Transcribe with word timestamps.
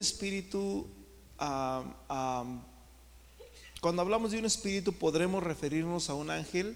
espíritu, 0.00 0.86
cuando 1.36 2.64
hablamos 4.00 4.30
de 4.30 4.38
un 4.38 4.46
espíritu 4.46 4.94
podremos 4.94 5.42
referirnos 5.42 6.08
a 6.08 6.14
un 6.14 6.30
ángel, 6.30 6.74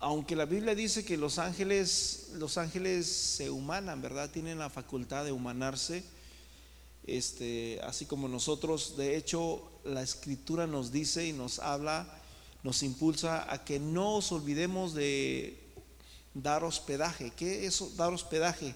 aunque 0.00 0.34
la 0.34 0.46
Biblia 0.46 0.74
dice 0.74 1.04
que 1.04 1.16
los 1.16 1.38
ángeles, 1.38 2.30
los 2.34 2.58
ángeles 2.58 3.06
se 3.06 3.50
humanan, 3.50 4.02
¿verdad? 4.02 4.32
Tienen 4.32 4.58
la 4.58 4.68
facultad 4.68 5.24
de 5.24 5.30
humanarse, 5.30 6.02
este, 7.06 7.78
así 7.84 8.04
como 8.04 8.26
nosotros. 8.26 8.96
De 8.96 9.16
hecho, 9.16 9.70
la 9.84 10.02
Escritura 10.02 10.66
nos 10.66 10.90
dice 10.90 11.24
y 11.24 11.32
nos 11.32 11.60
habla, 11.60 12.20
nos 12.64 12.82
impulsa 12.82 13.46
a 13.52 13.64
que 13.64 13.78
no 13.78 14.16
os 14.16 14.32
olvidemos 14.32 14.92
de 14.92 15.56
dar 16.34 16.64
hospedaje. 16.64 17.32
¿Qué 17.36 17.64
es 17.64 17.96
dar 17.96 18.12
hospedaje? 18.12 18.74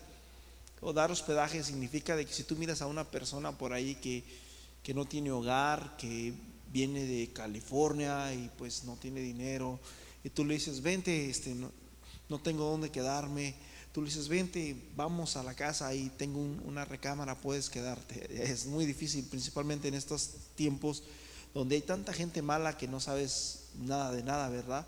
O 0.81 0.93
dar 0.93 1.11
hospedaje 1.11 1.65
significa 1.65 2.17
de 2.17 2.27
que 2.27 2.33
si 2.33 2.45
tú 2.45 2.57
miras 2.57 2.83
a 2.83 2.87
una 2.87 3.11
persona 3.11 3.57
por 3.57 3.73
ahí 3.73 3.95
que, 3.97 4.25
que 4.83 4.95
no 4.95 5.05
tiene 5.05 5.31
hogar, 5.31 5.97
que 5.97 6.35
viene 6.71 7.05
de 7.05 7.33
California 7.33 8.35
y 8.35 8.51
pues 8.59 8.85
no 8.85 8.97
tiene 8.97 9.21
dinero, 9.21 9.81
y 10.27 10.31
tú 10.31 10.45
le 10.45 10.55
dices, 10.55 10.83
vente, 10.83 11.31
este, 11.31 11.55
no, 11.55 12.39
tengo 12.41 12.65
dónde 12.65 12.91
quedarme. 12.91 13.55
Tú 13.93 14.03
le 14.03 14.09
dices, 14.09 14.27
vente, 14.27 14.77
vamos 14.97 15.37
a 15.37 15.45
la 15.45 15.55
casa, 15.55 15.87
ahí 15.87 16.11
tengo 16.19 16.41
una 16.41 16.85
recámara, 16.85 17.37
puedes 17.37 17.71
quedarte. 17.71 18.27
Es 18.53 18.67
muy 18.67 18.87
difícil, 18.87 19.25
principalmente 19.25 19.87
en 19.87 19.95
estos 19.95 20.31
tiempos 20.57 21.05
donde 21.55 21.77
hay 21.77 21.83
tanta 21.83 22.13
gente 22.13 22.43
mala 22.43 22.77
que 22.77 22.89
no 22.89 22.99
sabes 22.99 23.69
nada 23.79 24.11
de 24.11 24.25
nada, 24.25 24.49
¿verdad? 24.49 24.87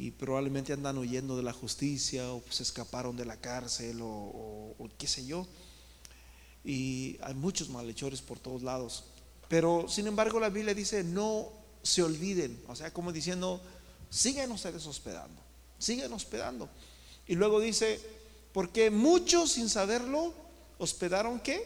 Y 0.00 0.12
probablemente 0.12 0.72
andan 0.72 0.96
huyendo 0.96 1.36
de 1.36 1.42
la 1.42 1.52
justicia 1.52 2.32
o 2.32 2.40
se 2.50 2.62
escaparon 2.62 3.16
de 3.16 3.24
la 3.24 3.36
cárcel 3.36 3.98
o, 4.00 4.88
qué 4.96 5.08
sé 5.08 5.26
yo. 5.26 5.44
Y 6.64 7.18
hay 7.20 7.34
muchos 7.34 7.68
malhechores 7.68 8.22
por 8.22 8.38
todos 8.38 8.62
lados. 8.62 9.06
Pero 9.48 9.88
sin 9.88 10.06
embargo 10.06 10.38
la 10.38 10.50
Biblia 10.50 10.72
dice, 10.72 11.02
no 11.02 11.48
se 11.82 12.04
olviden, 12.04 12.62
o 12.68 12.76
sea, 12.76 12.92
como 12.92 13.10
diciendo, 13.10 13.60
ustedes 14.08 14.86
hospedando, 14.86 15.42
siguen 15.80 16.12
hospedando. 16.12 16.68
Y 17.26 17.34
luego 17.34 17.58
dice, 17.58 18.00
porque 18.52 18.90
muchos 18.90 19.50
sin 19.50 19.68
saberlo 19.68 20.32
hospedaron 20.78 21.40
qué? 21.40 21.60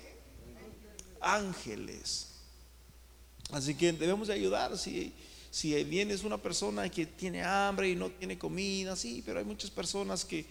Ángeles. 1.20 2.28
Así 3.50 3.74
que 3.74 3.92
debemos 3.92 4.28
de 4.28 4.34
ayudar. 4.34 4.78
Si, 4.78 5.12
si 5.52 5.84
vienes 5.84 6.24
una 6.24 6.38
persona 6.38 6.88
que 6.88 7.04
tiene 7.04 7.44
hambre 7.44 7.90
y 7.90 7.94
no 7.94 8.08
tiene 8.08 8.38
comida, 8.38 8.96
sí, 8.96 9.22
pero 9.24 9.38
hay 9.38 9.44
muchas 9.44 9.70
personas 9.70 10.24
que 10.24 10.46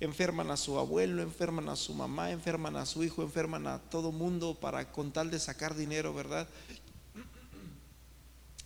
enferman 0.00 0.50
a 0.50 0.56
su 0.56 0.78
abuelo, 0.78 1.20
enferman 1.20 1.68
a 1.68 1.76
su 1.76 1.92
mamá, 1.92 2.30
enferman 2.30 2.76
a 2.76 2.86
su 2.86 3.04
hijo, 3.04 3.22
enferman 3.22 3.66
a 3.66 3.78
todo 3.78 4.10
mundo 4.10 4.54
para 4.58 4.90
con 4.90 5.12
tal 5.12 5.30
de 5.30 5.38
sacar 5.38 5.76
dinero, 5.76 6.14
¿verdad? 6.14 6.48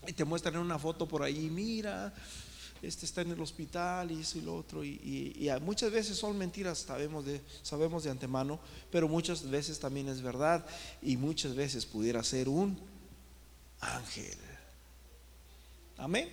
Y 0.07 0.13
te 0.13 0.25
muestran 0.25 0.57
una 0.57 0.79
foto 0.79 1.09
por 1.09 1.25
ahí, 1.25 1.51
mira, 1.51 2.15
este 2.81 3.05
está 3.05 3.23
en 3.23 3.33
el 3.33 3.41
hospital 3.41 4.13
y 4.13 4.21
eso 4.21 4.39
y 4.39 4.43
lo 4.43 4.55
otro. 4.55 4.85
Y, 4.85 5.51
muchas 5.63 5.91
veces 5.91 6.17
son 6.17 6.39
mentiras, 6.39 6.79
sabemos 6.79 7.25
de, 7.25 7.41
sabemos 7.63 8.05
de 8.05 8.11
antemano, 8.11 8.61
pero 8.93 9.09
muchas 9.09 9.51
veces 9.51 9.81
también 9.81 10.09
es 10.09 10.23
verdad 10.23 10.65
y 11.03 11.17
muchas 11.17 11.57
veces 11.57 11.85
pudiera 11.87 12.23
ser 12.23 12.49
un 12.49 12.79
ángel. 13.81 14.56
Amén. 15.99 16.31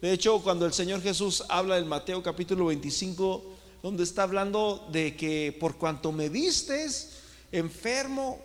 De 0.00 0.12
hecho, 0.12 0.40
cuando 0.42 0.64
el 0.64 0.72
Señor 0.72 1.02
Jesús 1.02 1.44
habla 1.48 1.78
en 1.78 1.88
Mateo 1.88 2.22
capítulo 2.22 2.66
25, 2.66 3.44
donde 3.82 4.04
está 4.04 4.22
hablando 4.22 4.88
de 4.92 5.16
que 5.16 5.56
por 5.58 5.76
cuanto 5.76 6.12
me 6.12 6.28
vistes 6.28 7.18
enfermo 7.52 8.40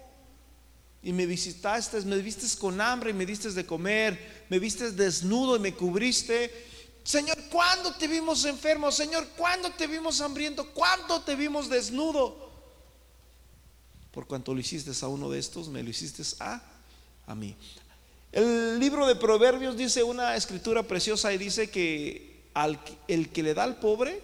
y 1.03 1.13
me 1.13 1.25
visitaste, 1.25 2.01
me 2.01 2.17
vistes 2.17 2.55
con 2.55 2.81
hambre 2.81 3.11
y 3.11 3.13
me 3.13 3.25
diste 3.25 3.51
de 3.51 3.65
comer, 3.65 4.45
me 4.49 4.57
vistes 4.57 4.95
desnudo 4.97 5.55
y 5.55 5.59
me 5.59 5.75
cubriste, 5.75 6.51
Señor, 7.03 7.37
¿cuándo 7.51 7.93
te 7.93 8.07
vimos 8.07 8.43
enfermo? 8.45 8.91
Señor, 8.91 9.27
¿cuándo 9.37 9.69
te 9.69 9.85
vimos 9.85 10.19
hambriento? 10.21 10.67
¿Cuándo 10.73 11.21
te 11.21 11.35
vimos 11.35 11.69
desnudo? 11.69 12.49
Por 14.11 14.25
cuanto 14.25 14.55
lo 14.55 14.59
hiciste 14.59 14.91
a 14.99 15.07
uno 15.07 15.29
de 15.29 15.37
estos, 15.37 15.67
me 15.67 15.83
lo 15.83 15.89
hiciste 15.91 16.23
a, 16.39 16.63
a 17.27 17.35
mí. 17.35 17.55
El 18.35 18.81
libro 18.81 19.07
de 19.07 19.15
Proverbios 19.15 19.77
dice 19.77 20.03
una 20.03 20.35
escritura 20.35 20.83
preciosa 20.83 21.31
y 21.31 21.37
dice 21.37 21.69
que 21.69 22.49
al, 22.53 22.77
el 23.07 23.29
que 23.29 23.41
le 23.41 23.53
da 23.53 23.63
al 23.63 23.77
pobre, 23.77 24.21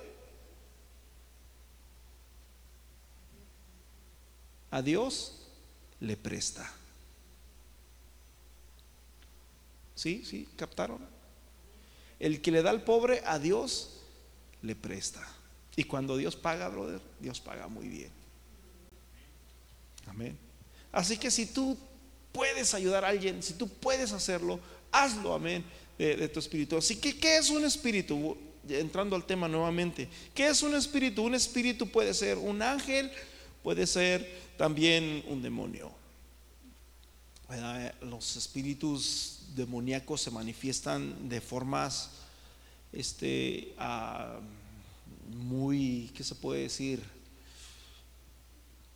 a 4.69 4.81
Dios 4.81 5.47
le 6.01 6.17
presta. 6.17 6.69
¿Sí? 9.95 10.25
¿Sí? 10.25 10.49
¿Captaron? 10.57 11.07
El 12.19 12.41
que 12.41 12.51
le 12.51 12.63
da 12.63 12.71
al 12.71 12.83
pobre, 12.83 13.23
a 13.25 13.39
Dios 13.39 14.01
le 14.61 14.75
presta. 14.75 15.25
Y 15.77 15.85
cuando 15.85 16.17
Dios 16.17 16.35
paga, 16.35 16.67
brother, 16.67 16.99
Dios 17.21 17.39
paga 17.39 17.69
muy 17.69 17.87
bien. 17.87 18.11
Amén. 20.05 20.37
Así 20.91 21.17
que 21.17 21.31
si 21.31 21.45
tú 21.45 21.77
puedes 22.31 22.73
ayudar 22.73 23.05
a 23.05 23.09
alguien, 23.09 23.41
si 23.43 23.53
tú 23.53 23.67
puedes 23.67 24.11
hacerlo, 24.11 24.59
hazlo, 24.91 25.33
amén, 25.33 25.63
de, 25.97 26.27
tu 26.29 26.39
espíritu. 26.39 26.77
Así 26.77 26.95
que, 26.95 27.17
¿qué 27.17 27.37
es 27.37 27.49
un 27.49 27.63
espíritu? 27.63 28.37
Entrando 28.67 29.15
al 29.15 29.25
tema 29.25 29.47
nuevamente, 29.47 30.07
¿qué 30.33 30.47
es 30.47 30.61
un 30.61 30.75
espíritu? 30.75 31.23
Un 31.23 31.35
espíritu 31.35 31.89
puede 31.89 32.13
ser 32.13 32.37
un 32.37 32.61
ángel, 32.61 33.11
puede 33.63 33.87
ser 33.87 34.27
también 34.57 35.23
un 35.27 35.41
demonio. 35.41 35.91
Los 38.01 38.37
espíritus 38.37 39.39
demoníacos 39.55 40.21
se 40.21 40.31
manifiestan 40.31 41.27
de 41.27 41.41
formas 41.41 42.11
este, 42.93 43.73
ah, 43.77 44.39
muy, 45.35 46.11
¿qué 46.15 46.23
se 46.23 46.35
puede 46.35 46.63
decir? 46.63 47.03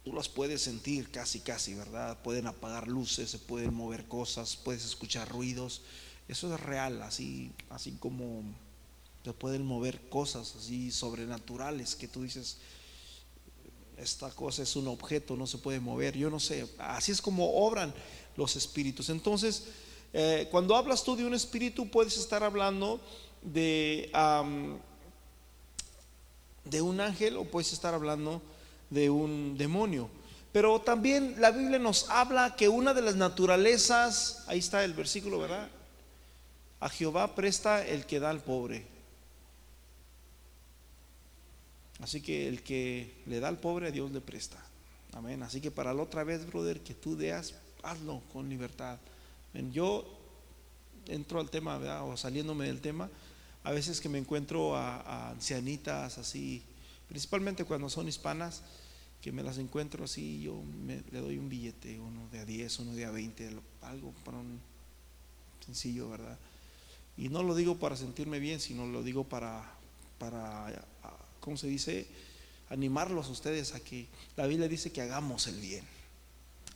Tú 0.06 0.14
las 0.14 0.30
puedes 0.30 0.62
sentir 0.62 1.10
casi, 1.10 1.40
casi, 1.40 1.74
¿verdad? 1.74 2.22
Pueden 2.22 2.46
apagar 2.46 2.88
luces, 2.88 3.32
se 3.32 3.40
pueden 3.40 3.74
mover 3.74 4.06
cosas, 4.06 4.56
puedes 4.56 4.86
escuchar 4.86 5.28
ruidos. 5.28 5.82
Eso 6.28 6.54
es 6.54 6.60
real, 6.60 7.02
así, 7.02 7.52
así 7.70 7.94
como 8.00 8.44
te 9.24 9.34
pueden 9.34 9.66
mover 9.66 10.08
cosas 10.10 10.56
así 10.56 10.92
sobrenaturales 10.92 11.96
que 11.96 12.08
tú 12.08 12.22
dices, 12.22 12.58
esta 13.98 14.30
cosa 14.30 14.62
es 14.62 14.76
un 14.76 14.88
objeto, 14.88 15.36
no 15.36 15.48
se 15.48 15.58
puede 15.58 15.80
mover. 15.80 16.16
Yo 16.16 16.30
no 16.30 16.40
sé, 16.40 16.68
así 16.78 17.12
es 17.12 17.20
como 17.20 17.66
obran 17.66 17.92
los 18.38 18.56
espíritus. 18.56 19.10
Entonces, 19.10 19.64
eh, 20.14 20.48
cuando 20.52 20.76
hablas 20.76 21.04
tú 21.04 21.16
de 21.16 21.26
un 21.26 21.34
espíritu, 21.34 21.90
puedes 21.90 22.16
estar 22.18 22.44
hablando 22.44 23.02
de, 23.42 24.12
de 26.64 26.82
un 26.84 27.02
ángel 27.02 27.38
o 27.38 27.46
puedes 27.46 27.74
estar 27.74 27.96
hablando 27.96 28.44
de 28.90 29.10
un 29.10 29.58
demonio. 29.58 30.10
Pero 30.52 30.80
también 30.80 31.36
la 31.40 31.52
Biblia 31.52 31.80
nos 31.80 32.10
habla 32.10 32.56
que 32.56 32.70
una 32.70 32.94
de 32.94 33.02
las 33.02 33.16
naturalezas, 33.16 34.44
ahí 34.48 34.60
está 34.60 34.84
el 34.86 34.94
versículo, 34.94 35.40
¿verdad? 35.40 35.70
A 36.80 36.90
Jehová 36.90 37.36
presta 37.36 37.86
el 37.86 38.06
que 38.06 38.20
da 38.20 38.30
al 38.30 38.42
pobre. 38.42 38.86
Así 42.02 42.22
que 42.22 42.48
el 42.48 42.62
que 42.62 43.22
le 43.26 43.40
da 43.40 43.48
al 43.48 43.60
pobre 43.60 43.88
a 43.88 43.92
Dios 43.92 44.12
le 44.12 44.22
presta. 44.22 44.58
Amén. 45.14 45.44
Así 45.44 45.62
que 45.62 45.72
para 45.72 45.94
la 45.94 46.04
otra 46.04 46.24
vez, 46.24 46.46
brother, 46.46 46.82
que 46.82 46.94
tú 46.94 47.16
deas, 47.16 47.56
hazlo 47.84 48.22
con 48.34 48.50
libertad. 48.50 48.98
Yo 49.72 50.06
entro 51.08 51.40
al 51.40 51.50
tema, 51.50 51.78
o 52.04 52.18
saliéndome 52.18 52.68
del 52.68 52.82
tema, 52.82 53.10
a 53.64 53.72
veces 53.72 54.02
que 54.02 54.10
me 54.10 54.18
encuentro 54.18 54.76
a, 54.76 55.30
ancianitas 55.30 56.18
así, 56.18 56.62
principalmente 57.08 57.66
cuando 57.66 57.90
son 57.90 58.08
hispanas, 58.08 58.62
que 59.22 59.32
me 59.32 59.42
las 59.42 59.58
encuentro 59.58 60.06
así, 60.06 60.42
yo 60.42 60.62
le 61.12 61.20
doy 61.20 61.38
un 61.38 61.50
billete, 61.50 62.00
uno 62.00 62.28
de 62.32 62.40
a 62.40 62.46
10, 62.46 62.80
uno 62.80 62.94
de 62.94 63.06
a 63.06 63.12
20, 63.12 63.58
algo 63.82 64.14
para 64.24 64.38
un 64.38 64.60
sencillo, 65.66 66.10
¿verdad? 66.10 66.38
Y 67.18 67.30
no 67.30 67.44
lo 67.44 67.56
digo 67.56 67.80
para 67.80 67.96
sentirme 67.96 68.40
bien, 68.40 68.60
sino 68.60 68.86
lo 68.86 69.02
digo 69.02 69.24
para, 69.24 69.74
para 70.20 70.86
¿cómo 71.40 71.58
se 71.58 71.68
dice? 71.68 72.08
Animarlos 72.70 73.28
a 73.28 73.32
ustedes 73.32 73.74
a 73.74 73.80
que 73.80 74.08
la 74.36 74.48
Biblia 74.48 74.68
dice 74.68 74.92
que 74.92 75.02
hagamos 75.02 75.48
el 75.48 75.60
bien. 75.60 75.84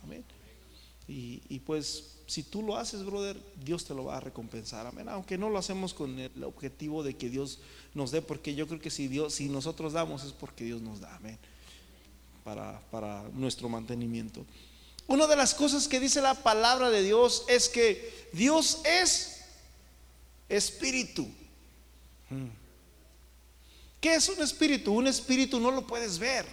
Amén. 0.02 0.24
Y, 1.08 1.58
pues 1.66 2.19
si 2.30 2.44
tú 2.44 2.62
lo 2.62 2.76
haces, 2.76 3.04
brother, 3.04 3.36
Dios 3.64 3.84
te 3.84 3.92
lo 3.92 4.04
va 4.04 4.18
a 4.18 4.20
recompensar. 4.20 4.86
Amén. 4.86 5.08
Aunque 5.08 5.36
no 5.36 5.50
lo 5.50 5.58
hacemos 5.58 5.92
con 5.92 6.16
el 6.16 6.44
objetivo 6.44 7.02
de 7.02 7.16
que 7.16 7.28
Dios 7.28 7.58
nos 7.92 8.12
dé, 8.12 8.22
porque 8.22 8.54
yo 8.54 8.68
creo 8.68 8.78
que 8.78 8.88
si 8.88 9.08
Dios, 9.08 9.34
si 9.34 9.48
nosotros 9.48 9.94
damos 9.94 10.22
es 10.22 10.30
porque 10.30 10.62
Dios 10.62 10.80
nos 10.80 11.00
da. 11.00 11.16
Amén. 11.16 11.36
Para, 12.44 12.80
para 12.92 13.24
nuestro 13.34 13.68
mantenimiento. 13.68 14.46
Una 15.08 15.26
de 15.26 15.34
las 15.34 15.54
cosas 15.54 15.88
que 15.88 15.98
dice 15.98 16.22
la 16.22 16.34
palabra 16.34 16.88
de 16.88 17.02
Dios 17.02 17.44
es 17.48 17.68
que 17.68 18.28
Dios 18.32 18.80
es 18.84 19.40
espíritu. 20.48 21.28
Hmm. 22.28 22.46
¿Qué 24.00 24.14
es 24.14 24.28
un 24.28 24.40
espíritu? 24.40 24.92
Un 24.92 25.08
espíritu 25.08 25.58
no 25.58 25.72
lo 25.72 25.84
puedes 25.84 26.20
ver. 26.20 26.46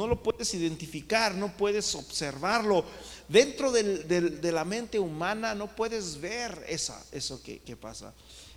No 0.00 0.06
lo 0.06 0.22
puedes 0.22 0.54
identificar, 0.54 1.34
no 1.34 1.54
puedes 1.54 1.94
observarlo. 1.94 2.86
Dentro 3.28 3.70
de 3.70 4.50
la 4.50 4.64
mente 4.64 4.98
humana 4.98 5.54
no 5.54 5.66
puedes 5.76 6.18
ver 6.18 6.64
esa, 6.66 7.04
eso 7.12 7.42
que, 7.42 7.76
pasa. 7.76 8.14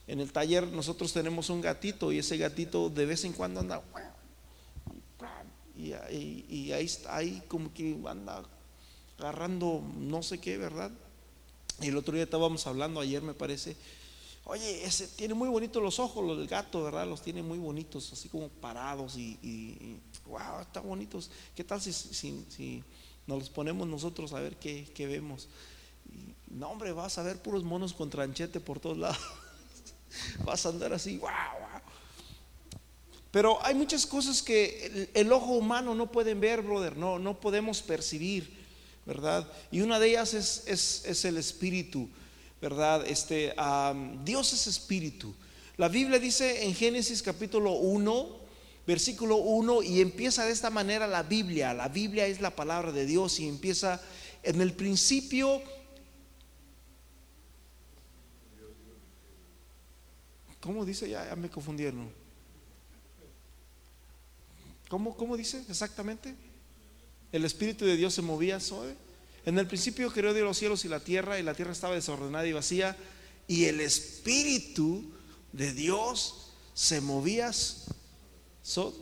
En 0.07 0.21
el 0.21 0.31
taller 0.31 0.65
nosotros 0.65 1.11
tenemos 1.11 1.49
un 1.49 1.59
gatito 1.59 2.13
y 2.13 2.19
ese 2.19 2.37
gatito 2.37 2.89
de 2.89 3.05
vez 3.05 3.25
en 3.25 3.33
cuando 3.33 3.59
anda 3.59 3.81
y, 5.75 6.45
y 6.49 6.71
ahí 6.71 6.85
está, 6.85 7.17
ahí 7.17 7.41
como 7.49 7.73
que 7.73 7.97
anda 8.07 8.43
agarrando 9.17 9.83
no 9.97 10.23
sé 10.23 10.39
qué, 10.39 10.57
¿verdad? 10.57 10.91
Y 11.81 11.89
el 11.89 11.97
otro 11.97 12.13
día 12.13 12.23
estábamos 12.23 12.65
hablando, 12.67 13.01
ayer 13.01 13.21
me 13.21 13.33
parece, 13.33 13.75
oye, 14.45 14.83
ese 14.83 15.07
tiene 15.07 15.33
muy 15.33 15.49
bonitos 15.49 15.81
los 15.81 15.99
ojos, 15.99 16.25
los 16.25 16.37
del 16.37 16.47
gato, 16.47 16.83
¿verdad? 16.83 17.07
Los 17.07 17.21
tiene 17.21 17.41
muy 17.41 17.57
bonitos, 17.57 18.11
así 18.13 18.29
como 18.29 18.49
parados 18.49 19.17
y, 19.17 19.99
wow, 20.25 20.61
están 20.61 20.87
bonitos. 20.87 21.29
¿Qué 21.55 21.63
tal 21.63 21.81
si, 21.81 21.93
si, 21.93 22.83
nos 23.25 23.39
los 23.39 23.49
ponemos 23.49 23.87
nosotros 23.87 24.33
a 24.33 24.39
ver 24.39 24.57
qué, 24.57 25.07
vemos? 25.07 25.47
no, 26.49 26.69
hombre, 26.69 26.91
vas 26.91 27.17
a 27.17 27.23
ver 27.23 27.41
puros 27.41 27.63
monos 27.63 27.93
con 27.93 28.09
tranchete 28.09 28.59
por 28.59 28.79
todos 28.79 28.97
lados. 28.97 29.17
vas 30.45 30.65
a 30.65 30.69
andar 30.69 30.93
así, 30.93 31.17
wow, 31.17 31.29
wow. 31.29 31.81
Pero 33.31 33.65
hay 33.65 33.73
muchas 33.73 34.05
cosas 34.05 34.43
que 34.43 35.09
el, 35.13 35.31
ojo 35.31 35.53
humano 35.53 35.95
no 35.95 36.11
pueden 36.11 36.39
ver, 36.39 36.61
brother, 36.61 36.95
no, 36.95 37.17
no 37.17 37.39
podemos 37.39 37.81
percibir. 37.81 38.63
¿verdad? 39.05 39.47
Y 39.71 39.81
una 39.81 39.99
de 39.99 40.09
ellas 40.09 40.33
es, 40.33 41.25
el 41.25 41.37
espíritu, 41.37 42.09
¿verdad? 42.63 43.05
Este, 43.05 43.53
Dios 44.23 44.53
es 44.53 44.67
espíritu. 44.67 45.35
La 45.75 45.89
Biblia 45.89 46.17
dice 46.17 46.63
en 46.63 46.73
Génesis 46.73 47.21
capítulo 47.21 47.73
1, 47.73 48.39
versículo 48.87 49.35
1, 49.35 49.83
y 49.83 49.99
empieza 49.99 50.45
de 50.45 50.53
esta 50.53 50.69
manera 50.69 51.05
la 51.05 51.23
Biblia. 51.23 51.73
La 51.73 51.89
Biblia 51.89 52.25
es 52.25 52.39
la 52.39 52.55
palabra 52.55 52.93
de 52.93 53.05
Dios 53.05 53.37
y 53.41 53.49
empieza 53.49 54.01
en 54.43 54.61
el 54.61 54.71
principio. 54.71 55.61
¿Cómo 60.61 60.85
dice? 60.85 61.09
Ya, 61.09 61.35
me 61.35 61.49
confundieron. 61.49 62.09
¿Cómo, 64.87 65.17
¿Cómo 65.17 65.35
dice 65.35 65.65
exactamente? 65.67 66.33
el 67.33 67.43
Espíritu 67.43 67.83
de 67.83 67.97
Dios 67.97 68.13
se 68.13 68.21
movía 68.21 68.59
sobre. 68.59 68.95
En 69.45 69.59
el 69.59 69.67
principio 69.67 70.11
creó 70.11 70.33
Dios 70.33 70.45
los 70.45 70.57
cielos 70.57 70.85
y 70.85 70.87
la 70.87 70.99
tierra, 70.99 71.39
y 71.39 71.43
la 71.43 71.53
tierra 71.53 71.71
estaba 71.71 71.95
desordenada 71.95 72.47
y 72.47 72.53
vacía, 72.53 72.95
y 73.47 73.65
el 73.65 73.81
Espíritu 73.81 75.11
de 75.51 75.73
Dios 75.73 76.53
se 76.73 77.01
movía. 77.01 77.51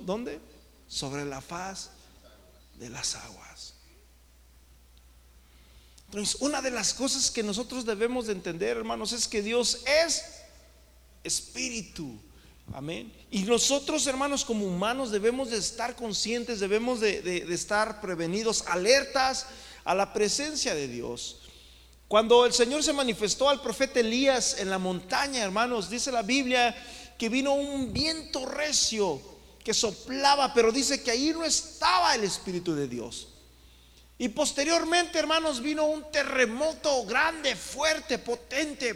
¿Dónde? 0.06 0.40
Sobre 0.88 1.26
la 1.26 1.42
faz 1.42 1.92
de 2.80 2.90
las 2.90 3.16
aguas. 3.16 3.76
Entonces, 6.08 6.42
una 6.42 6.62
de 6.62 6.72
las 6.72 6.94
cosas 6.94 7.32
que 7.32 7.42
nosotros 7.42 7.86
debemos 7.86 8.28
de 8.28 8.34
entender, 8.34 8.76
hermanos, 8.76 9.14
es 9.14 9.30
que 9.30 9.42
Dios 9.42 9.84
es 9.86 10.26
espíritu. 11.24 12.20
Amén. 12.74 13.14
Y 13.30 13.44
nosotros, 13.44 14.06
hermanos, 14.08 14.44
como 14.44 14.66
humanos, 14.66 15.12
debemos 15.12 15.52
de 15.52 15.58
estar 15.58 15.96
conscientes, 15.96 16.60
debemos 16.60 17.00
de, 17.00 17.46
estar 17.54 18.02
prevenidos, 18.02 18.66
alertas 18.68 19.46
a 19.84 19.96
la 19.96 20.14
presencia 20.14 20.76
de 20.76 20.88
Dios. 20.88 21.40
Cuando 22.08 22.46
el 22.46 22.54
Señor 22.54 22.84
se 22.84 22.94
manifestó 22.94 23.50
al 23.50 23.62
profeta 23.62 24.02
Elías 24.02 24.58
en 24.60 24.70
la 24.70 24.78
montaña, 24.78 25.44
hermanos, 25.44 25.90
dice 25.90 26.12
la 26.12 26.24
Biblia 26.24 26.76
que 27.18 27.30
vino 27.30 27.54
un 27.54 27.94
viento 27.94 28.46
recio 28.46 29.22
que 29.64 29.74
soplaba, 29.74 30.54
pero 30.54 30.72
dice 30.72 31.02
que 31.02 31.12
ahí 31.12 31.32
no 31.32 31.46
estaba 31.46 32.16
el 32.16 32.24
Espíritu 32.24 32.74
de 32.76 32.88
Dios. 32.88 33.28
Y 34.18 34.30
posteriormente, 34.30 35.18
hermanos, 35.18 35.62
vino 35.62 35.86
un 35.86 36.12
terremoto 36.12 37.06
grande, 37.06 37.56
fuerte, 37.56 38.20
potente, 38.20 38.96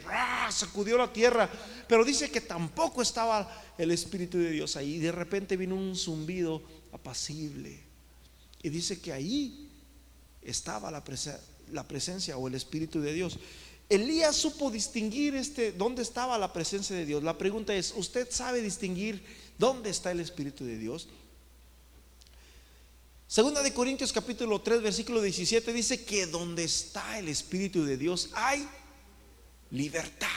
sacudió 0.52 0.98
la 0.98 1.12
tierra, 1.12 1.50
pero 1.88 2.04
dice 2.04 2.30
que 2.30 2.42
tampoco 2.42 3.02
estaba 3.02 3.64
el 3.78 3.92
Espíritu 3.92 4.38
de 4.38 4.52
Dios 4.52 4.76
ahí. 4.76 4.96
Y 4.96 5.00
de 5.00 5.12
repente 5.12 5.58
vino 5.58 5.76
un 5.76 5.96
zumbido 5.96 6.62
apacible. 6.92 7.82
Y 8.62 8.70
dice 8.70 9.00
que 9.00 9.14
ahí 9.14 9.72
estaba 10.46 10.92
la, 10.92 11.04
la 11.72 11.88
presencia 11.88 12.38
o 12.38 12.48
el 12.48 12.56
Espíritu 12.56 13.02
de 13.02 13.14
Dios. 13.14 13.38
Elías 13.90 14.36
supo 14.36 14.72
distinguir 14.72 15.36
este, 15.36 15.72
dónde 15.72 16.02
estaba 16.02 16.38
la 16.38 16.52
presencia 16.52 16.96
de 16.96 17.06
Dios. 17.06 17.24
La 17.24 17.38
pregunta 17.38 17.74
es, 17.76 17.94
¿usted 17.96 18.28
sabe 18.32 18.62
distinguir 18.62 19.24
dónde 19.58 19.90
está 19.90 20.12
el 20.12 20.20
Espíritu 20.20 20.66
de 20.66 20.78
Dios? 20.78 21.08
Segunda 23.28 23.62
de 23.64 23.74
Corintios 23.74 24.14
capítulo 24.14 24.62
3 24.62 24.82
versículo 24.82 25.20
17 25.20 25.74
dice 25.74 26.06
que 26.06 26.28
donde 26.28 26.64
está 26.64 27.18
el 27.18 27.28
Espíritu 27.28 27.84
de 27.84 27.98
Dios 27.98 28.30
hay 28.34 28.68
libertad. 29.72 30.28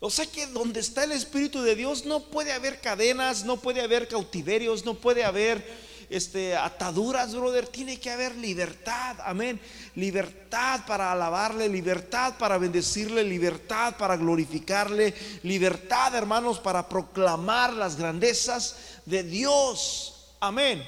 O 0.00 0.10
sea 0.10 0.26
que 0.26 0.46
donde 0.46 0.80
está 0.80 1.04
el 1.04 1.12
Espíritu 1.12 1.62
de 1.62 1.74
Dios 1.74 2.04
no 2.04 2.24
puede 2.24 2.52
haber 2.52 2.80
cadenas, 2.80 3.44
no 3.44 3.60
puede 3.60 3.80
haber 3.80 4.06
cautiverios, 4.06 4.84
no 4.84 4.94
puede 4.94 5.24
haber 5.24 5.87
este, 6.10 6.56
ataduras, 6.56 7.34
brother. 7.34 7.66
Tiene 7.66 7.98
que 7.98 8.10
haber 8.10 8.34
libertad, 8.36 9.16
amén. 9.24 9.60
Libertad 9.94 10.86
para 10.86 11.12
alabarle, 11.12 11.68
libertad 11.68 12.36
para 12.38 12.58
bendecirle, 12.58 13.24
libertad 13.24 13.96
para 13.96 14.16
glorificarle, 14.16 15.14
libertad, 15.42 16.14
hermanos, 16.14 16.58
para 16.58 16.88
proclamar 16.88 17.72
las 17.72 17.96
grandezas 17.96 19.00
de 19.06 19.22
Dios. 19.22 20.36
Amén. 20.40 20.84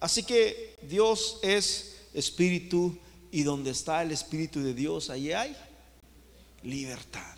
Así 0.00 0.22
que 0.22 0.78
Dios 0.82 1.40
es 1.42 1.96
espíritu 2.14 2.96
y 3.30 3.42
donde 3.42 3.70
está 3.70 4.02
el 4.02 4.12
espíritu 4.12 4.62
de 4.62 4.74
Dios, 4.74 5.10
ahí 5.10 5.32
hay 5.32 5.56
libertad. 6.62 7.37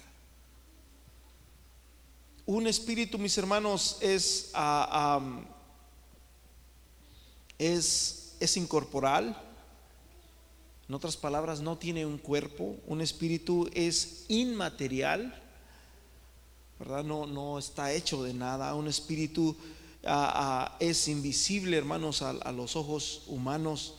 Un 2.50 2.67
espíritu, 2.67 3.17
mis 3.17 3.38
hermanos, 3.38 3.99
es, 4.00 4.50
ah, 4.55 5.20
es, 7.56 8.35
es 8.41 8.56
incorporal. 8.56 9.41
En 10.88 10.94
otras 10.97 11.17
palabras, 11.17 11.61
no 11.61 11.79
tiene 11.79 12.05
un 12.05 12.19
cuerpo. 12.19 12.75
Un 12.88 13.02
espíritu 13.02 13.70
es 13.73 14.25
inmaterial. 14.26 15.41
¿verdad? 16.81 17.05
No, 17.05 17.25
no 17.25 17.56
está 17.56 17.93
hecho 17.93 18.25
de 18.25 18.35
nada. 18.35 18.75
Un 18.75 18.88
espíritu 18.88 19.56
ah, 20.04 20.33
ah, 20.35 20.76
es 20.80 21.07
invisible, 21.07 21.76
hermanos, 21.76 22.21
a, 22.21 22.50
los 22.50 22.75
ojos 22.75 23.23
humanos, 23.28 23.95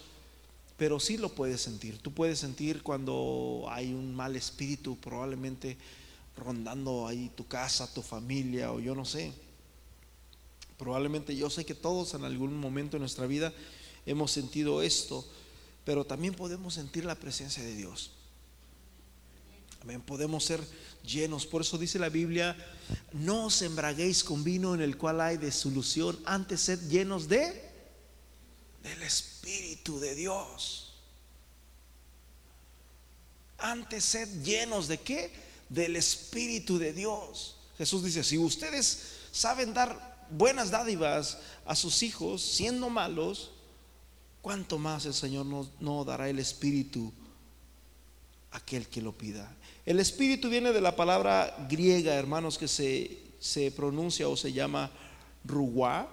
pero 0.75 0.99
sí 0.99 1.15
lo 1.15 1.29
puedes 1.29 1.61
sentir. 1.61 1.99
Tú 1.99 2.11
puedes 2.11 2.39
sentir 2.39 2.83
cuando 2.83 3.65
hay 3.69 3.93
un 3.93 4.13
mal 4.13 4.35
espíritu, 4.35 4.97
probablemente 4.97 5.77
rondando 6.41 7.07
ahí 7.07 7.31
tu 7.35 7.47
casa, 7.47 7.93
tu 7.93 8.01
familia, 8.01 8.71
o 8.71 8.79
yo 8.79 8.95
no 8.95 9.05
sé. 9.05 9.31
Probablemente 10.77 11.35
yo 11.35 11.49
sé 11.49 11.63
que 11.65 11.75
todos 11.75 12.13
en 12.15 12.25
algún 12.25 12.59
momento 12.59 12.97
de 12.97 13.01
nuestra 13.01 13.27
vida 13.27 13.53
hemos 14.05 14.31
sentido 14.31 14.81
esto, 14.81 15.25
pero 15.85 16.05
también 16.05 16.33
podemos 16.33 16.73
sentir 16.73 17.05
la 17.05 17.15
presencia 17.15 17.63
de 17.63 17.75
Dios. 17.75 18.11
Amén. 19.83 20.01
Podemos 20.01 20.43
ser 20.43 20.61
llenos. 21.03 21.45
Por 21.45 21.61
eso 21.61 21.77
dice 21.77 21.99
la 21.99 22.09
Biblia, 22.09 22.55
no 23.13 23.45
os 23.45 23.61
embraguéis 23.61 24.23
con 24.23 24.43
vino 24.43 24.75
en 24.75 24.81
el 24.81 24.97
cual 24.97 25.21
hay 25.21 25.37
desolución, 25.37 26.19
antes 26.25 26.61
sed 26.61 26.79
llenos 26.89 27.27
de 27.27 27.69
del 28.83 29.01
Espíritu 29.03 29.99
de 29.99 30.15
Dios. 30.15 30.93
Antes 33.59 34.03
sed 34.03 34.27
llenos 34.43 34.87
de 34.87 34.99
qué? 34.99 35.31
Del 35.71 35.95
Espíritu 35.95 36.77
de 36.77 36.91
Dios. 36.91 37.55
Jesús 37.77 38.03
dice, 38.03 38.23
si 38.23 38.37
ustedes 38.37 39.13
saben 39.31 39.73
dar 39.73 40.27
buenas 40.29 40.69
dádivas 40.69 41.37
a 41.65 41.75
sus 41.75 42.03
hijos 42.03 42.41
siendo 42.41 42.89
malos, 42.89 43.51
¿cuánto 44.41 44.77
más 44.77 45.05
el 45.05 45.13
Señor 45.13 45.45
no, 45.79 46.05
dará 46.05 46.29
el 46.29 46.39
Espíritu 46.39 47.13
a 48.51 48.57
aquel 48.57 48.87
que 48.87 49.01
lo 49.01 49.13
pida? 49.13 49.55
El 49.85 49.99
espíritu 49.99 50.49
viene 50.49 50.73
de 50.73 50.81
la 50.81 50.95
palabra 50.95 51.65
griega, 51.69 52.13
hermanos, 52.13 52.57
que 52.57 52.67
se, 52.67 53.71
pronuncia 53.71 54.27
o 54.27 54.37
se 54.37 54.53
llama 54.53 54.91
ruá, 55.43 56.07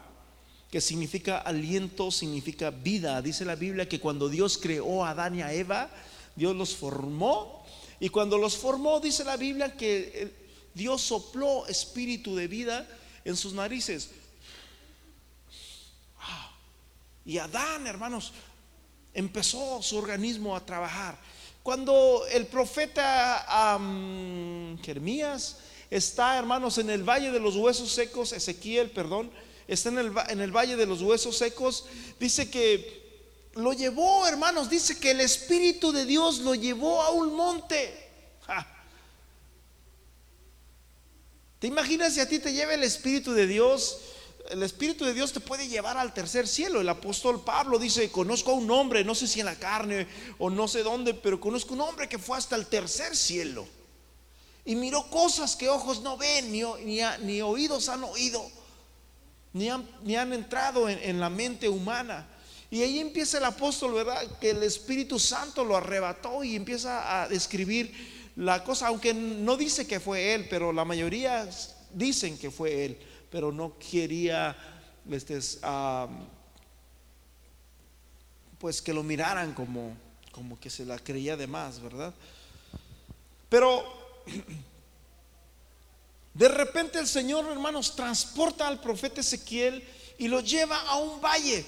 que 0.71 0.81
significa 0.81 1.39
aliento, 1.39 2.11
significa 2.11 2.71
vida. 2.71 3.21
Dice 3.21 3.45
la 3.45 3.57
Biblia 3.57 3.89
que 3.89 4.01
cuando 4.01 4.29
Dios 4.29 4.57
creó 4.57 5.05
a 5.05 5.11
Adán 5.11 5.35
y 5.35 5.43
a 5.43 5.53
Eva, 5.53 5.91
Dios 6.35 6.57
los 6.57 6.77
formó. 6.77 7.58
Y 8.01 8.09
cuando 8.09 8.39
los 8.39 8.57
formó, 8.57 9.01
dice 9.01 9.25
la 9.25 9.37
Biblia 9.37 9.77
que 9.77 10.33
Dios 10.75 11.03
sopló 11.03 11.67
espíritu 11.67 12.37
de 12.37 12.47
vida 12.47 12.89
en 13.25 13.37
sus 13.37 13.53
narices. 13.53 14.11
Y 17.25 17.39
Adán, 17.39 17.87
hermanos, 17.87 18.33
empezó 19.13 19.83
su 19.83 19.97
organismo 19.97 20.57
a 20.57 20.65
trabajar. 20.65 21.19
Cuando 21.63 22.25
el 22.31 22.47
profeta 22.47 23.79
Jeremías 24.83 25.59
está, 25.91 26.39
hermanos, 26.39 26.79
en 26.79 26.89
el 26.91 27.03
valle 27.03 27.31
de 27.31 27.41
los 27.41 27.57
huesos 27.57 27.91
secos, 27.91 28.33
Ezequiel, 28.33 28.91
perdón, 28.91 29.31
está 29.67 29.91
en 29.91 29.99
el, 29.99 30.13
en 30.29 30.41
el 30.41 30.57
valle 30.57 30.77
de 30.77 30.87
los 30.87 31.03
huesos 31.03 31.37
secos, 31.37 31.87
dice 32.19 32.51
que 32.51 33.08
lo 33.55 33.73
llevó, 33.73 34.27
hermanos, 34.27 34.71
dice 34.71 34.99
que 34.99 35.11
el 35.11 35.21
Espíritu 35.21 35.93
de 35.93 36.05
Dios 36.05 36.41
lo 36.41 36.55
llevó 36.55 37.03
a 37.03 37.11
un 37.11 37.35
monte. 37.35 38.09
¿Te 41.59 41.67
imaginas 41.67 42.15
si 42.15 42.21
a 42.21 42.29
ti 42.29 42.39
te 42.39 42.53
lleva 42.53 42.75
el 42.75 42.85
Espíritu 42.85 43.33
de 43.33 43.47
Dios? 43.47 43.99
El 44.51 44.63
Espíritu 44.63 45.05
de 45.05 45.13
Dios 45.13 45.33
te 45.33 45.41
puede 45.41 45.67
llevar 45.67 45.99
al 45.99 46.15
tercer 46.15 46.47
cielo. 46.47 46.81
El 46.81 46.89
apóstol 46.89 47.43
Pablo 47.43 47.79
dice, 47.79 48.11
conozco 48.11 48.53
a 48.53 48.55
un 48.55 48.71
hombre, 48.71 49.05
no 49.05 49.15
sé 49.15 49.27
si 49.27 49.41
en 49.41 49.47
la 49.47 49.57
carne 49.57 50.07
o 50.39 50.51
no 50.51 50.69
sé 50.69 50.83
dónde, 50.83 51.15
pero 51.15 51.41
conozco 51.41 51.75
un 51.75 51.81
hombre 51.81 52.09
que 52.09 52.19
fue 52.19 52.39
hasta 52.39 52.55
el 52.55 52.67
tercer 52.67 53.17
cielo. 53.17 53.67
Y 54.65 54.77
miró 54.77 55.11
cosas 55.11 55.57
que 55.57 55.69
ojos 55.69 56.01
no 56.03 56.17
ven, 56.17 56.53
ni, 56.53 57.43
oídos 57.43 57.89
han 57.89 58.05
oído, 58.05 58.49
ni 59.53 59.69
han, 59.69 59.89
ni 60.05 60.15
han 60.15 60.33
entrado 60.33 60.89
en, 60.89 60.99
en 61.03 61.19
la 61.19 61.29
mente 61.29 61.69
humana. 61.69 62.29
Y 62.71 62.83
ahí 62.83 62.99
empieza 62.99 63.39
el 63.39 63.45
apóstol, 63.45 63.95
¿verdad? 63.95 64.23
Que 64.39 64.51
el 64.51 64.63
Espíritu 64.63 65.19
Santo 65.19 65.65
lo 65.65 65.77
arrebató 65.77 66.45
y 66.45 66.55
empieza 66.55 67.23
a 67.23 67.29
describir 67.29 67.93
la 68.37 68.63
cosa, 68.63 68.89
aunque 68.89 69.15
no 69.15 69.57
dice 69.57 69.87
que 69.87 70.01
fue 70.01 70.35
él, 70.35 70.47
pero 70.49 70.73
la 70.73 70.85
mayoría 70.85 71.49
dicen 71.93 72.39
que 72.39 72.51
fue 72.51 72.85
él, 72.85 72.99
pero 73.31 73.51
no 73.51 73.79
quería 73.79 74.57
este, 75.11 75.41
pues 78.59 78.83
que 78.83 78.93
lo 78.93 79.03
miraran 79.03 79.55
como, 79.55 79.97
como 80.31 80.61
que 80.61 80.71
se 80.71 80.85
la 80.85 80.99
creía 80.99 81.37
de 81.37 81.47
más, 81.47 81.81
¿verdad? 81.81 82.13
Pero 83.49 83.85
de 86.35 86.49
repente 86.49 86.99
el 86.99 87.09
Señor, 87.09 87.47
hermanos, 87.51 87.97
transporta 87.97 88.69
al 88.69 88.81
profeta 88.81 89.21
Ezequiel 89.21 89.83
y 90.19 90.29
lo 90.29 90.41
lleva 90.41 90.81
a 90.83 90.97
un 90.97 91.21
valle. 91.21 91.65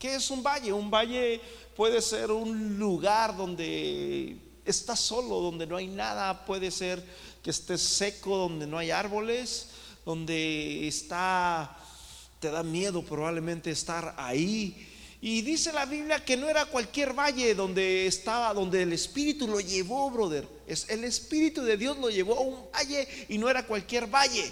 ¿Qué 0.00 0.14
es 0.14 0.30
un 0.30 0.42
valle? 0.42 0.72
Un 0.72 0.90
valle 0.90 1.42
puede 1.76 2.00
ser 2.00 2.30
un 2.30 2.78
lugar 2.78 3.36
donde 3.36 4.34
está 4.64 4.96
solo, 4.96 5.40
donde 5.40 5.66
no 5.66 5.76
hay 5.76 5.88
nada, 5.88 6.46
puede 6.46 6.70
ser 6.70 7.04
que 7.42 7.50
esté 7.50 7.76
seco, 7.76 8.38
donde 8.38 8.66
no 8.66 8.78
hay 8.78 8.90
árboles, 8.90 9.68
donde 10.06 10.88
está, 10.88 11.76
te 12.40 12.50
da 12.50 12.62
miedo 12.62 13.02
probablemente 13.02 13.70
estar 13.70 14.14
ahí. 14.16 14.88
Y 15.20 15.42
dice 15.42 15.70
la 15.70 15.84
Biblia 15.84 16.24
que 16.24 16.38
no 16.38 16.48
era 16.48 16.64
cualquier 16.64 17.12
valle 17.12 17.54
donde 17.54 18.06
estaba, 18.06 18.54
donde 18.54 18.84
el 18.84 18.94
Espíritu 18.94 19.46
lo 19.46 19.60
llevó, 19.60 20.10
brother. 20.10 20.48
Es, 20.66 20.88
el 20.88 21.04
Espíritu 21.04 21.60
de 21.60 21.76
Dios 21.76 21.98
lo 21.98 22.08
llevó 22.08 22.38
a 22.38 22.40
un 22.40 22.56
valle 22.72 23.06
y 23.28 23.36
no 23.36 23.50
era 23.50 23.66
cualquier 23.66 24.06
valle. 24.06 24.50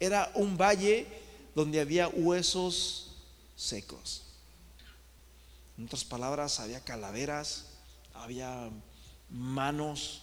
Era 0.00 0.32
un 0.34 0.56
valle 0.56 1.06
donde 1.54 1.78
había 1.78 2.08
huesos 2.08 3.18
secos. 3.54 4.22
En 5.78 5.84
otras 5.84 6.04
palabras, 6.04 6.58
había 6.60 6.80
calaveras, 6.80 7.66
había 8.14 8.70
manos, 9.28 10.22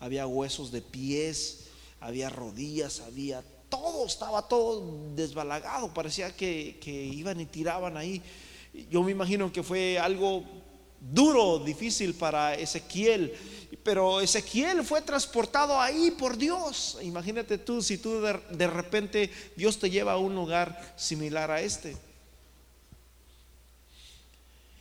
había 0.00 0.26
huesos 0.26 0.72
de 0.72 0.80
pies, 0.80 1.64
había 2.00 2.30
rodillas, 2.30 3.00
había 3.00 3.42
todo, 3.68 4.06
estaba 4.06 4.48
todo 4.48 5.12
desbalagado, 5.14 5.92
parecía 5.92 6.34
que, 6.34 6.78
iban 7.12 7.40
y 7.40 7.46
tiraban 7.46 7.96
ahí. 7.96 8.22
Yo 8.90 9.02
me 9.02 9.12
imagino 9.12 9.52
que 9.52 9.62
fue 9.62 9.98
algo 9.98 10.42
duro, 11.00 11.58
difícil 11.58 12.14
para 12.14 12.54
Ezequiel, 12.54 13.34
pero 13.82 14.22
Ezequiel 14.22 14.84
fue 14.84 15.02
transportado 15.02 15.78
ahí 15.78 16.12
por 16.12 16.36
Dios. 16.38 16.98
Imagínate 17.02 17.58
tú, 17.58 17.82
si 17.82 17.98
tú 17.98 18.22
de, 18.22 18.40
de 18.50 18.66
repente 18.66 19.30
Dios 19.54 19.78
te 19.78 19.90
lleva 19.90 20.12
a 20.12 20.18
un 20.18 20.34
lugar 20.34 20.94
similar 20.96 21.50
a 21.50 21.60
este. 21.60 21.94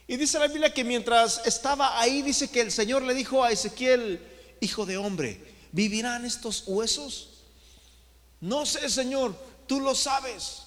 Y 0.07 0.17
dice 0.17 0.39
la 0.39 0.47
Biblia 0.47 0.73
que 0.73 0.83
mientras 0.83 1.41
estaba 1.45 1.99
ahí, 1.99 2.21
dice 2.21 2.49
que 2.49 2.61
el 2.61 2.71
Señor 2.71 3.03
le 3.03 3.13
dijo 3.13 3.43
a 3.43 3.51
Ezequiel, 3.51 4.21
hijo 4.59 4.85
de 4.85 4.97
hombre, 4.97 5.41
¿vivirán 5.71 6.25
estos 6.25 6.63
huesos? 6.67 7.29
No 8.41 8.65
sé, 8.65 8.89
Señor, 8.89 9.35
tú 9.67 9.79
lo 9.79 9.95
sabes. 9.95 10.63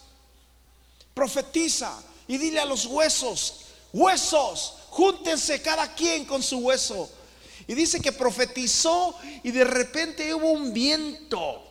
Profetiza 1.12 2.02
y 2.26 2.38
dile 2.38 2.60
a 2.60 2.64
los 2.64 2.86
huesos, 2.86 3.66
huesos, 3.92 4.74
júntense 4.88 5.60
cada 5.60 5.94
quien 5.94 6.24
con 6.24 6.42
su 6.42 6.58
hueso. 6.58 7.10
Y 7.66 7.74
dice 7.74 8.00
que 8.00 8.12
profetizó 8.12 9.14
y 9.42 9.50
de 9.50 9.64
repente 9.64 10.32
hubo 10.34 10.50
un 10.50 10.72
viento. 10.72 11.62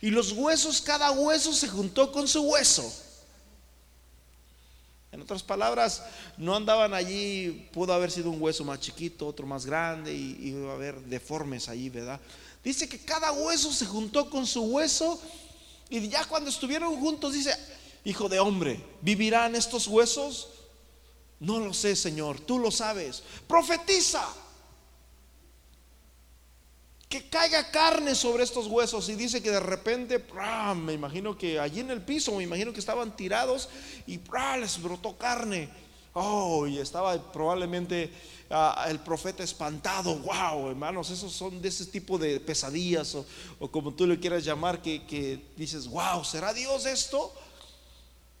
Y 0.00 0.10
los 0.10 0.32
huesos, 0.32 0.80
cada 0.80 1.10
hueso 1.10 1.52
se 1.52 1.68
juntó 1.68 2.12
con 2.12 2.28
su 2.28 2.42
hueso. 2.42 2.92
En 5.12 5.22
otras 5.22 5.42
palabras, 5.42 6.02
no 6.36 6.54
andaban 6.54 6.92
allí, 6.92 7.68
pudo 7.72 7.92
haber 7.92 8.10
sido 8.10 8.30
un 8.30 8.42
hueso 8.42 8.64
más 8.64 8.80
chiquito, 8.80 9.26
otro 9.26 9.46
más 9.46 9.64
grande 9.64 10.12
y, 10.12 10.48
iba 10.48 10.72
a 10.72 10.74
haber 10.74 11.00
deformes 11.02 11.68
allí, 11.68 11.88
¿verdad? 11.88 12.20
Dice 12.62 12.88
que 12.88 12.98
cada 12.98 13.32
hueso 13.32 13.72
se 13.72 13.86
juntó 13.86 14.28
con 14.28 14.46
su 14.46 14.62
hueso 14.62 15.20
y 15.88 16.08
ya 16.08 16.24
cuando 16.24 16.50
estuvieron 16.50 16.98
juntos 17.00 17.32
dice, 17.32 17.54
hijo 18.04 18.28
de 18.28 18.40
hombre, 18.40 18.84
¿vivirán 19.00 19.54
estos 19.54 19.86
huesos? 19.86 20.48
No 21.38 21.60
lo 21.60 21.72
sé, 21.72 21.94
Señor, 21.94 22.40
tú 22.40 22.58
lo 22.58 22.70
sabes. 22.70 23.22
Profetiza 23.46 24.26
que 27.16 27.30
caiga 27.30 27.70
carne 27.70 28.14
sobre 28.14 28.44
estos 28.44 28.66
huesos 28.66 29.08
y 29.08 29.14
dice 29.14 29.42
que 29.42 29.50
de 29.50 29.60
repente, 29.60 30.22
me 30.76 30.92
imagino 30.92 31.36
que 31.36 31.58
allí 31.58 31.80
en 31.80 31.90
el 31.90 32.02
piso, 32.02 32.34
me 32.34 32.42
imagino 32.42 32.74
que 32.74 32.80
estaban 32.80 33.16
tirados 33.16 33.70
y 34.06 34.20
les 34.60 34.82
brotó 34.82 35.16
carne. 35.16 35.70
Oh, 36.12 36.66
y 36.66 36.78
estaba 36.78 37.16
probablemente 37.32 38.12
ah, 38.50 38.86
el 38.88 39.00
profeta 39.00 39.42
espantado. 39.42 40.14
Wow, 40.16 40.68
hermanos, 40.68 41.10
esos 41.10 41.32
son 41.32 41.60
de 41.62 41.68
ese 41.68 41.86
tipo 41.86 42.18
de 42.18 42.38
pesadillas 42.38 43.14
o, 43.14 43.70
como 43.70 43.94
tú 43.94 44.06
le 44.06 44.20
quieras 44.20 44.44
llamar, 44.44 44.82
que, 44.82 45.06
que 45.06 45.42
dices, 45.56 45.88
wow, 45.88 46.22
¿será 46.22 46.52
Dios 46.52 46.84
esto? 46.84 47.32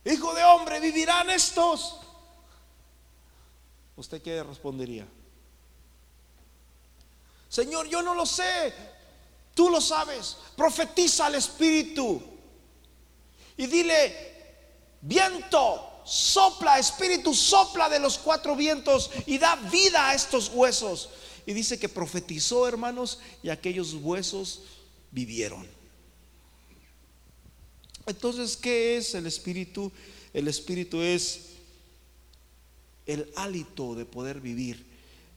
Hijo 0.04 0.34
de 0.34 0.44
hombre, 0.44 0.80
¿vivirán 0.80 1.30
estos? 1.30 1.96
¿Usted 3.96 4.20
qué 4.20 4.42
respondería? 4.42 5.06
Señor, 7.56 7.88
yo 7.88 8.02
no 8.02 8.14
lo 8.14 8.26
sé. 8.26 8.74
Tú 9.54 9.70
lo 9.70 9.80
sabes. 9.80 10.36
Profetiza 10.54 11.24
al 11.24 11.36
Espíritu. 11.36 12.22
Y 13.56 13.66
dile, 13.66 14.14
viento, 15.00 16.02
sopla, 16.04 16.78
Espíritu, 16.78 17.32
sopla 17.32 17.88
de 17.88 17.98
los 17.98 18.18
cuatro 18.18 18.54
vientos 18.56 19.10
y 19.24 19.38
da 19.38 19.56
vida 19.56 20.10
a 20.10 20.14
estos 20.14 20.50
huesos. 20.50 21.08
Y 21.46 21.54
dice 21.54 21.78
que 21.78 21.88
profetizó, 21.88 22.68
hermanos, 22.68 23.20
y 23.42 23.48
aquellos 23.48 23.94
huesos 23.94 24.60
vivieron. 25.10 25.66
Entonces, 28.04 28.54
¿qué 28.54 28.98
es 28.98 29.14
el 29.14 29.26
Espíritu? 29.26 29.90
El 30.34 30.46
Espíritu 30.48 31.00
es 31.00 31.52
el 33.06 33.32
hálito 33.34 33.94
de 33.94 34.04
poder 34.04 34.42
vivir 34.42 34.85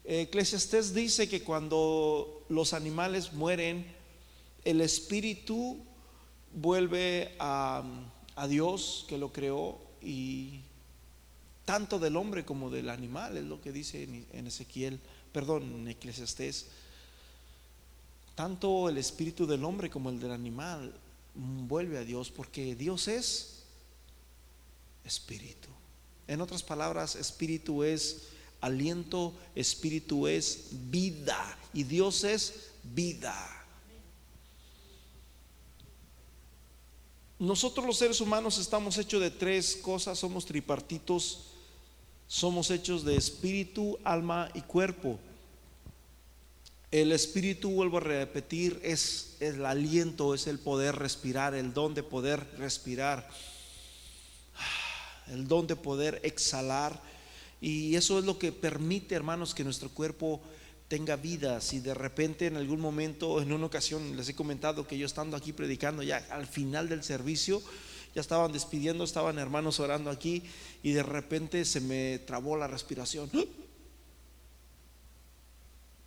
Eclesiastés 0.09 0.95
dice 0.95 1.29
que 1.29 1.43
cuando 1.43 2.43
los 2.49 2.73
animales 2.73 3.31
mueren, 3.31 3.85
el 4.65 4.81
espíritu 4.81 5.77
vuelve 6.51 7.35
a, 7.37 7.83
Dios 8.47 9.05
que 9.09 9.17
lo 9.17 9.33
creó 9.33 9.77
y 10.01 10.61
tanto 11.65 11.99
del 11.99 12.15
hombre 12.15 12.45
como 12.45 12.71
del 12.71 12.89
animal, 12.89 13.37
es 13.37 13.43
lo 13.43 13.61
que 13.61 13.73
dice 13.73 14.03
en, 14.31 14.47
Ezequiel, 14.47 14.99
perdón, 15.31 15.63
en 15.63 15.87
Eclesiastés. 15.89 16.67
Tanto 18.33 18.89
el 18.89 18.97
espíritu 18.97 19.45
del 19.45 19.63
hombre 19.65 19.89
como 19.89 20.09
el 20.09 20.19
del 20.19 20.31
animal 20.31 20.95
vuelve 21.35 21.97
a 21.97 22.03
Dios 22.05 22.31
porque 22.31 22.75
Dios 22.75 23.07
es 23.09 23.63
espíritu. 25.03 25.67
En 26.27 26.41
otras 26.41 26.63
palabras, 26.63 27.15
espíritu 27.15 27.83
es 27.83 28.28
aliento, 28.61 29.33
espíritu 29.55 30.27
es 30.27 30.67
vida 30.71 31.57
y 31.73 31.83
Dios 31.83 32.23
es 32.23 32.71
vida. 32.83 33.59
Nosotros 37.39 37.85
los 37.85 37.97
seres 37.97 38.19
humanos 38.19 38.57
estamos 38.57 38.97
hechos 38.97 39.21
de 39.21 39.31
tres 39.31 39.77
cosas, 39.77 40.19
somos 40.19 40.45
tripartitos, 40.45 41.45
somos 42.27 42.69
hechos 42.69 43.05
de 43.05 43.15
espíritu, 43.15 43.97
alma 44.03 44.49
y 44.53 44.61
cuerpo. 44.61 45.17
El 46.91 47.11
espíritu, 47.11 47.69
vuelvo 47.69 47.97
a 47.97 48.01
repetir, 48.01 48.79
es 48.83 49.37
el 49.39 49.65
aliento, 49.65 50.33
es 50.33 50.47
el 50.47 50.59
poder 50.59 50.95
respirar, 50.95 51.53
el 51.53 51.73
don 51.73 51.93
de 51.93 52.03
poder 52.03 52.45
respirar, 52.57 53.29
el 55.27 55.47
don 55.47 55.65
de 55.65 55.75
poder 55.75 56.19
exhalar 56.23 56.99
y 57.61 57.95
eso 57.95 58.19
es 58.19 58.25
lo 58.25 58.37
que 58.39 58.51
permite, 58.51 59.15
hermanos, 59.15 59.53
que 59.53 59.63
nuestro 59.63 59.89
cuerpo 59.89 60.41
tenga 60.87 61.15
vida. 61.15 61.61
Si 61.61 61.79
de 61.79 61.93
repente 61.93 62.47
en 62.47 62.57
algún 62.57 62.79
momento, 62.79 63.41
en 63.41 63.51
una 63.51 63.65
ocasión 63.65 64.15
les 64.15 64.29
he 64.29 64.35
comentado 64.35 64.87
que 64.87 64.97
yo 64.97 65.05
estando 65.05 65.35
aquí 65.35 65.53
predicando, 65.53 66.01
ya 66.01 66.25
al 66.31 66.47
final 66.47 66.87
del 66.89 67.03
servicio, 67.03 67.61
ya 68.15 68.21
estaban 68.21 68.51
despidiendo, 68.51 69.03
estaban 69.03 69.37
hermanos 69.37 69.79
orando 69.79 70.09
aquí 70.09 70.43
y 70.81 70.93
de 70.93 71.03
repente 71.03 71.63
se 71.65 71.81
me 71.81 72.19
trabó 72.19 72.57
la 72.57 72.67
respiración. 72.67 73.29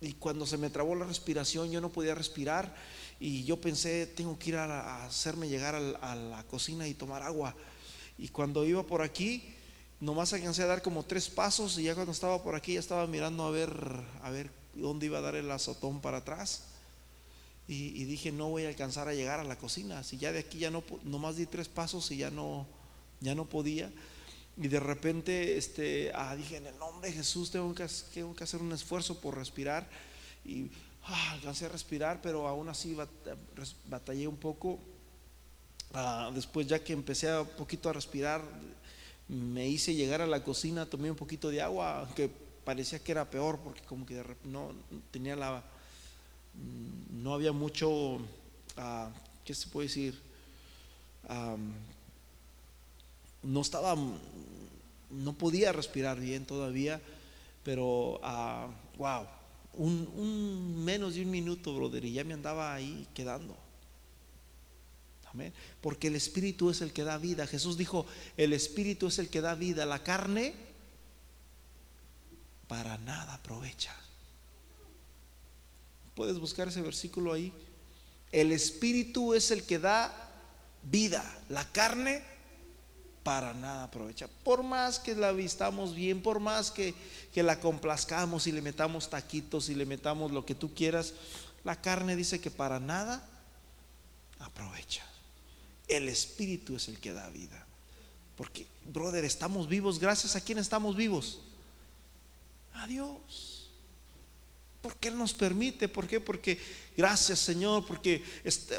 Y 0.01 0.13
cuando 0.13 0.45
se 0.45 0.57
me 0.57 0.69
trabó 0.69 0.95
la 0.95 1.05
respiración 1.05 1.71
yo 1.71 1.79
no 1.79 1.89
podía 1.89 2.13
respirar 2.13 2.75
y 3.21 3.45
yo 3.45 3.61
pensé, 3.61 4.05
tengo 4.05 4.37
que 4.37 4.49
ir 4.49 4.57
a, 4.57 5.05
hacerme 5.05 5.47
llegar 5.47 5.75
a 5.75 6.15
la 6.15 6.43
cocina 6.43 6.87
y 6.87 6.93
tomar 6.93 7.23
agua. 7.23 7.55
Y 8.17 8.27
cuando 8.27 8.65
iba 8.65 8.83
por 8.83 9.01
aquí, 9.01 9.55
nomás 10.03 10.33
alcancé 10.33 10.63
a 10.63 10.67
dar 10.67 10.81
como 10.81 11.03
tres 11.03 11.29
pasos 11.29 11.79
y 11.79 11.83
ya 11.83 11.95
cuando 11.95 12.11
estaba 12.11 12.43
por 12.43 12.55
aquí 12.55 12.73
ya 12.73 12.81
estaba 12.81 13.07
mirando 13.07 13.45
a 13.45 13.51
ver, 13.51 13.71
a 14.21 14.29
ver 14.31 14.51
dónde 14.75 15.05
iba 15.05 15.19
a 15.19 15.21
dar 15.21 15.35
el 15.35 15.49
azotón 15.49 16.01
para 16.01 16.17
atrás. 16.17 16.65
Y, 17.65 18.03
dije, 18.03 18.33
no 18.33 18.49
voy 18.49 18.65
a 18.65 18.67
alcanzar 18.67 19.07
a 19.07 19.13
llegar 19.13 19.39
a 19.39 19.45
la 19.45 19.57
cocina. 19.57 20.03
Si 20.03 20.17
ya 20.17 20.33
de 20.33 20.39
aquí 20.39 20.59
ya 20.59 20.69
no, 20.69 20.83
nomás 21.05 21.37
di 21.37 21.45
tres 21.45 21.69
pasos 21.69 22.11
y 22.11 22.17
ya 22.17 22.29
no, 22.29 22.67
ya 23.21 23.33
no 23.35 23.45
podía. 23.45 23.89
Y 24.57 24.67
de 24.67 24.81
repente 24.81 25.57
este, 25.57 26.11
ah, 26.13 26.35
dije, 26.35 26.57
en 26.57 26.67
el 26.67 26.77
nombre 26.77 27.09
de 27.09 27.15
Jesús 27.15 27.49
tengo 27.51 27.73
que, 27.73 27.87
tengo 28.13 28.35
que 28.35 28.43
hacer 28.43 28.61
un 28.61 28.73
esfuerzo 28.73 29.21
por 29.21 29.37
respirar. 29.37 29.87
Y 30.43 30.69
ah, 31.03 31.31
alcancé 31.31 31.67
a 31.67 31.69
respirar, 31.69 32.21
pero 32.21 32.49
aún 32.49 32.67
así 32.67 32.97
batallé 33.87 34.27
un 34.27 34.37
poco. 34.37 34.77
Ah, 35.93 36.29
después 36.35 36.67
ya 36.67 36.83
que 36.83 36.91
empecé 36.91 37.29
a 37.29 37.45
poquito 37.45 37.89
a 37.89 37.93
respirar, 37.93 38.41
me 39.33 39.67
hice 39.67 39.95
llegar 39.95 40.21
a 40.21 40.27
la 40.27 40.43
cocina, 40.43 40.85
tomé 40.85 41.09
un 41.09 41.17
poquito 41.17 41.49
de 41.49 41.61
agua, 41.61 41.99
aunque 42.01 42.29
parecía 42.63 42.99
que 42.99 43.11
era 43.11 43.29
peor 43.29 43.59
porque 43.59 43.81
como 43.81 44.05
que 44.05 44.23
no 44.45 44.71
tenía 45.11 45.35
la 45.35 45.63
no 47.11 47.33
había 47.33 47.51
mucho 47.51 48.15
uh, 48.15 48.19
¿qué 49.43 49.53
se 49.53 49.67
puede 49.67 49.87
decir? 49.87 50.19
no 53.43 53.61
estaba 53.61 53.95
no 55.09 55.33
podía 55.33 55.71
respirar 55.71 56.19
bien 56.19 56.45
todavía, 56.45 56.99
pero 57.63 58.19
wow, 58.97 59.21
uh, 59.21 59.83
un, 59.83 60.09
un, 60.15 60.83
menos 60.83 61.15
de 61.15 61.21
un 61.21 61.31
minuto, 61.31 61.73
brother, 61.75 62.03
y 62.05 62.13
ya 62.13 62.23
me 62.23 62.33
andaba 62.33 62.73
ahí 62.73 63.07
quedando. 63.13 63.55
Porque 65.81 66.07
el 66.07 66.15
Espíritu 66.15 66.69
es 66.69 66.81
el 66.81 66.93
que 66.93 67.03
da 67.03 67.17
vida. 67.17 67.47
Jesús 67.47 67.77
dijo, 67.77 68.05
el 68.37 68.53
Espíritu 68.53 69.07
es 69.07 69.19
el 69.19 69.29
que 69.29 69.41
da 69.41 69.55
vida. 69.55 69.85
La 69.85 70.03
carne 70.03 70.53
para 72.67 72.97
nada 72.99 73.35
aprovecha. 73.35 73.95
Puedes 76.15 76.39
buscar 76.39 76.67
ese 76.67 76.81
versículo 76.81 77.33
ahí. 77.33 77.51
El 78.31 78.51
Espíritu 78.51 79.33
es 79.33 79.51
el 79.51 79.63
que 79.63 79.79
da 79.79 80.13
vida. 80.83 81.23
La 81.49 81.65
carne 81.71 82.23
para 83.23 83.53
nada 83.53 83.85
aprovecha. 83.85 84.27
Por 84.43 84.63
más 84.63 84.99
que 84.99 85.15
la 85.15 85.31
vistamos 85.31 85.95
bien, 85.95 86.21
por 86.21 86.39
más 86.39 86.71
que, 86.71 86.93
que 87.33 87.41
la 87.41 87.59
complazcamos 87.59 88.47
y 88.47 88.51
le 88.51 88.61
metamos 88.61 89.09
taquitos 89.09 89.69
y 89.69 89.75
le 89.75 89.85
metamos 89.85 90.31
lo 90.31 90.45
que 90.45 90.55
tú 90.55 90.73
quieras, 90.73 91.13
la 91.63 91.79
carne 91.79 92.15
dice 92.15 92.41
que 92.41 92.51
para 92.51 92.79
nada 92.79 93.25
aprovecha. 94.39 95.03
El 95.87 96.09
Espíritu 96.09 96.75
es 96.75 96.87
el 96.87 96.99
que 96.99 97.13
da 97.13 97.29
vida. 97.29 97.65
Porque, 98.35 98.65
brother, 98.85 99.25
estamos 99.25 99.67
vivos 99.67 99.99
gracias 99.99 100.35
a 100.35 100.41
quién 100.41 100.57
estamos 100.57 100.95
vivos. 100.95 101.41
A 102.73 102.87
Dios. 102.87 103.69
Porque 104.81 105.09
Él 105.09 105.17
nos 105.17 105.33
permite. 105.33 105.87
¿Por 105.87 106.07
qué? 106.07 106.19
Porque 106.19 106.59
gracias 106.97 107.39
Señor, 107.39 107.85
porque 107.85 108.23
este, 108.43 108.75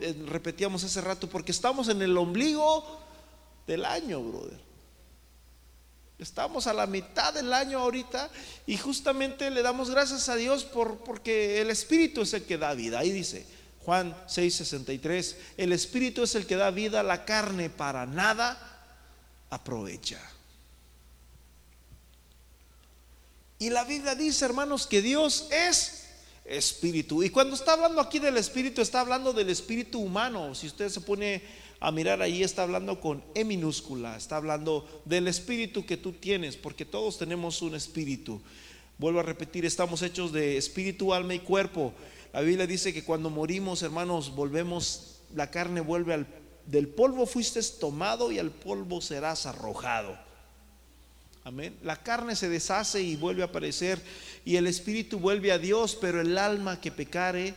eh, 0.00 0.24
repetíamos 0.26 0.84
hace 0.84 1.00
rato, 1.00 1.28
porque 1.28 1.52
estamos 1.52 1.88
en 1.88 2.02
el 2.02 2.16
ombligo 2.16 3.00
del 3.66 3.84
año, 3.84 4.22
brother. 4.22 4.66
Estamos 6.18 6.66
a 6.66 6.72
la 6.72 6.86
mitad 6.86 7.34
del 7.34 7.52
año 7.52 7.78
ahorita 7.78 8.30
y 8.66 8.78
justamente 8.78 9.50
le 9.50 9.62
damos 9.62 9.90
gracias 9.90 10.28
a 10.30 10.36
Dios 10.36 10.64
por, 10.64 10.98
porque 10.98 11.60
el 11.60 11.70
Espíritu 11.70 12.22
es 12.22 12.32
el 12.32 12.44
que 12.44 12.56
da 12.56 12.72
vida. 12.72 13.00
Ahí 13.00 13.10
dice, 13.10 13.46
Juan 13.86 14.16
6:63, 14.26 15.36
el 15.56 15.72
Espíritu 15.72 16.24
es 16.24 16.34
el 16.34 16.44
que 16.44 16.56
da 16.56 16.72
vida, 16.72 17.04
la 17.04 17.24
carne 17.24 17.70
para 17.70 18.04
nada 18.04 18.58
aprovecha. 19.48 20.20
Y 23.60 23.70
la 23.70 23.84
Biblia 23.84 24.16
dice, 24.16 24.44
hermanos, 24.44 24.88
que 24.88 25.00
Dios 25.00 25.46
es 25.52 26.08
espíritu. 26.44 27.22
Y 27.22 27.30
cuando 27.30 27.54
está 27.54 27.74
hablando 27.74 28.00
aquí 28.00 28.18
del 28.18 28.36
espíritu, 28.38 28.82
está 28.82 29.02
hablando 29.02 29.32
del 29.32 29.50
espíritu 29.50 30.00
humano. 30.00 30.52
Si 30.56 30.66
usted 30.66 30.88
se 30.88 31.00
pone 31.00 31.44
a 31.78 31.92
mirar 31.92 32.20
ahí, 32.22 32.42
está 32.42 32.64
hablando 32.64 33.00
con 33.00 33.22
E 33.36 33.44
minúscula, 33.44 34.16
está 34.16 34.38
hablando 34.38 35.02
del 35.04 35.28
espíritu 35.28 35.86
que 35.86 35.96
tú 35.96 36.10
tienes, 36.10 36.56
porque 36.56 36.84
todos 36.84 37.18
tenemos 37.18 37.62
un 37.62 37.76
espíritu. 37.76 38.42
Vuelvo 38.98 39.20
a 39.20 39.22
repetir, 39.22 39.64
estamos 39.64 40.02
hechos 40.02 40.32
de 40.32 40.56
espíritu, 40.56 41.14
alma 41.14 41.34
y 41.34 41.38
cuerpo. 41.38 41.94
La 42.32 42.40
Biblia 42.40 42.66
dice 42.66 42.92
que 42.92 43.04
cuando 43.04 43.30
morimos, 43.30 43.82
hermanos, 43.82 44.34
volvemos, 44.34 45.20
la 45.34 45.50
carne 45.50 45.80
vuelve 45.80 46.14
al, 46.14 46.26
del 46.66 46.88
polvo 46.88 47.26
fuiste 47.26 47.62
tomado 47.80 48.32
y 48.32 48.38
al 48.38 48.50
polvo 48.50 49.00
serás 49.00 49.46
arrojado. 49.46 50.18
Amén. 51.44 51.78
La 51.82 52.02
carne 52.02 52.34
se 52.34 52.48
deshace 52.48 53.00
y 53.00 53.14
vuelve 53.14 53.42
a 53.42 53.46
aparecer 53.46 54.02
y 54.44 54.56
el 54.56 54.66
espíritu 54.66 55.20
vuelve 55.20 55.52
a 55.52 55.58
Dios, 55.58 55.96
pero 56.00 56.20
el 56.20 56.36
alma 56.38 56.80
que 56.80 56.90
pecare, 56.90 57.54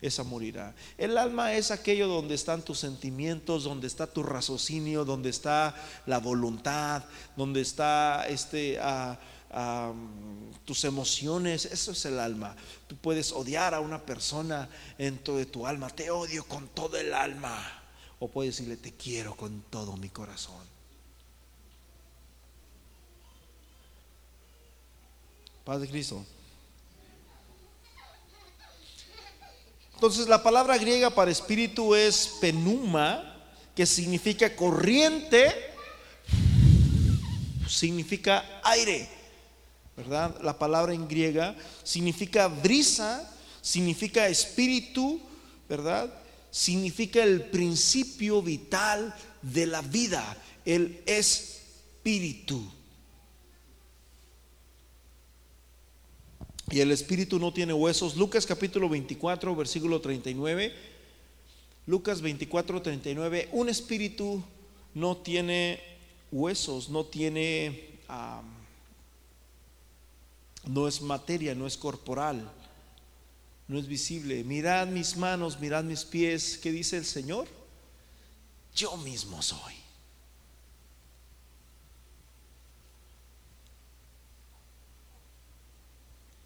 esa 0.00 0.22
morirá. 0.22 0.74
El 0.98 1.18
alma 1.18 1.54
es 1.54 1.70
aquello 1.70 2.06
donde 2.06 2.34
están 2.34 2.62
tus 2.62 2.78
sentimientos, 2.78 3.64
donde 3.64 3.88
está 3.88 4.06
tu 4.06 4.22
raciocinio, 4.22 5.04
donde 5.04 5.30
está 5.30 5.74
la 6.06 6.18
voluntad, 6.18 7.04
donde 7.36 7.60
está 7.60 8.26
este... 8.28 8.78
Tus 10.64 10.84
emociones, 10.84 11.66
eso 11.66 11.92
es 11.92 12.04
el 12.06 12.18
alma. 12.18 12.56
Tú 12.86 12.96
puedes 12.96 13.32
odiar 13.32 13.74
a 13.74 13.80
una 13.80 14.04
persona 14.04 14.68
en 14.98 15.18
todo 15.18 15.46
tu 15.46 15.66
alma, 15.66 15.90
te 15.90 16.10
odio 16.10 16.44
con 16.44 16.68
todo 16.68 16.96
el 16.96 17.14
alma. 17.14 17.82
O 18.18 18.28
puedes 18.28 18.56
decirle, 18.56 18.76
te 18.76 18.92
quiero 18.92 19.36
con 19.36 19.62
todo 19.70 19.96
mi 19.96 20.08
corazón. 20.08 20.62
Paz 25.64 25.80
de 25.80 25.88
Cristo. 25.88 26.24
Entonces 29.94 30.26
la 30.26 30.42
palabra 30.42 30.76
griega 30.76 31.10
para 31.10 31.30
espíritu 31.30 31.94
es 31.94 32.36
penuma, 32.40 33.40
que 33.74 33.86
significa 33.86 34.54
corriente, 34.54 35.54
significa 37.68 38.60
aire. 38.64 39.13
¿Verdad? 39.96 40.40
La 40.42 40.58
palabra 40.58 40.94
en 40.94 41.06
griega 41.06 41.56
significa 41.82 42.48
brisa, 42.48 43.30
significa 43.62 44.28
espíritu, 44.28 45.20
¿verdad? 45.68 46.12
Significa 46.50 47.22
el 47.22 47.42
principio 47.42 48.42
vital 48.42 49.14
de 49.42 49.66
la 49.66 49.82
vida, 49.82 50.36
el 50.64 51.02
espíritu. 51.06 52.64
Y 56.70 56.80
el 56.80 56.90
espíritu 56.90 57.38
no 57.38 57.52
tiene 57.52 57.72
huesos. 57.72 58.16
Lucas 58.16 58.46
capítulo 58.46 58.88
24, 58.88 59.54
versículo 59.54 60.00
39. 60.00 60.72
Lucas 61.86 62.20
24, 62.20 62.82
39. 62.82 63.48
Un 63.52 63.68
espíritu 63.68 64.42
no 64.94 65.18
tiene 65.18 65.80
huesos, 66.32 66.88
no 66.88 67.04
tiene 67.04 68.00
no 70.66 70.88
es 70.88 71.00
materia, 71.02 71.54
no 71.54 71.66
es 71.66 71.76
corporal, 71.76 72.50
no 73.68 73.78
es 73.78 73.86
visible. 73.86 74.44
Mirad 74.44 74.86
mis 74.86 75.16
manos, 75.16 75.60
mirad 75.60 75.84
mis 75.84 76.04
pies. 76.04 76.58
¿Qué 76.58 76.72
dice 76.72 76.96
el 76.96 77.04
Señor? 77.04 77.48
Yo 78.74 78.96
mismo 78.98 79.40
soy. 79.42 79.74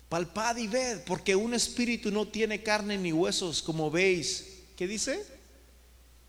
Palpad 0.09 0.57
y 0.57 0.67
ved, 0.67 1.05
porque 1.05 1.37
un 1.37 1.53
espíritu 1.53 2.11
no 2.11 2.27
tiene 2.27 2.63
carne 2.63 2.97
ni 2.97 3.13
huesos, 3.13 3.63
como 3.63 3.91
veis. 3.91 4.63
¿Qué 4.75 4.87
dice? 4.87 5.25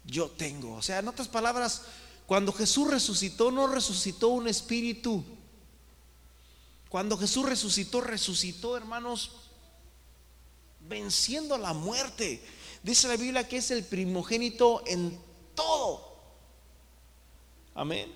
Yo 0.04 0.30
tengo. 0.30 0.74
O 0.76 0.82
sea, 0.82 1.00
en 1.00 1.08
otras 1.08 1.30
palabras, 1.30 1.84
cuando 2.26 2.52
Jesús 2.52 2.90
resucitó, 2.90 3.52
no 3.52 3.68
resucitó 3.68 4.30
un 4.30 4.48
espíritu, 4.48 5.24
cuando 6.90 7.18
Jesús 7.18 7.46
resucitó, 7.48 8.02
resucitó, 8.02 8.76
hermanos, 8.76 9.32
venciendo 10.80 11.58
la 11.58 11.74
muerte. 11.74 12.42
Dice 12.82 13.08
la 13.08 13.16
Biblia 13.16 13.48
que 13.48 13.58
es 13.58 13.70
el 13.70 13.84
primogénito 13.84 14.84
en 14.88 15.20
todo. 15.54 16.10
Amén. 17.76 18.12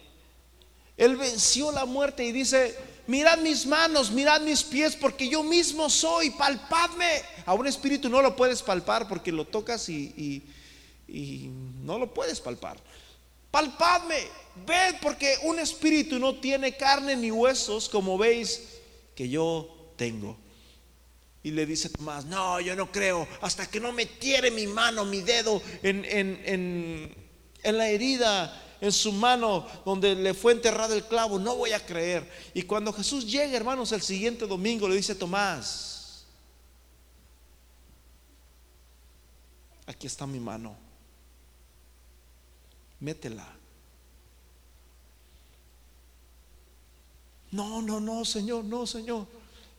Él 0.98 1.16
venció 1.16 1.72
la 1.72 1.86
muerte 1.86 2.26
y 2.26 2.32
dice, 2.32 2.76
mirad 3.06 3.38
mis 3.38 3.66
manos, 3.66 4.12
mirad 4.12 4.42
mis 4.42 4.64
pies, 4.64 4.96
porque 4.96 5.30
yo 5.30 5.44
mismo 5.44 5.90
soy, 5.90 6.32
palpadme. 6.32 7.22
A 7.46 7.54
un 7.54 7.68
espíritu 7.68 8.10
no 8.10 8.22
lo 8.22 8.36
puedes 8.36 8.64
palpar 8.64 9.08
porque 9.08 9.32
lo 9.32 9.46
tocas 9.46 9.88
y, 9.90 10.44
y 11.08 11.50
no 11.82 12.00
lo 12.00 12.12
puedes 12.12 12.40
palpar. 12.40 12.78
Palpadme, 13.54 14.18
ved, 14.66 14.96
porque 15.00 15.38
un 15.44 15.60
espíritu 15.60 16.18
no 16.18 16.34
tiene 16.40 16.76
carne 16.76 17.16
ni 17.16 17.30
huesos, 17.30 17.88
como 17.88 18.18
veis 18.18 18.80
que 19.14 19.30
yo 19.30 19.94
tengo. 19.96 20.36
Y 21.44 21.52
le 21.52 21.68
dice 21.68 21.90
Tomás, 21.90 22.26
no, 22.26 22.60
yo 22.62 22.76
no 22.76 22.92
creo, 22.92 23.28
hasta 23.42 23.68
que 23.68 23.80
no 23.80 23.92
metiere 23.92 24.50
mi 24.50 24.66
mano, 24.66 25.06
mi 25.06 25.22
dedo 25.22 25.62
en, 25.84 26.04
en, 26.04 27.16
en, 27.62 27.78
la 27.78 27.90
herida, 27.90 28.60
en 28.82 28.92
su 28.92 29.12
mano 29.12 29.68
donde 29.86 30.16
le 30.16 30.34
fue 30.34 30.54
enterrado 30.54 30.96
el 30.96 31.06
clavo, 31.06 31.38
no 31.38 31.56
voy 31.56 31.74
a 31.74 31.86
creer. 31.86 32.28
Y 32.56 32.64
cuando 32.64 32.92
Jesús 32.92 33.32
llega, 33.32 33.56
hermanos, 33.56 33.92
el 33.92 34.02
siguiente 34.02 34.48
domingo, 34.48 34.90
le 34.90 34.96
dice 34.96 35.14
Tomás, 35.14 36.26
aquí 39.86 40.08
está 40.08 40.26
mi 40.26 40.40
mano, 40.40 40.76
métela. 43.04 43.48
No, 47.52 47.82
no, 47.84 48.00
no, 48.00 48.26
Señor, 48.26 48.64
no, 48.66 48.88
Señor 48.88 49.28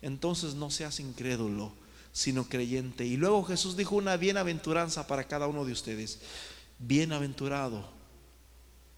entonces 0.04 0.54
no 0.54 0.70
seas 0.70 1.00
incrédulo, 1.00 1.72
sino 2.12 2.46
creyente. 2.46 3.06
Y 3.06 3.16
luego 3.16 3.42
Jesús 3.42 3.74
dijo 3.74 3.96
una 3.96 4.18
bienaventuranza 4.18 5.06
para 5.06 5.24
cada 5.24 5.46
uno 5.46 5.64
de 5.64 5.72
ustedes. 5.72 6.18
Bienaventurado 6.78 7.88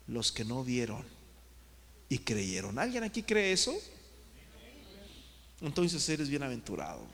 los 0.08 0.32
que 0.32 0.44
no 0.44 0.64
vieron 0.64 1.04
y 2.08 2.18
creyeron. 2.18 2.76
¿Alguien 2.80 3.04
aquí 3.04 3.22
cree 3.22 3.52
eso? 3.52 3.72
Entonces 5.60 6.06
eres 6.08 6.28
bienaventurado. 6.28 7.06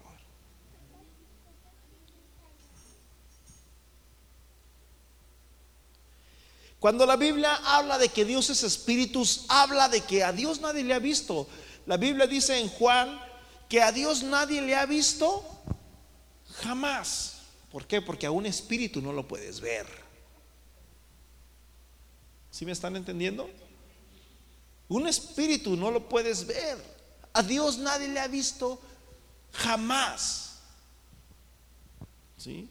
Cuando 6.83 7.07
la 7.07 7.15
Biblia 7.15 7.55
habla 7.65 7.97
de 7.97 8.09
que 8.09 8.25
Dios 8.25 8.51
es 8.51 8.65
espíritus, 8.65 9.45
habla 9.47 9.89
de 9.89 10.01
que 10.01 10.25
a 10.25 10.33
Dios 10.33 10.61
nadie 10.61 10.83
le 10.83 10.93
ha 10.95 10.99
visto. 10.99 11.47
La 11.87 11.97
Biblia 11.97 12.27
dice 12.27 12.59
en 12.59 12.69
Juan 12.69 13.23
que 13.69 13.81
a 13.81 13.93
Dios 13.93 14.25
nadie 14.25 14.61
le 14.61 14.75
ha 14.75 14.85
visto 14.85 15.45
jamás. 16.55 17.35
¿Por 17.71 17.87
qué? 17.87 18.03
Porque 18.03 18.27
a 18.27 18.33
un 18.33 18.47
espíritu 18.47 19.01
no 19.01 19.13
lo 19.13 19.29
puedes 19.29 19.61
ver. 19.61 19.87
¿Sí 22.51 22.67
me 22.67 22.73
están 22.73 22.97
entendiendo? 22.97 23.49
Un 24.89 25.07
espíritu 25.07 25.77
no 25.77 25.93
lo 25.93 26.09
puedes 26.09 26.49
ver. 26.49 26.79
A 27.33 27.45
Dios 27.45 27.79
nadie 27.79 28.09
le 28.09 28.19
ha 28.19 28.27
visto 28.27 28.83
jamás. 29.53 30.59
¿Sí? 32.37 32.69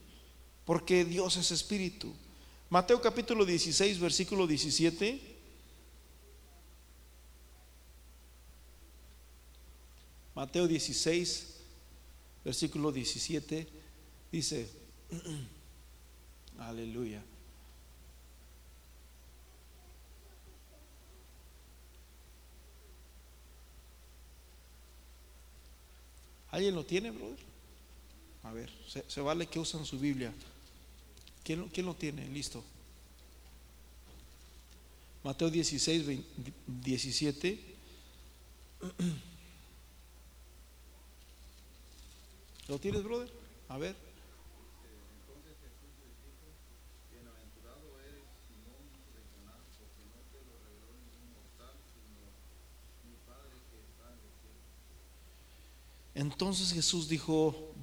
Porque 0.66 1.06
Dios 1.06 1.38
es 1.38 1.50
espíritu. 1.50 2.14
Mateo 2.72 3.02
capítulo 3.02 3.44
16, 3.44 4.00
versículo 4.00 4.46
17. 4.46 5.20
Mateo 10.34 10.66
16, 10.66 11.60
versículo 12.42 12.90
17, 12.90 13.68
dice, 14.32 14.70
aleluya. 16.60 17.22
¿Alguien 26.50 26.74
lo 26.74 26.86
tiene, 26.86 27.10
brother? 27.10 27.36
A 28.44 28.52
ver, 28.54 28.70
se, 29.08 29.20
vale 29.20 29.46
que 29.46 29.58
usan 29.58 29.84
su 29.84 29.98
Biblia. 29.98 30.32
¿Quién, 31.44 31.68
¿Quién, 31.70 31.86
lo 31.86 31.94
tiene? 31.94 32.28
Listo. 32.28 32.62
Mateo 35.24 35.50
16, 35.50 36.20
17. 36.66 37.58
¿Lo 42.68 42.78
tienes, 42.78 43.02
brother? 43.02 43.32
A 43.68 43.78
ver. 43.78 43.96
Entonces 45.44 45.60
Jesús 45.60 45.88
dijo, 46.68 47.04
bienaventurado 47.10 47.98
eres 48.06 48.22
Simón 48.46 48.86
de 49.12 49.20
Jonás, 49.30 49.66
porque 49.78 50.02
no 50.06 50.18
te 50.30 50.38
lo 50.46 50.54
reveló 50.62 50.90
ningún 50.94 51.26
mortal, 51.34 51.74
sino 51.92 52.22
mi 53.02 53.18
Padre 53.26 53.58
que 53.70 53.78
está 53.82 54.06
en 54.14 54.22
el 54.22 54.34
cielo. 54.40 54.62
Entonces 56.14 56.72
Jesús 56.72 57.08
dijo, 57.08 57.74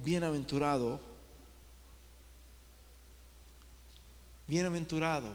bienaventurado, 4.50 5.28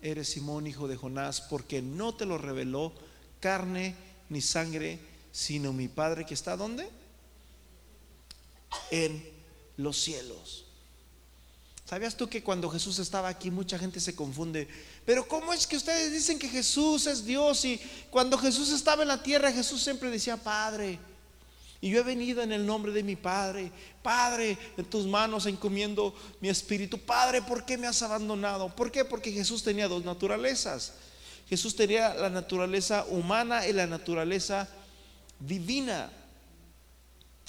eres 0.00 0.30
Simón, 0.30 0.66
hijo 0.66 0.88
de 0.88 0.96
Jonás, 0.96 1.42
porque 1.42 1.82
no 1.82 2.14
te 2.14 2.24
lo 2.24 2.38
reveló 2.38 2.92
carne 3.40 3.94
ni 4.30 4.40
sangre, 4.40 4.98
sino 5.32 5.72
mi 5.72 5.88
Padre 5.88 6.24
que 6.24 6.34
está 6.34 6.56
¿dónde? 6.56 6.88
en 8.90 9.22
los 9.76 10.00
cielos. 10.00 10.64
¿Sabías 11.84 12.16
tú 12.16 12.28
que 12.28 12.44
cuando 12.44 12.70
Jesús 12.70 13.00
estaba 13.00 13.28
aquí 13.28 13.50
mucha 13.50 13.76
gente 13.76 13.98
se 13.98 14.14
confunde? 14.14 14.68
Pero 15.04 15.26
¿cómo 15.26 15.52
es 15.52 15.66
que 15.66 15.76
ustedes 15.76 16.12
dicen 16.12 16.38
que 16.38 16.48
Jesús 16.48 17.08
es 17.08 17.24
Dios? 17.24 17.64
Y 17.64 17.80
cuando 18.10 18.38
Jesús 18.38 18.70
estaba 18.70 19.02
en 19.02 19.08
la 19.08 19.22
tierra, 19.22 19.52
Jesús 19.52 19.82
siempre 19.82 20.08
decía, 20.08 20.36
Padre. 20.36 21.00
Y 21.80 21.90
yo 21.90 22.00
he 22.00 22.02
venido 22.02 22.42
en 22.42 22.52
el 22.52 22.66
nombre 22.66 22.92
de 22.92 23.02
mi 23.02 23.16
Padre. 23.16 23.72
Padre, 24.02 24.58
en 24.76 24.84
tus 24.84 25.06
manos 25.06 25.46
encomiendo 25.46 26.14
mi 26.40 26.48
espíritu. 26.48 26.98
Padre, 26.98 27.40
¿por 27.40 27.64
qué 27.64 27.78
me 27.78 27.86
has 27.86 28.02
abandonado? 28.02 28.68
¿Por 28.74 28.92
qué? 28.92 29.04
Porque 29.04 29.32
Jesús 29.32 29.62
tenía 29.62 29.88
dos 29.88 30.04
naturalezas. 30.04 30.92
Jesús 31.48 31.74
tenía 31.74 32.14
la 32.14 32.30
naturaleza 32.30 33.06
humana 33.08 33.66
y 33.66 33.72
la 33.72 33.86
naturaleza 33.86 34.68
divina. 35.40 36.10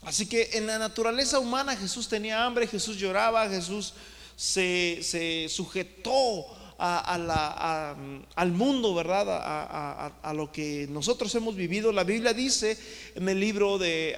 Así 0.04 0.26
que 0.26 0.50
en 0.54 0.66
la 0.66 0.80
naturaleza 0.80 1.38
humana 1.38 1.76
Jesús 1.76 2.08
tenía 2.08 2.44
hambre, 2.44 2.66
Jesús 2.66 2.98
lloraba, 2.98 3.48
Jesús 3.48 3.94
se, 4.36 5.48
sujetó 5.50 6.48
al 6.82 8.52
mundo, 8.52 8.96
¿verdad? 8.96 10.12
A, 10.24 10.34
lo 10.34 10.52
que 10.52 10.88
nosotros 10.90 11.34
hemos 11.36 11.56
vivido. 11.56 11.92
La 11.92 12.04
Biblia 12.04 12.34
dice 12.34 12.78
en 13.16 13.30
el 13.30 13.40
libro 13.40 13.78
de 13.78 14.16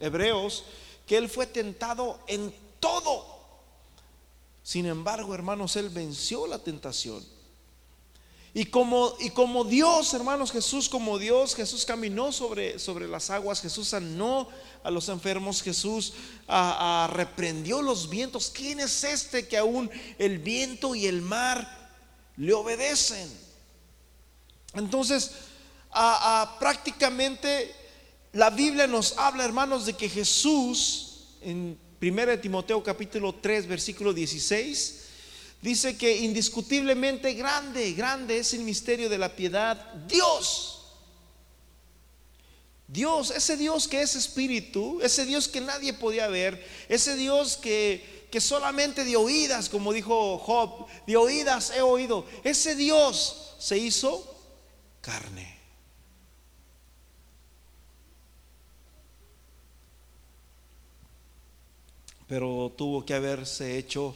Hebreos 0.00 0.64
que 1.06 1.16
Él 1.16 1.28
fue 1.28 1.46
tentado 1.46 2.20
en 2.26 2.54
todo. 2.80 3.26
Sin 4.62 4.86
embargo, 4.86 5.34
hermanos, 5.34 5.76
Él 5.76 5.90
venció 5.90 6.46
la 6.46 6.58
tentación. 6.58 7.22
Y 8.56 8.66
como, 8.66 9.16
y 9.18 9.30
como 9.30 9.64
Dios, 9.64 10.14
hermanos, 10.14 10.52
Jesús 10.52 10.88
como 10.88 11.18
Dios, 11.18 11.56
Jesús 11.56 11.84
caminó 11.84 12.30
sobre, 12.30 12.78
sobre 12.78 13.08
las 13.08 13.28
aguas, 13.30 13.60
Jesús 13.60 13.88
sanó 13.88 14.48
a 14.84 14.92
los 14.92 15.08
enfermos, 15.08 15.60
Jesús 15.60 16.12
reprendió 17.08 17.82
los 17.82 18.08
vientos. 18.08 18.52
¿Quién 18.54 18.78
es 18.78 19.02
este 19.02 19.48
que 19.48 19.58
aún 19.58 19.90
el 20.18 20.38
viento 20.38 20.94
y 20.94 21.06
el 21.06 21.20
mar 21.20 21.90
le 22.36 22.52
obedecen? 22.52 23.28
Entonces, 24.74 25.32
prácticamente 26.60 27.74
la 28.32 28.50
Biblia 28.50 28.86
nos 28.86 29.18
habla, 29.18 29.44
hermanos, 29.44 29.84
de 29.84 29.94
que 29.94 30.08
Jesús, 30.08 31.24
en 31.40 31.76
1 32.00 32.38
Timoteo 32.38 32.84
capítulo 32.84 33.34
3, 33.34 33.66
versículo 33.66 34.12
16, 34.12 35.00
dice 35.64 35.96
que 35.96 36.18
indiscutiblemente 36.18 37.32
grande, 37.32 37.94
grande 37.94 38.36
es 38.36 38.52
el 38.52 38.60
misterio 38.60 39.08
de 39.08 39.16
la 39.16 39.34
piedad. 39.34 39.94
Dios. 40.06 40.82
Dios, 42.86 43.30
ese 43.30 43.56
Dios 43.56 43.88
que 43.88 44.02
es 44.02 44.14
espíritu, 44.14 45.00
ese 45.00 45.24
Dios 45.24 45.48
que 45.48 45.62
nadie 45.62 45.94
podía 45.94 46.28
ver, 46.28 46.62
ese 46.90 47.16
Dios 47.16 47.56
que, 47.56 48.28
que 48.30 48.42
solamente 48.42 49.04
de 49.04 49.16
oídas, 49.16 49.70
como 49.70 49.94
dijo 49.94 50.36
Job, 50.36 50.86
de 51.06 51.16
oídas 51.16 51.70
he 51.74 51.80
oído, 51.80 52.26
ese 52.44 52.76
Dios 52.76 53.54
se 53.58 53.78
hizo 53.78 54.22
carne. 55.00 55.58
Pero 62.28 62.70
tuvo 62.76 63.02
que 63.06 63.14
haberse 63.14 63.78
hecho 63.78 64.14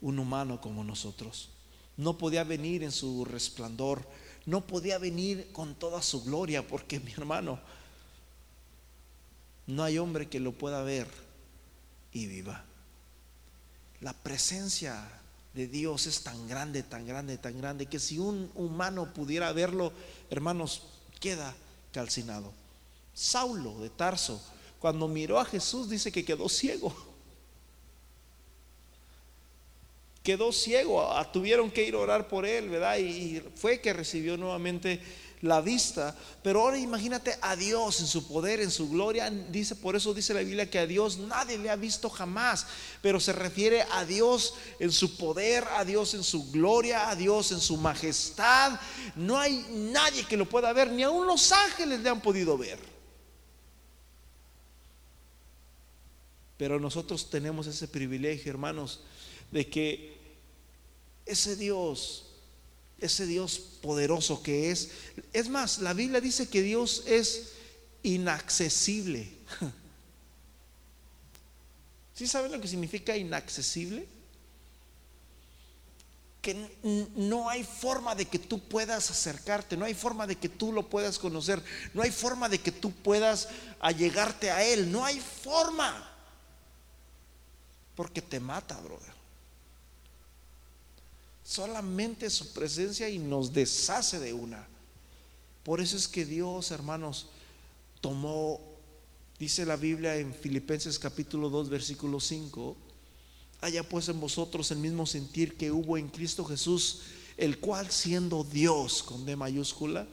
un 0.00 0.18
humano 0.18 0.60
como 0.60 0.84
nosotros. 0.84 1.50
No 1.96 2.18
podía 2.18 2.44
venir 2.44 2.82
en 2.82 2.92
su 2.92 3.24
resplandor, 3.24 4.06
no 4.44 4.66
podía 4.66 4.98
venir 4.98 5.50
con 5.52 5.74
toda 5.74 6.02
su 6.02 6.22
gloria, 6.22 6.66
porque 6.66 7.00
mi 7.00 7.12
hermano, 7.12 7.58
no 9.66 9.82
hay 9.82 9.98
hombre 9.98 10.28
que 10.28 10.40
lo 10.40 10.52
pueda 10.52 10.82
ver 10.82 11.08
y 12.12 12.26
viva. 12.26 12.64
La 14.00 14.12
presencia 14.12 15.08
de 15.54 15.66
Dios 15.66 16.06
es 16.06 16.22
tan 16.22 16.46
grande, 16.46 16.82
tan 16.82 17.06
grande, 17.06 17.38
tan 17.38 17.58
grande, 17.58 17.86
que 17.86 17.98
si 17.98 18.18
un 18.18 18.50
humano 18.54 19.12
pudiera 19.14 19.50
verlo, 19.52 19.92
hermanos, 20.30 20.82
queda 21.18 21.54
calcinado. 21.92 22.52
Saulo 23.14 23.80
de 23.80 23.88
Tarso, 23.88 24.40
cuando 24.78 25.08
miró 25.08 25.40
a 25.40 25.46
Jesús, 25.46 25.88
dice 25.88 26.12
que 26.12 26.24
quedó 26.24 26.48
ciego. 26.48 26.94
Quedó 30.26 30.50
ciego, 30.50 31.08
tuvieron 31.32 31.70
que 31.70 31.84
ir 31.84 31.94
a 31.94 31.98
orar 31.98 32.26
por 32.26 32.44
él, 32.44 32.68
¿verdad? 32.68 32.98
Y 32.98 33.40
fue 33.54 33.80
que 33.80 33.92
recibió 33.92 34.36
nuevamente 34.36 35.00
la 35.40 35.60
vista. 35.60 36.16
Pero 36.42 36.62
ahora 36.62 36.80
imagínate 36.80 37.38
a 37.40 37.54
Dios 37.54 38.00
en 38.00 38.08
su 38.08 38.26
poder, 38.26 38.58
en 38.58 38.72
su 38.72 38.90
gloria. 38.90 39.30
Dice, 39.30 39.76
por 39.76 39.94
eso 39.94 40.12
dice 40.12 40.34
la 40.34 40.40
Biblia 40.40 40.68
que 40.68 40.80
a 40.80 40.86
Dios 40.88 41.18
nadie 41.18 41.58
le 41.58 41.70
ha 41.70 41.76
visto 41.76 42.10
jamás. 42.10 42.66
Pero 43.02 43.20
se 43.20 43.32
refiere 43.32 43.86
a 43.92 44.04
Dios 44.04 44.54
en 44.80 44.90
su 44.90 45.16
poder, 45.16 45.62
a 45.76 45.84
Dios 45.84 46.12
en 46.14 46.24
su 46.24 46.50
gloria, 46.50 47.08
a 47.08 47.14
Dios 47.14 47.52
en 47.52 47.60
su 47.60 47.76
majestad. 47.76 48.80
No 49.14 49.38
hay 49.38 49.64
nadie 49.70 50.24
que 50.24 50.36
lo 50.36 50.48
pueda 50.48 50.72
ver, 50.72 50.90
ni 50.90 51.04
aun 51.04 51.24
los 51.24 51.52
ángeles 51.52 52.00
le 52.00 52.08
han 52.08 52.20
podido 52.20 52.58
ver. 52.58 52.80
Pero 56.56 56.80
nosotros 56.80 57.30
tenemos 57.30 57.68
ese 57.68 57.86
privilegio, 57.86 58.50
hermanos, 58.50 59.04
de 59.52 59.68
que 59.68 60.15
ese 61.26 61.56
Dios 61.56 62.26
ese 62.98 63.26
Dios 63.26 63.58
poderoso 63.58 64.42
que 64.42 64.70
es. 64.70 64.90
Es 65.32 65.48
más, 65.48 65.78
la 65.78 65.92
Biblia 65.92 66.20
dice 66.20 66.48
que 66.48 66.62
Dios 66.62 67.02
es 67.06 67.52
inaccesible. 68.02 69.30
¿Sí 72.14 72.26
saben 72.26 72.52
lo 72.52 72.60
que 72.60 72.68
significa 72.68 73.16
inaccesible? 73.16 74.08
Que 76.40 76.70
no 77.16 77.50
hay 77.50 77.64
forma 77.64 78.14
de 78.14 78.26
que 78.26 78.38
tú 78.38 78.60
puedas 78.60 79.10
acercarte, 79.10 79.76
no 79.76 79.84
hay 79.84 79.94
forma 79.94 80.26
de 80.26 80.36
que 80.36 80.48
tú 80.48 80.72
lo 80.72 80.88
puedas 80.88 81.18
conocer, 81.18 81.62
no 81.92 82.02
hay 82.02 82.10
forma 82.10 82.48
de 82.48 82.60
que 82.60 82.72
tú 82.72 82.92
puedas 82.92 83.48
allegarte 83.80 84.50
a 84.50 84.64
Él, 84.64 84.90
no 84.90 85.04
hay 85.04 85.20
forma. 85.20 86.12
Porque 87.94 88.22
te 88.22 88.40
mata, 88.40 88.80
brother. 88.80 89.15
Solamente 91.46 92.28
su 92.28 92.52
presencia 92.52 93.08
y 93.08 93.20
nos 93.20 93.52
deshace 93.52 94.18
de 94.18 94.32
una. 94.32 94.66
Por 95.62 95.80
eso 95.80 95.96
es 95.96 96.08
que 96.08 96.24
Dios, 96.24 96.72
hermanos, 96.72 97.28
tomó, 98.00 98.60
dice 99.38 99.64
la 99.64 99.76
Biblia 99.76 100.16
en 100.16 100.34
Filipenses 100.34 100.98
capítulo 100.98 101.48
2, 101.48 101.68
versículo 101.68 102.18
5, 102.18 102.76
haya 103.60 103.88
pues 103.88 104.08
en 104.08 104.18
vosotros 104.18 104.72
el 104.72 104.78
mismo 104.78 105.06
sentir 105.06 105.56
que 105.56 105.70
hubo 105.70 105.96
en 105.96 106.08
Cristo 106.08 106.44
Jesús, 106.44 107.02
el 107.36 107.60
cual 107.60 107.92
siendo 107.92 108.42
Dios 108.42 109.04
con 109.04 109.24
D 109.24 109.36
mayúscula, 109.36 110.08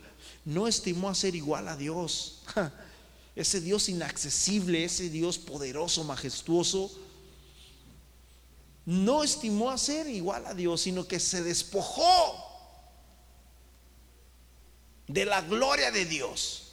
no 0.46 0.68
estimó 0.68 1.10
a 1.10 1.16
ser 1.16 1.36
igual 1.36 1.68
a 1.68 1.76
Dios. 1.76 2.44
Ese 3.36 3.60
Dios 3.60 3.90
inaccesible, 3.90 4.84
ese 4.84 5.10
Dios 5.10 5.40
poderoso, 5.40 6.04
majestuoso, 6.04 6.92
no 8.86 9.24
estimó 9.24 9.70
a 9.70 9.78
ser 9.78 10.08
igual 10.08 10.46
a 10.46 10.54
Dios, 10.54 10.82
sino 10.82 11.08
que 11.08 11.20
se 11.20 11.42
despojó 11.42 12.54
de 15.08 15.26
la 15.26 15.42
gloria 15.42 15.92
de 15.92 16.06
Dios. 16.06 16.64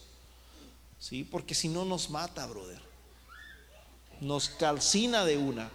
Sí, 0.99 1.25
porque 1.25 1.55
si 1.55 1.69
no 1.69 1.85
nos 1.85 2.11
mata, 2.11 2.47
brother. 2.47 2.81
Nos 4.21 4.49
calcina 4.49 5.25
de 5.25 5.37
una. 5.37 5.71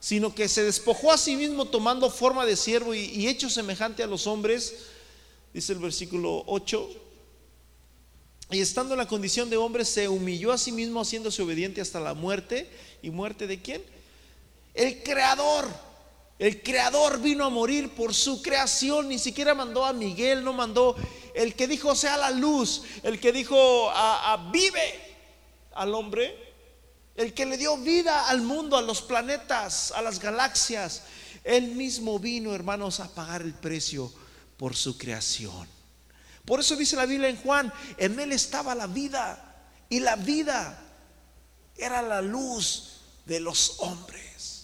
Sino 0.00 0.34
que 0.34 0.48
se 0.48 0.62
despojó 0.62 1.12
a 1.12 1.18
sí 1.18 1.36
mismo 1.36 1.64
tomando 1.64 2.10
forma 2.10 2.44
de 2.44 2.56
siervo 2.56 2.94
y, 2.94 3.26
hecho 3.26 3.48
semejante 3.48 4.02
a 4.02 4.06
los 4.06 4.26
hombres, 4.26 4.74
dice 5.54 5.72
el 5.72 5.78
versículo 5.78 6.44
8. 6.46 6.90
Y 8.50 8.60
estando 8.60 8.94
en 8.94 8.98
la 8.98 9.08
condición 9.08 9.50
de 9.50 9.56
hombre, 9.56 9.84
se 9.84 10.08
humilló 10.08 10.52
a 10.52 10.58
sí 10.58 10.70
mismo 10.72 11.00
haciéndose 11.00 11.42
obediente 11.42 11.80
hasta 11.80 11.98
la 11.98 12.14
muerte. 12.14 12.70
¿Y 13.02 13.10
muerte 13.10 13.46
de 13.46 13.62
quién? 13.62 13.82
El 14.76 15.02
creador, 15.02 15.66
el 16.38 16.62
creador 16.62 17.18
vino 17.18 17.46
a 17.46 17.48
morir 17.48 17.94
por 17.94 18.12
su 18.12 18.42
creación, 18.42 19.08
ni 19.08 19.18
siquiera 19.18 19.54
mandó 19.54 19.86
a 19.86 19.94
Miguel, 19.94 20.44
no 20.44 20.52
mandó 20.52 20.94
el 21.34 21.54
que 21.54 21.66
dijo 21.66 21.94
sea 21.94 22.18
la 22.18 22.30
luz, 22.30 22.82
el 23.02 23.18
que 23.18 23.32
dijo 23.32 23.90
a, 23.90 24.50
vive 24.52 25.16
al 25.74 25.94
hombre, 25.94 26.36
el 27.14 27.32
que 27.32 27.46
le 27.46 27.56
dio 27.56 27.78
vida 27.78 28.28
al 28.28 28.42
mundo, 28.42 28.76
a 28.76 28.82
los 28.82 29.00
planetas, 29.00 29.92
a 29.92 30.02
las 30.02 30.20
galaxias. 30.20 31.04
Él 31.42 31.68
mismo 31.68 32.18
vino, 32.18 32.54
hermanos, 32.54 33.00
a 33.00 33.08
pagar 33.14 33.40
el 33.40 33.54
precio 33.54 34.12
por 34.58 34.76
su 34.76 34.98
creación. 34.98 35.66
Por 36.44 36.60
eso 36.60 36.76
dice 36.76 36.96
la 36.96 37.06
Biblia 37.06 37.30
en 37.30 37.36
Juan, 37.36 37.72
en 37.96 38.20
él 38.20 38.32
estaba 38.32 38.74
la 38.74 38.86
vida 38.86 39.72
y 39.88 40.00
la 40.00 40.16
vida 40.16 40.78
era 41.78 42.02
la 42.02 42.20
luz 42.20 43.00
de 43.24 43.40
los 43.40 43.76
hombres. 43.78 44.55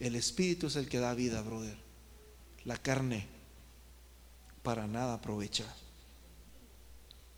El 0.00 0.16
espíritu 0.16 0.66
es 0.66 0.76
el 0.76 0.88
que 0.88 0.98
da 0.98 1.14
vida, 1.14 1.42
brother. 1.42 1.76
La 2.64 2.76
carne 2.76 3.26
para 4.62 4.86
nada 4.86 5.14
aprovecha. 5.14 5.64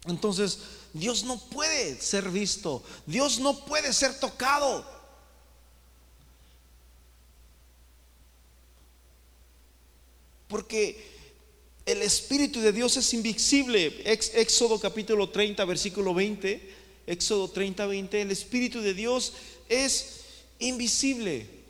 Entonces, 0.06 0.58
Dios 0.92 1.24
no 1.24 1.38
puede 1.38 2.00
ser 2.00 2.30
visto. 2.30 2.82
Dios 3.06 3.40
no 3.40 3.64
puede 3.64 3.92
ser 3.92 4.18
tocado. 4.18 4.84
Porque 10.48 11.12
el 11.86 12.02
Espíritu 12.02 12.60
de 12.60 12.72
Dios 12.72 12.96
es 12.96 13.14
invisible. 13.14 14.02
Éxodo 14.04 14.78
capítulo 14.78 15.30
30, 15.30 15.64
versículo 15.64 16.14
20. 16.14 16.74
Éxodo 17.06 17.48
30, 17.48 17.86
20. 17.86 18.22
El 18.22 18.30
Espíritu 18.30 18.80
de 18.80 18.94
Dios 18.94 19.32
es 19.68 20.20
invisible. 20.58 21.61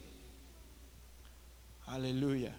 Aleluya. 1.93 2.57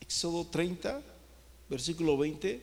Éxodo 0.00 0.46
30, 0.46 1.02
versículo 1.68 2.16
20. 2.16 2.62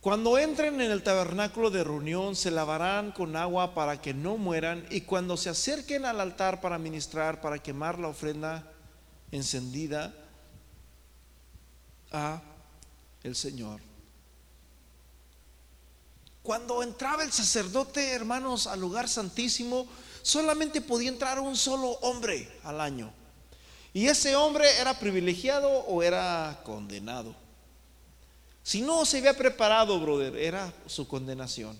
Cuando 0.00 0.38
entren 0.38 0.80
en 0.80 0.90
el 0.90 1.02
tabernáculo 1.02 1.68
de 1.68 1.84
reunión, 1.84 2.34
se 2.34 2.50
lavarán 2.50 3.12
con 3.12 3.36
agua 3.36 3.74
para 3.74 4.00
que 4.00 4.14
no 4.14 4.38
mueran, 4.38 4.86
y 4.88 5.02
cuando 5.02 5.36
se 5.36 5.50
acerquen 5.50 6.06
al 6.06 6.22
altar 6.22 6.62
para 6.62 6.78
ministrar, 6.78 7.42
para 7.42 7.58
quemar 7.58 7.98
la 7.98 8.08
ofrenda 8.08 8.72
encendida 9.32 10.14
a 12.10 12.40
el 13.22 13.36
Señor. 13.36 13.87
Cuando 16.48 16.82
entraba 16.82 17.24
el 17.24 17.30
sacerdote, 17.30 18.12
hermanos, 18.12 18.66
al 18.66 18.80
lugar 18.80 19.06
santísimo, 19.06 19.86
solamente 20.22 20.80
podía 20.80 21.10
entrar 21.10 21.38
un 21.38 21.54
solo 21.54 21.90
hombre 22.00 22.50
al 22.64 22.80
año. 22.80 23.12
Y 23.92 24.06
ese 24.06 24.34
hombre 24.34 24.66
era 24.78 24.98
privilegiado 24.98 25.68
o 25.68 26.02
era 26.02 26.62
condenado. 26.64 27.34
Si 28.62 28.80
no 28.80 29.04
se 29.04 29.18
había 29.18 29.36
preparado, 29.36 30.00
brother, 30.00 30.36
era 30.36 30.72
su 30.86 31.06
condenación. 31.06 31.78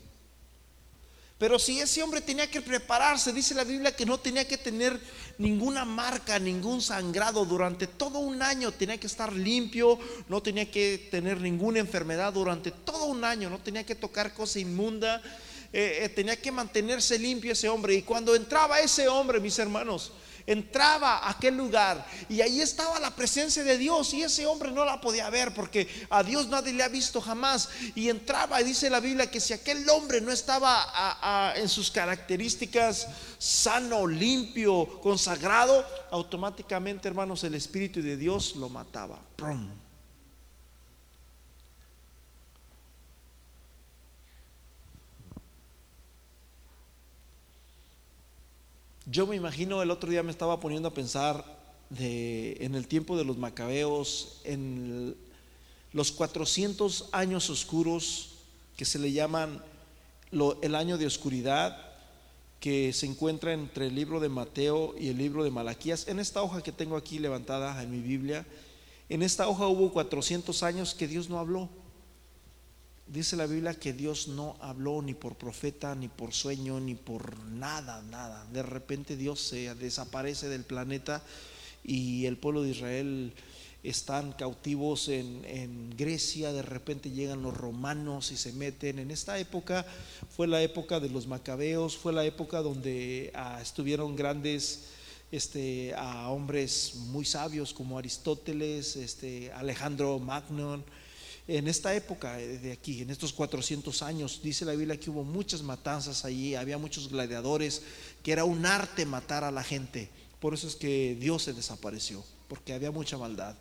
Pero 1.39 1.57
si 1.61 1.79
ese 1.79 2.03
hombre 2.03 2.21
tenía 2.21 2.51
que 2.51 2.61
prepararse, 2.61 3.33
dice 3.33 3.55
la 3.55 3.63
Biblia 3.63 3.95
que 3.95 4.05
no 4.05 4.19
tenía 4.19 4.47
que 4.47 4.59
tener 4.59 5.01
ninguna 5.39 5.85
marca, 5.85 6.37
ningún 6.41 6.83
sangrado. 6.83 7.45
Durante 7.45 7.87
todo 7.87 8.19
un 8.19 8.43
año, 8.43 8.73
tenía 8.73 8.99
que 8.99 9.07
estar 9.07 9.33
limpio, 9.33 10.01
no 10.29 10.43
tenía 10.43 10.69
que 10.69 11.09
tener 11.13 11.41
ninguna 11.41 11.79
enfermedad. 11.79 12.33
Durante 12.33 12.73
todo 12.73 13.05
un 13.05 13.23
año, 13.23 13.49
no 13.49 13.59
tenía 13.59 13.87
que 13.87 13.95
tocar 13.95 14.35
cosa 14.35 14.59
inmunda, 14.59 15.23
eh, 15.73 16.01
eh, 16.03 16.09
tenía 16.09 16.35
que 16.35 16.51
mantenerse 16.51 17.17
limpio 17.21 17.53
ese 17.53 17.69
hombre. 17.69 17.95
Y 17.95 18.03
cuando 18.03 18.35
entraba 18.35 18.81
ese 18.81 19.07
hombre, 19.07 19.39
mis 19.39 19.61
hermanos, 19.61 20.11
entraba 20.47 21.19
a 21.19 21.31
aquel 21.31 21.57
lugar 21.57 22.07
y 22.29 22.41
ahí 22.41 22.61
estaba 22.61 22.99
la 23.01 23.15
presencia 23.15 23.65
de 23.65 23.79
Dios 23.79 24.13
y 24.15 24.23
ese 24.23 24.47
hombre 24.47 24.71
no 24.71 24.85
la 24.85 25.01
podía 25.01 25.29
ver 25.31 25.55
porque 25.55 25.89
a 26.11 26.23
Dios 26.23 26.49
nadie 26.49 26.73
le 26.73 26.83
ha 26.83 26.89
visto 26.89 27.21
jamás 27.21 27.69
y 27.95 28.09
entraba 28.09 28.61
y 28.61 28.65
dice 28.65 28.91
la 28.91 29.01
Biblia 29.01 29.31
que 29.31 29.41
si 29.41 29.53
aquel 29.53 29.89
hombre 29.89 30.21
no 30.21 30.33
estaba 30.33 31.55
en 31.57 31.69
sus 31.69 31.91
características 31.91 33.09
sano, 33.39 34.07
limpio, 34.07 35.01
consagrado, 35.01 35.85
automáticamente 36.11 37.09
hermanos 37.09 37.45
el 37.45 37.55
Espíritu 37.55 38.03
de 38.03 38.17
Dios 38.17 38.57
lo 38.57 38.69
mataba. 38.69 39.21
Yo 49.11 49.27
me 49.27 49.37
imagino, 49.37 49.81
el 49.81 49.91
otro 49.91 50.11
día 50.11 50.23
me 50.23 50.31
estaba 50.31 50.61
poniendo 50.61 50.89
a 50.89 50.93
pensar 50.93 51.43
de, 51.89 52.59
en 52.61 52.75
el 52.75 52.87
tiempo 52.87 53.17
de 53.17 53.25
los 53.25 53.39
macabeos, 53.39 54.43
en 54.45 55.17
los 55.95 56.13
400 56.13 57.09
años 57.13 57.49
oscuros 57.49 58.35
que 58.77 58.85
se 58.85 58.99
le 58.99 59.11
llaman 59.11 59.65
el 60.31 60.75
año 60.75 60.99
de 60.99 61.07
oscuridad, 61.07 61.91
que 62.61 62.93
se 62.93 63.07
encuentra 63.07 63.55
entre 63.55 63.87
el 63.87 63.95
libro 63.95 64.21
de 64.21 64.29
Mateo 64.29 64.95
y 64.99 65.09
el 65.09 65.17
libro 65.17 65.43
de 65.43 65.51
Malaquías. 65.51 66.07
En 66.07 66.19
esta 66.19 66.43
hoja 66.43 66.63
que 66.63 66.71
tengo 66.71 66.95
aquí 66.95 67.19
levantada 67.19 67.83
en 67.83 67.91
mi 67.91 68.01
Biblia, 68.01 68.45
en 69.09 69.23
esta 69.23 69.49
hoja 69.49 69.69
hubo 69.69 69.91
400 69.91 70.63
años 70.63 70.95
que 70.95 71.09
Dios 71.09 71.31
no 71.31 71.39
habló. 71.39 71.71
Dice 73.09 73.37
la 73.37 73.47
Biblia 73.47 73.73
que 73.73 73.95
Dios 73.95 74.29
no 74.29 74.57
habló 74.61 75.01
ni 75.01 75.15
por 75.15 75.35
profeta, 75.37 75.95
ni 75.95 76.09
por 76.09 76.35
sueño, 76.35 76.79
ni 76.79 76.95
por 76.95 77.43
nada, 77.45 78.03
nada. 78.03 78.47
De 78.53 78.63
repente 78.63 79.17
Dios 79.17 79.41
se 79.41 79.75
desaparece 79.77 80.51
del 80.51 80.65
planeta 80.65 81.23
y 81.83 82.27
el 82.27 82.37
pueblo 82.37 82.63
de 82.63 82.69
Israel 82.69 83.33
están 83.83 84.33
cautivos 84.33 85.09
en, 85.09 85.91
Grecia, 85.97 86.53
de 86.53 86.61
repente 86.61 87.11
llegan 87.11 87.43
los 87.43 87.57
romanos 87.57 88.31
y 88.31 88.37
se 88.37 88.53
meten. 88.53 88.99
En 88.99 89.11
esta 89.11 89.39
época 89.39 89.87
fue 90.37 90.47
la 90.47 90.61
época 90.61 91.01
de 91.01 91.09
los 91.09 91.27
macabeos, 91.27 91.97
fue 91.97 92.13
la 92.13 92.27
época 92.27 92.61
donde 92.61 93.31
ah, 93.35 93.59
estuvieron 93.63 94.17
grandes 94.17 94.89
este, 95.33 95.95
a 95.95 96.29
hombres 96.29 96.93
muy 97.07 97.25
sabios 97.25 97.73
como 97.73 97.97
Aristóteles, 97.97 98.97
este, 98.97 99.51
Alejandro 99.53 100.19
Magno 100.19 100.85
en 101.49 101.67
esta 101.67 101.95
época 101.95 102.37
de 102.37 102.73
aquí, 102.73 103.01
en 103.01 103.09
estos 103.09 103.33
400 103.33 104.03
años, 104.03 104.41
dice 104.43 104.67
la 104.67 104.73
Biblia 104.73 105.01
que 105.01 105.09
hubo 105.09 105.25
muchas 105.25 105.63
matanzas 105.63 106.27
allí, 106.27 106.55
había 106.55 106.77
muchos 106.77 107.09
gladiadores, 107.09 107.83
que 108.23 108.33
era 108.33 108.45
un 108.45 108.67
arte 108.67 109.07
matar 109.07 109.45
a 109.45 109.51
la 109.51 109.65
gente. 109.65 110.11
Por 110.41 110.53
eso 110.53 110.69
es 110.69 110.77
que 110.77 111.17
Dios 111.19 111.45
se 111.45 111.55
desapareció, 111.55 112.23
porque 112.49 112.75
había 112.75 112.91
mucha 112.91 113.17
maldad, 113.17 113.57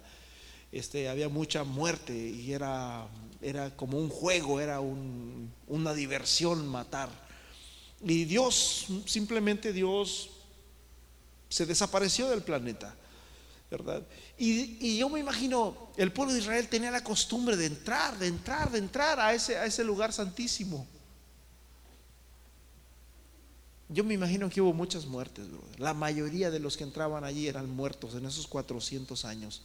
este, 0.73 1.07
había 1.07 1.29
mucha 1.29 1.63
muerte 1.63 2.13
y 2.13 2.51
era, 2.51 3.07
era 3.41 3.73
como 3.77 3.97
un 3.97 4.09
juego, 4.09 4.59
era 4.59 4.81
una 4.81 5.93
diversión 5.93 6.67
matar. 6.67 7.09
Y 8.03 8.25
Dios, 8.25 8.87
simplemente 9.05 9.71
Dios 9.71 10.29
se 11.47 11.65
desapareció 11.65 12.29
del 12.29 12.43
planeta. 12.43 12.93
¿Verdad? 13.69 14.05
Y, 14.37 14.97
yo 14.97 15.09
me 15.09 15.19
imagino, 15.19 15.89
el 15.97 16.11
pueblo 16.11 16.33
de 16.33 16.39
Israel 16.39 16.67
tenía 16.69 16.91
la 16.91 17.03
costumbre 17.03 17.57
de 17.57 17.65
entrar, 17.65 18.17
de 18.17 18.27
entrar, 18.27 18.71
de 18.71 18.79
entrar 18.79 19.19
a 19.19 19.33
ese, 19.33 19.57
a 19.57 19.65
ese 19.65 19.83
lugar 19.83 20.13
santísimo. 20.13 20.87
Yo 23.89 24.03
me 24.03 24.13
imagino 24.13 24.49
que 24.49 24.61
hubo 24.61 24.73
muchas 24.73 25.05
muertes, 25.05 25.47
La 25.77 25.93
mayoría 25.93 26.51
de 26.51 26.59
los 26.59 26.75
que 26.75 26.83
entraban 26.83 27.23
allí 27.23 27.47
eran 27.47 27.69
muertos 27.69 28.15
en 28.15 28.25
esos 28.25 28.47
400 28.47 29.23
años. 29.25 29.61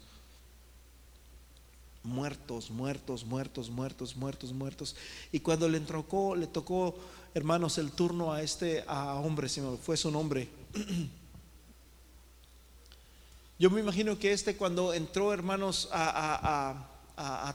Muertos, 2.05 2.71
muertos, 2.71 3.25
muertos, 3.25 3.71
muertos, 3.71 4.17
muertos, 4.17 4.53
muertos. 4.53 4.97
Y 5.31 5.41
cuando 5.41 5.69
le 5.69 5.79
tocó, 5.81 6.35
le 6.35 6.49
tocó, 6.49 6.97
hermanos, 7.35 7.79
el 7.79 7.93
turno 7.93 8.33
a 8.33 8.43
este 8.43 8.85
a 8.89 9.15
hombre, 9.15 9.49
si 9.49 9.61
fue 9.81 9.97
su 9.97 10.11
nombre. 10.11 10.49
Yo 13.63 13.71
me 13.71 13.81
imagino 13.81 14.19
que 14.19 14.33
este 14.33 14.57
cuando 14.57 14.93
entró, 14.93 15.33
hermanos, 15.33 15.89
a, 15.93 16.85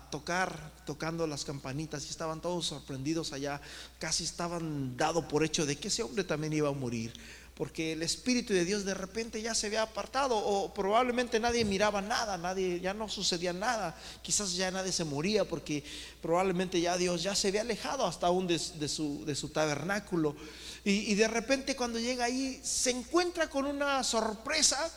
tocar, 0.10 0.72
tocando 0.86 1.28
las 1.28 1.44
campanitas, 1.44 2.06
y 2.06 2.10
estaban 2.10 2.40
todos 2.40 2.66
sorprendidos 2.66 3.34
allá, 3.34 3.60
casi 4.00 4.24
estaban 4.24 4.96
dado 4.96 5.28
por 5.28 5.44
hecho 5.44 5.66
de 5.66 5.76
que 5.76 5.90
ese 5.90 6.04
hombre 6.04 6.24
también 6.24 6.54
iba 6.54 6.70
a 6.70 6.72
morir, 6.72 7.12
porque 7.56 7.92
el 7.92 8.04
Espíritu 8.04 8.54
de 8.54 8.64
Dios 8.64 8.86
de 8.86 8.94
repente 8.94 9.42
ya 9.42 9.54
se 9.54 9.68
había 9.68 9.82
apartado, 9.82 10.38
o 10.38 10.74
probablemente 10.74 11.42
nadie 11.42 11.66
miraba 11.66 12.02
nada, 12.02 12.38
nadie, 12.38 12.80
ya 12.80 12.94
no 12.94 13.10
sucedía 13.10 13.52
nada, 13.52 13.94
quizás 14.22 14.56
ya 14.56 14.72
nadie 14.72 14.94
se 14.94 15.04
moría, 15.04 15.44
porque 15.44 15.84
probablemente 16.22 16.80
ya 16.80 16.96
Dios 16.96 17.22
ya 17.22 17.36
se 17.36 17.50
había 17.50 17.62
alejado 17.64 18.06
hasta 18.06 18.28
aún 18.28 18.48
de, 18.48 18.60
su, 18.88 19.52
tabernáculo. 19.54 20.38
Y, 20.86 21.12
y 21.12 21.16
de 21.16 21.28
repente 21.28 21.76
cuando 21.76 22.00
llega 22.00 22.24
ahí, 22.24 22.62
se 22.64 22.92
encuentra 22.92 23.50
con 23.50 23.66
una 23.66 24.06
sorpresa 24.06 24.90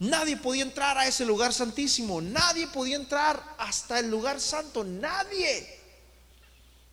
Nadie 0.00 0.38
podía 0.38 0.62
entrar 0.62 0.96
a 0.96 1.06
ese 1.06 1.26
lugar 1.26 1.52
santísimo, 1.52 2.22
nadie 2.22 2.66
podía 2.68 2.96
entrar 2.96 3.38
hasta 3.58 3.98
el 3.98 4.10
lugar 4.10 4.40
santo, 4.40 4.82
nadie. 4.82 5.78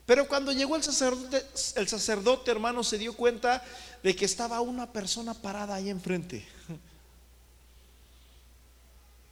Pero 0.06 0.28
cuando 0.28 0.52
llegó 0.52 0.76
el 0.76 0.84
sacerdote, 0.84 1.46
el 1.76 1.88
sacerdote 1.88 2.52
hermano 2.52 2.84
se 2.84 2.98
dio 2.98 3.14
cuenta 3.16 3.64
de 4.04 4.14
que 4.14 4.26
estaba 4.26 4.60
una 4.60 4.92
persona 4.92 5.34
parada 5.34 5.76
ahí 5.76 5.90
enfrente. 5.90 6.46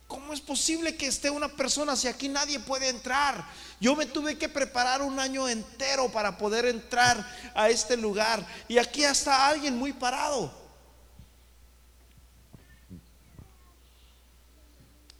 ¿Cómo 0.07 0.31
es 0.31 0.39
posible 0.39 0.95
que 0.95 1.07
esté 1.07 1.29
una 1.29 1.49
persona 1.49 1.97
si 1.97 2.07
aquí 2.07 2.29
nadie 2.29 2.61
puede 2.61 2.87
entrar? 2.87 3.45
Yo 3.81 3.93
me 3.93 4.05
tuve 4.05 4.37
que 4.37 4.47
preparar 4.47 5.01
un 5.01 5.19
año 5.19 5.49
entero 5.49 6.09
para 6.09 6.37
poder 6.37 6.65
entrar 6.65 7.29
a 7.53 7.69
este 7.69 7.97
lugar 7.97 8.45
y 8.69 8.77
aquí 8.77 9.03
está 9.03 9.49
alguien 9.49 9.77
muy 9.77 9.91
parado. 9.91 10.64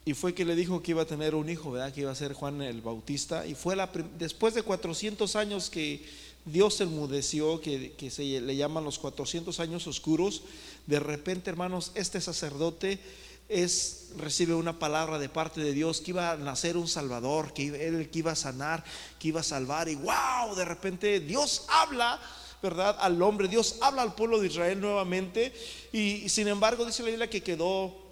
Y 0.06 0.14
fue 0.14 0.34
que 0.34 0.44
le 0.44 0.54
dijo 0.54 0.80
que 0.84 0.92
iba 0.92 1.02
a 1.02 1.06
tener 1.06 1.34
un 1.34 1.50
hijo, 1.50 1.72
¿verdad? 1.72 1.92
Que 1.92 2.02
iba 2.02 2.12
a 2.12 2.14
ser 2.14 2.32
Juan 2.32 2.62
el 2.62 2.80
Bautista. 2.80 3.44
Y 3.44 3.56
fue 3.56 3.74
la, 3.74 3.90
después 4.16 4.54
de 4.54 4.62
400 4.62 5.34
años 5.34 5.68
que 5.68 6.06
Dios 6.44 6.80
enmudeció, 6.80 7.60
que, 7.60 7.92
que 7.94 8.12
se 8.12 8.22
le 8.40 8.54
llaman 8.54 8.84
los 8.84 9.00
400 9.00 9.58
años 9.58 9.88
oscuros, 9.88 10.42
de 10.86 11.00
repente, 11.00 11.50
hermanos, 11.50 11.90
este 11.96 12.20
sacerdote 12.20 13.00
es, 13.48 14.10
recibe 14.16 14.54
una 14.54 14.78
palabra 14.78 15.18
de 15.18 15.28
parte 15.28 15.60
de 15.60 15.72
Dios 15.72 16.00
que 16.00 16.12
iba 16.12 16.30
a 16.30 16.36
nacer 16.36 16.76
un 16.76 16.86
Salvador, 16.86 17.52
que 17.52 17.88
él 17.88 18.08
que 18.08 18.20
iba 18.20 18.30
a 18.30 18.36
sanar, 18.36 18.84
que 19.18 19.26
iba 19.26 19.40
a 19.40 19.44
salvar. 19.44 19.88
Y 19.88 19.96
wow, 19.96 20.54
de 20.54 20.64
repente 20.64 21.18
Dios 21.18 21.66
habla. 21.68 22.20
¿Verdad? 22.62 22.96
Al 23.00 23.20
hombre, 23.20 23.48
Dios 23.48 23.76
habla 23.82 24.00
al 24.00 24.14
pueblo 24.14 24.40
de 24.40 24.46
Israel 24.46 24.80
nuevamente 24.80 25.52
y 25.92 26.26
sin 26.30 26.48
embargo 26.48 26.86
dice 26.86 27.02
la 27.02 27.10
Biblia 27.10 27.30
que 27.30 27.42
quedó 27.42 28.05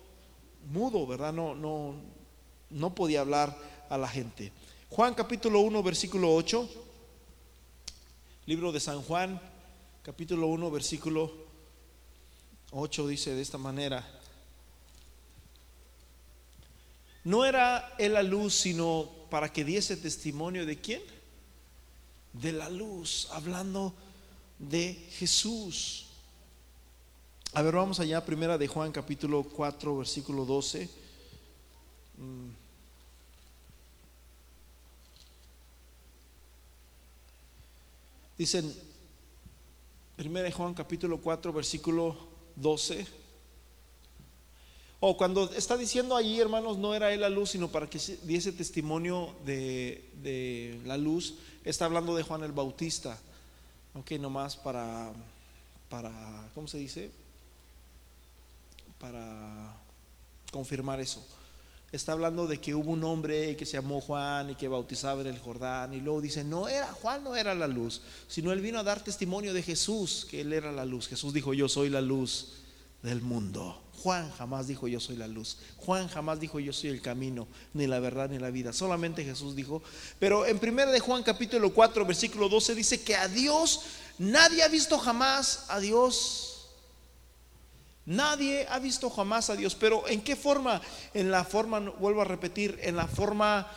mudo, 0.71 1.07
¿verdad? 1.07 1.33
No, 1.33 1.55
no, 1.55 1.95
no 2.71 2.95
podía 2.95 3.21
hablar 3.21 3.57
a 3.89 3.99
la 3.99 4.09
gente. 4.09 4.53
Juan 4.91 5.15
capítulo 5.15 5.61
1, 5.61 5.83
versículo 5.83 6.35
8. 6.35 6.69
Libro 8.47 8.73
de 8.73 8.81
San 8.81 9.03
Juan, 9.03 9.41
capítulo 10.03 10.49
1, 10.49 10.71
versículo 10.71 11.33
8 12.73 13.09
dice 13.09 13.35
de 13.35 13.43
esta 13.43 13.59
manera. 13.59 14.07
No 17.25 17.45
era 17.45 17.95
él 17.99 18.13
la 18.13 18.23
luz, 18.23 18.55
sino 18.55 19.09
para 19.31 19.51
que 19.51 19.65
diese 19.65 19.97
testimonio 19.97 20.67
de 20.67 20.79
quién? 20.79 21.01
De 22.35 22.53
la 22.53 22.69
luz, 22.69 23.29
hablando 23.31 23.95
de 24.59 25.09
Jesús. 25.13 26.04
A 27.57 27.63
ver, 27.63 27.77
vamos 27.77 28.01
allá, 28.01 28.25
primera 28.25 28.59
de 28.59 28.67
Juan 28.67 28.91
capítulo 28.91 29.45
4, 29.45 29.99
versículo 29.99 30.45
12. 30.45 30.91
Mm. 32.19 32.49
Dicen, 38.37 38.75
primera 40.17 40.47
de 40.47 40.51
Juan 40.51 40.75
capítulo 40.75 41.19
4, 41.21 41.53
versículo 41.53 42.17
12. 42.57 43.07
O 44.99 45.17
cuando 45.17 45.49
está 45.53 45.77
diciendo 45.77 46.17
allí, 46.17 46.41
hermanos, 46.41 46.77
no 46.77 46.93
era 46.93 47.13
él 47.13 47.21
la 47.21 47.29
luz, 47.29 47.51
sino 47.51 47.71
para 47.71 47.89
que 47.89 48.01
diese 48.25 48.51
testimonio 48.51 49.33
de, 49.45 50.11
de 50.25 50.81
la 50.87 50.97
luz, 50.97 51.37
está 51.63 51.85
hablando 51.85 52.17
de 52.17 52.25
Juan 52.25 52.43
el 52.43 52.51
Bautista. 52.51 53.17
Ok, 53.95 54.11
nomás 54.19 54.57
para, 54.57 55.13
para, 55.89 56.51
¿cómo 56.53 56.67
se 56.67 56.79
dice? 56.79 57.23
Para 58.99 59.77
confirmar 60.51 61.01
eso. 61.01 61.27
Está 61.93 62.13
hablando 62.13 62.47
de 62.49 62.61
que 62.61 62.75
hubo 62.75 62.91
un 62.91 63.05
hombre 63.05 63.57
que 63.57 63.67
se 63.67 63.75
llamó 63.75 64.01
Juan 64.01 64.51
y 64.51 64.55
que 64.57 64.67
bautizaba 64.67 65.21
en 65.21 65.29
el 65.29 65.39
Jordán 65.39 65.95
y 65.95 66.01
luego 66.01 66.21
dice, 66.21 66.43
no 66.43 66.67
era, 66.67 66.89
Juan 66.93 67.23
no 67.23 67.37
era 67.37 67.55
la 67.55 67.69
luz, 67.69 68.03
sino 68.27 68.51
él 68.51 68.61
vino 68.61 68.81
a 68.81 68.83
dar 68.83 69.05
testimonio 69.05 69.55
de 69.55 69.63
Jesús, 69.63 70.27
que 70.29 70.41
él 70.41 70.53
era 70.53 70.73
la 70.73 70.85
luz. 70.85 71.07
Jesús 71.07 71.33
dijo, 71.33 71.55
yo 71.55 71.69
soy 71.69 71.91
la 71.91 72.01
luz 72.01 72.65
del 73.05 73.21
mundo. 73.21 73.81
Juan 74.03 74.31
jamás 74.33 74.67
dijo 74.67 74.89
yo 74.89 74.99
soy 75.01 75.17
la 75.17 75.29
luz. 75.29 75.59
Juan 75.79 76.09
jamás 76.09 76.41
dijo 76.41 76.59
yo 76.59 76.73
soy 76.73 76.91
el 76.91 77.01
camino, 77.01 77.47
ni 77.73 77.87
la 77.87 78.01
verdad, 78.01 78.29
ni 78.29 78.39
la 78.39 78.51
vida. 78.51 78.73
Solamente 78.73 79.25
Jesús 79.25 79.55
dijo. 79.55 79.83
Pero 80.19 80.47
en 80.47 80.59
primera 80.59 80.91
de 80.91 81.01
Juan 81.01 81.23
capítulo 81.23 81.73
4, 81.73 82.05
versículo 82.05 82.49
12 82.49 82.75
dice 82.75 83.03
que 83.03 83.15
a 83.15 83.29
Dios 83.29 83.81
nadie 84.19 84.63
ha 84.63 84.69
visto 84.69 84.99
jamás 84.99 85.67
a 85.69 85.81
Dios 85.81 86.54
Nadie 88.07 88.67
ha 88.69 88.79
visto 88.79 89.09
jamás 89.09 89.49
a 89.49 89.57
Dios, 89.57 89.75
pero 89.75 90.07
¿en 90.09 90.21
qué 90.21 90.37
forma? 90.37 90.81
En 91.15 91.31
la 91.31 91.45
forma, 91.45 91.81
vuelvo 91.81 92.21
a 92.21 92.25
repetir, 92.25 92.79
en 92.83 92.97
la 92.97 93.07
forma 93.07 93.71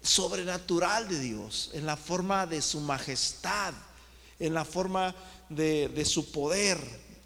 sobrenatural 0.00 1.08
de 1.08 1.18
Dios, 1.18 1.70
en 1.72 1.86
la 1.86 1.96
forma 1.96 2.46
de 2.46 2.62
su 2.62 2.80
majestad, 2.80 3.74
en 4.38 4.54
la 4.54 4.64
forma 4.64 5.14
de, 5.48 6.04
su 6.04 6.30
poder, 6.30 6.78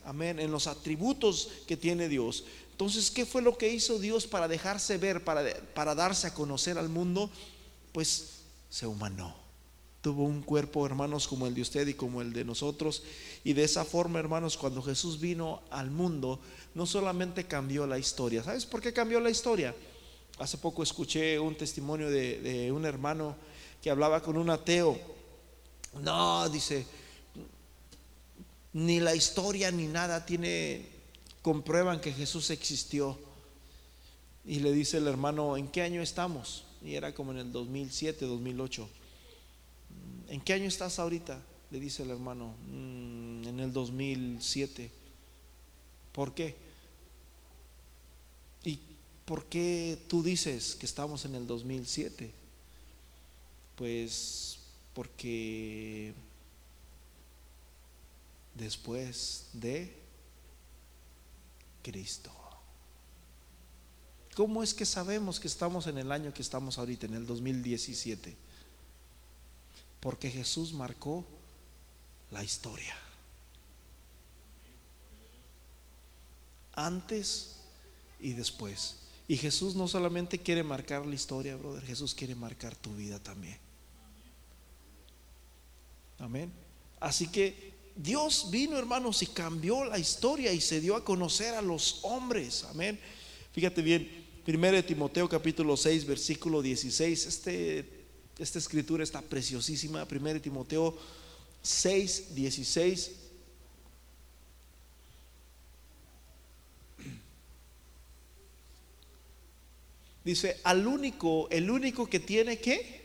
amén, 0.04 0.38
en 0.40 0.50
los 0.50 0.66
atributos 0.66 1.48
que 1.66 1.76
tiene 1.76 2.08
Dios. 2.08 2.44
Entonces, 2.70 3.10
¿qué 3.10 3.26
fue 3.26 3.42
lo 3.42 3.58
que 3.58 3.68
hizo 3.68 3.98
Dios 3.98 4.26
para 4.26 4.48
dejarse 4.48 4.96
ver, 4.96 5.22
para, 5.22 5.54
para 5.74 5.94
darse 5.94 6.26
a 6.26 6.34
conocer 6.34 6.78
al 6.78 6.88
mundo? 6.88 7.30
Pues 7.92 8.40
se 8.70 8.86
humanó. 8.86 9.39
Tuvo 10.02 10.24
un 10.24 10.42
cuerpo, 10.42 10.86
hermanos, 10.86 11.28
como 11.28 11.46
el 11.46 11.54
de 11.54 11.62
usted 11.62 11.86
y 11.86 11.94
como 11.94 12.22
el 12.22 12.32
de 12.32 12.44
nosotros. 12.44 13.02
Y 13.44 13.52
de 13.52 13.64
esa 13.64 13.84
forma, 13.84 14.18
hermanos, 14.18 14.56
cuando 14.56 14.82
Jesús 14.82 15.20
vino 15.20 15.62
al 15.70 15.90
mundo, 15.90 16.40
no 16.74 16.86
solamente 16.86 17.44
cambió 17.44 17.86
la 17.86 17.98
historia. 17.98 18.42
¿Sabes 18.42 18.66
por 18.66 18.80
qué 18.80 18.92
cambió 18.92 19.20
la 19.20 19.30
historia? 19.30 19.74
Hace 20.38 20.58
poco 20.58 20.82
escuché 20.82 21.38
un 21.38 21.54
testimonio 21.54 22.10
de, 22.10 22.70
un 22.72 22.86
hermano 22.86 23.36
que 23.82 23.90
hablaba 23.90 24.22
con 24.22 24.36
un 24.36 24.48
ateo. 24.48 24.98
No, 26.02 26.48
dice, 26.48 26.86
ni 28.72 29.00
la 29.00 29.14
historia 29.14 29.70
ni 29.70 29.86
nada 29.86 30.24
tiene, 30.24 30.86
comprueban 31.42 32.00
que 32.00 32.12
Jesús 32.12 32.50
existió. 32.50 33.18
Y 34.46 34.60
le 34.60 34.72
dice 34.72 34.96
el 34.96 35.06
hermano, 35.06 35.58
¿en 35.58 35.68
qué 35.68 35.82
año 35.82 36.00
estamos? 36.00 36.64
Y 36.82 36.94
era 36.94 37.14
como 37.14 37.32
en 37.32 37.38
el 37.38 37.52
2007, 37.52 38.24
2008. 38.24 38.88
¿En 40.30 40.40
qué 40.40 40.52
año 40.52 40.68
estás 40.68 41.00
ahorita? 41.00 41.42
Le 41.72 41.80
dice 41.80 42.04
el 42.04 42.10
hermano, 42.10 42.54
mm, 42.68 43.48
en 43.48 43.58
el 43.58 43.72
2007. 43.72 44.88
¿Por 46.12 46.34
qué? 46.34 46.56
¿Y 48.62 48.78
por 49.24 49.46
qué 49.46 49.98
tú 50.08 50.22
dices 50.22 50.76
que 50.76 50.86
estamos 50.86 51.24
en 51.24 51.34
el 51.34 51.48
2007? 51.48 52.30
Pues 53.74 54.60
porque 54.94 56.14
después 58.54 59.48
de 59.52 59.96
Cristo. 61.82 62.30
¿Cómo 64.36 64.62
es 64.62 64.74
que 64.74 64.86
sabemos 64.86 65.40
que 65.40 65.48
estamos 65.48 65.88
en 65.88 65.98
el 65.98 66.12
año 66.12 66.32
que 66.32 66.42
estamos 66.42 66.78
ahorita, 66.78 67.06
en 67.06 67.14
el 67.14 67.26
2017? 67.26 68.49
Porque 70.00 70.30
Jesús 70.30 70.72
marcó 70.72 71.24
la 72.30 72.42
historia. 72.42 72.96
Antes 76.72 77.56
y 78.18 78.32
después. 78.32 78.96
Y 79.28 79.36
Jesús 79.36 79.74
no 79.74 79.86
solamente 79.86 80.38
quiere 80.38 80.62
marcar 80.62 81.06
la 81.06 81.14
historia, 81.14 81.56
brother, 81.56 81.84
Jesús 81.84 82.14
quiere 82.14 82.34
marcar 82.34 82.74
tu 82.74 82.94
vida 82.96 83.18
también. 83.20 83.58
Amén. 86.18 86.50
Así 86.98 87.28
que 87.28 87.72
Dios 87.96 88.48
vino, 88.50 88.76
hermanos, 88.76 89.22
y 89.22 89.26
cambió 89.26 89.84
la 89.84 89.98
historia 89.98 90.52
y 90.52 90.60
se 90.60 90.80
dio 90.80 90.96
a 90.96 91.04
conocer 91.04 91.54
a 91.54 91.62
los 91.62 92.00
hombres. 92.02 92.64
Amén. 92.64 92.98
Fíjate 93.52 93.82
bien, 93.82 94.26
1 94.46 94.84
Timoteo 94.84 95.28
capítulo 95.28 95.76
6, 95.76 96.06
versículo 96.06 96.62
16. 96.62 97.26
Este 97.26 97.99
esta 98.40 98.58
escritura 98.58 99.04
está 99.04 99.20
preciosísima, 99.20 100.06
1 100.10 100.40
Timoteo 100.40 100.96
6, 101.62 102.34
16. 102.34 103.10
Dice, 110.24 110.60
al 110.64 110.86
único, 110.86 111.48
el 111.50 111.70
único 111.70 112.08
que 112.08 112.20
tiene 112.20 112.58
que 112.58 113.00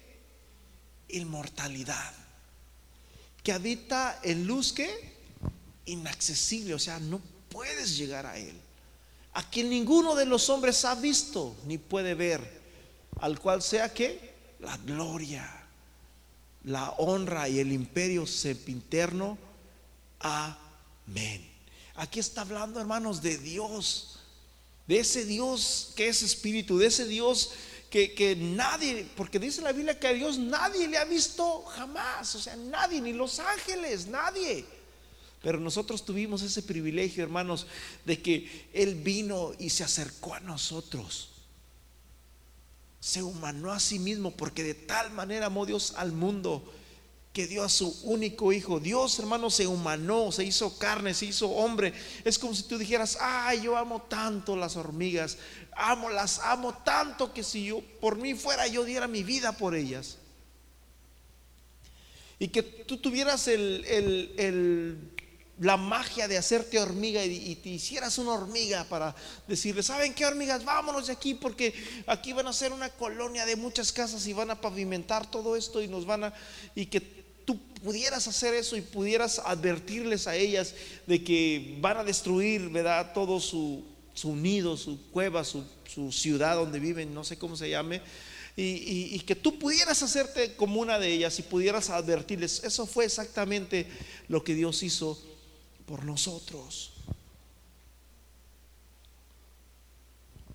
inmortalidad, 1.10 2.14
que 3.44 3.52
habita 3.52 4.20
en 4.24 4.48
luz 4.48 4.74
que 4.74 4.90
inaccesible, 5.86 6.74
o 6.74 6.80
sea, 6.80 7.00
no 7.00 7.22
puedes 7.50 7.98
llegar 7.98 8.26
a 8.26 8.38
él, 8.38 8.56
a 9.34 9.50
quien 9.50 9.70
ninguno 9.70 10.16
de 10.16 10.26
los 10.26 10.50
hombres 10.50 10.84
ha 10.86 10.96
visto 10.96 11.56
ni 11.66 11.78
puede 11.78 12.14
ver, 12.16 12.42
al 13.20 13.40
cual 13.40 13.62
sea 13.62 13.94
que 13.94 14.35
la 14.66 14.78
gloria, 14.78 15.48
la 16.64 16.90
honra 16.98 17.48
y 17.48 17.60
el 17.60 17.72
imperio 17.72 18.26
sempiterno. 18.26 19.38
Amén. 20.20 21.48
Aquí 21.96 22.20
está 22.20 22.42
hablando, 22.42 22.80
hermanos, 22.80 23.22
de 23.22 23.38
Dios, 23.38 24.20
de 24.88 25.00
ese 25.00 25.24
Dios 25.24 25.94
que 25.96 26.08
es 26.08 26.24
espíritu, 26.24 26.80
de 26.80 26.88
ese 26.88 27.06
Dios 27.06 27.52
que, 27.92 28.14
que, 28.14 28.36
nadie, 28.36 29.08
porque 29.16 29.40
dice 29.40 29.62
la 29.62 29.72
Biblia 29.72 30.00
que 30.00 30.08
a 30.08 30.14
Dios 30.14 30.38
nadie 30.40 30.88
le 30.88 30.98
ha 30.98 31.06
visto 31.06 31.64
jamás, 31.66 32.34
o 32.36 32.42
sea, 32.42 32.56
nadie, 32.56 33.00
ni 33.00 33.14
los 33.14 33.40
ángeles, 33.40 34.08
nadie. 34.08 34.66
Pero 35.44 35.60
nosotros 35.60 36.04
tuvimos 36.04 36.42
ese 36.42 36.64
privilegio, 36.64 37.24
hermanos, 37.24 37.68
de 38.04 38.20
que 38.20 38.68
Él 38.74 38.96
vino 38.96 39.54
y 39.60 39.70
se 39.70 39.84
acercó 39.84 40.34
a 40.34 40.40
nosotros 40.40 41.35
se 43.06 43.22
humanó 43.22 43.72
a 43.72 43.80
sí 43.80 44.00
mismo 44.00 44.32
porque 44.32 44.64
de 44.64 44.74
tal 44.74 45.12
manera 45.12 45.46
amó 45.46 45.68
Dios 45.68 45.94
al 45.96 46.12
mundo 46.12 46.68
que 47.34 47.46
dio 47.46 47.64
a 47.64 47.70
su 47.70 47.96
único 48.02 48.52
hijo. 48.52 48.80
Dios, 48.80 49.20
hermano, 49.20 49.52
se 49.52 49.68
humanó, 49.68 50.32
se 50.32 50.44
hizo 50.44 50.80
carne, 50.80 51.14
se 51.14 51.28
hizo 51.28 51.48
hombre. 51.52 51.94
Es 52.24 52.40
como 52.40 52.56
si 52.56 52.64
tú 52.64 52.80
dijeras, 52.80 53.20
ay, 53.22 53.62
yo 53.62 53.78
amo 53.78 54.02
tanto 54.10 54.56
las 54.56 54.76
hormigas, 54.76 55.38
amo, 55.76 56.10
las 56.10 56.40
amo 56.40 56.74
tanto 56.84 57.32
que 57.32 57.44
si 57.44 57.66
yo 57.66 57.84
por 58.02 58.18
mí 58.18 58.34
fuera, 58.34 58.66
yo 58.66 58.84
diera 58.84 59.08
mi 59.08 59.22
vida 59.22 59.52
por 59.52 59.76
ellas. 59.76 60.18
Y 62.40 62.48
que 62.48 62.64
tú 62.64 62.98
tuvieras 62.98 63.48
el, 63.48 63.86
el 63.86 65.12
la 65.60 65.78
magia 65.78 66.28
de 66.28 66.38
hacerte 66.38 66.80
hormiga 66.80 67.24
y, 67.24 67.56
te 67.56 67.70
hicieras 67.70 68.18
una 68.18 68.34
hormiga 68.34 68.84
para 68.86 69.16
decirle, 69.48 69.84
¿saben 69.84 70.14
qué 70.14 70.26
hormigas? 70.26 70.66
Vámonos 70.66 71.08
de 71.08 71.14
aquí 71.14 71.34
porque 71.34 71.74
aquí 72.08 72.34
van 72.34 72.48
a 72.48 72.54
ser 72.54 72.74
una 72.74 72.90
colonia 72.90 73.46
de 73.46 73.56
muchas 73.56 73.94
casas 73.94 74.28
y 74.28 74.34
van 74.34 74.52
a 74.52 74.60
pavimentar 74.60 75.30
todo 75.30 75.56
esto 75.56 75.82
y 75.82 75.88
nos 75.88 76.06
van 76.06 76.26
a... 76.26 76.34
y 76.76 76.88
que 76.88 77.00
tú 77.00 77.58
pudieras 77.84 78.28
hacer 78.28 78.54
eso 78.54 78.76
y 78.76 78.82
pudieras 78.82 79.40
advertirles 79.46 80.28
a 80.28 80.36
ellas 80.36 80.74
de 81.08 81.24
que 81.24 81.78
van 81.80 81.98
a 81.98 82.04
destruir, 82.04 82.70
¿verdad? 82.70 83.14
Todo 83.14 83.40
su, 83.40 83.84
su 84.14 84.36
nido, 84.36 84.76
su 84.76 85.10
cueva, 85.12 85.44
su, 85.46 85.64
su, 85.86 86.12
ciudad 86.12 86.56
donde 86.56 86.80
viven, 86.80 87.14
no 87.14 87.24
sé 87.24 87.38
cómo 87.38 87.56
se 87.56 87.70
llame. 87.70 88.02
Y, 88.58 89.14
y 89.14 89.20
que 89.20 89.36
tú 89.36 89.60
pudieras 89.60 90.02
hacerte 90.02 90.56
como 90.56 90.80
una 90.80 90.98
de 90.98 91.12
ellas 91.12 91.38
y 91.40 91.44
pudieras 91.44 91.90
advertirles. 91.90 92.64
Eso 92.64 92.86
fue 92.86 93.06
exactamente 93.06 93.86
lo 94.30 94.44
que 94.44 94.56
Dios 94.56 94.82
hizo 94.82 95.22
por 95.86 96.04
nosotros. 96.04 96.92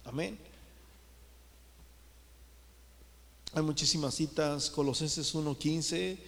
Amén. 0.04 0.38
Hay 3.52 3.62
muchísimas 3.62 4.14
citas, 4.14 4.70
Colosenses 4.70 5.34
1.15, 5.34 6.18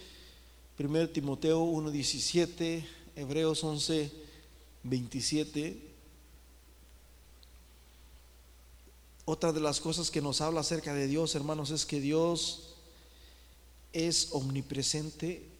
1 0.77 1.09
Timoteo 1.09 1.65
1.17, 1.65 2.85
Hebreos 3.15 3.63
11.27. 3.63 5.79
Otra 9.25 9.53
de 9.53 9.61
las 9.61 9.79
cosas 9.79 10.11
que 10.11 10.21
nos 10.21 10.41
habla 10.41 10.59
acerca 10.59 10.93
de 10.93 11.07
Dios, 11.07 11.33
hermanos, 11.35 11.71
es 11.71 11.85
que 11.85 12.01
Dios 12.01 12.75
es 13.93 14.27
omnipresente 14.31 15.52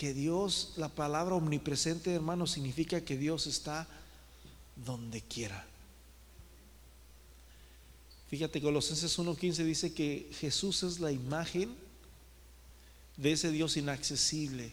que 0.00 0.14
Dios, 0.14 0.72
la 0.78 0.88
palabra 0.88 1.34
omnipresente, 1.34 2.14
hermano, 2.14 2.46
significa 2.46 3.02
que 3.02 3.18
Dios 3.18 3.46
está 3.46 3.86
donde 4.74 5.20
quiera. 5.20 5.62
Fíjate, 8.30 8.62
Colosenses 8.62 9.18
1.15 9.18 9.62
dice 9.62 9.92
que 9.92 10.30
Jesús 10.40 10.84
es 10.84 11.00
la 11.00 11.12
imagen 11.12 11.76
de 13.18 13.32
ese 13.32 13.50
Dios 13.50 13.76
inaccesible, 13.76 14.72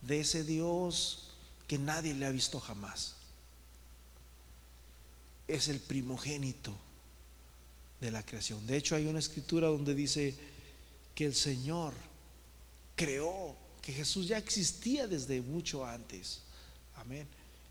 de 0.00 0.20
ese 0.20 0.44
Dios 0.44 1.32
que 1.68 1.76
nadie 1.76 2.14
le 2.14 2.24
ha 2.24 2.30
visto 2.30 2.58
jamás. 2.58 3.16
Es 5.46 5.68
el 5.68 5.78
primogénito 5.78 6.74
de 8.00 8.10
la 8.10 8.24
creación. 8.24 8.66
De 8.66 8.78
hecho, 8.78 8.96
hay 8.96 9.04
una 9.04 9.18
escritura 9.18 9.68
donde 9.68 9.94
dice 9.94 10.34
que 11.14 11.26
el 11.26 11.34
Señor 11.34 11.92
creó 12.96 13.60
que 13.82 13.92
Jesús 13.92 14.28
ya 14.28 14.38
existía 14.38 15.08
desde 15.08 15.42
mucho 15.42 15.84
antes. 15.84 16.40
Amén. 16.94 17.26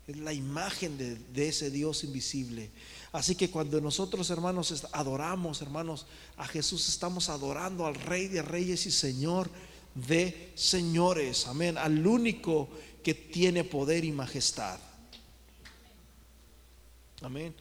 Es 0.06 0.16
la 0.18 0.32
imagen 0.32 0.98
de, 0.98 1.48
ese 1.48 1.70
Dios 1.70 2.04
invisible. 2.04 2.70
Así 3.12 3.34
que 3.34 3.50
cuando 3.50 3.80
nosotros, 3.80 4.28
hermanos, 4.30 4.84
adoramos, 4.92 5.62
hermanos, 5.62 6.06
a 6.36 6.46
Jesús, 6.46 6.88
estamos 6.88 7.28
adorando 7.28 7.86
al 7.86 7.94
Rey 7.94 8.28
de 8.28 8.42
Reyes 8.42 8.86
y 8.86 8.90
Señor 8.90 9.50
de 9.94 10.52
señores. 10.54 11.46
Amén. 11.46 11.78
Al 11.78 12.06
único 12.06 12.68
que 13.02 13.14
tiene 13.14 13.64
poder 13.64 14.04
y 14.04 14.12
majestad. 14.12 14.78
Amén. 17.22 17.54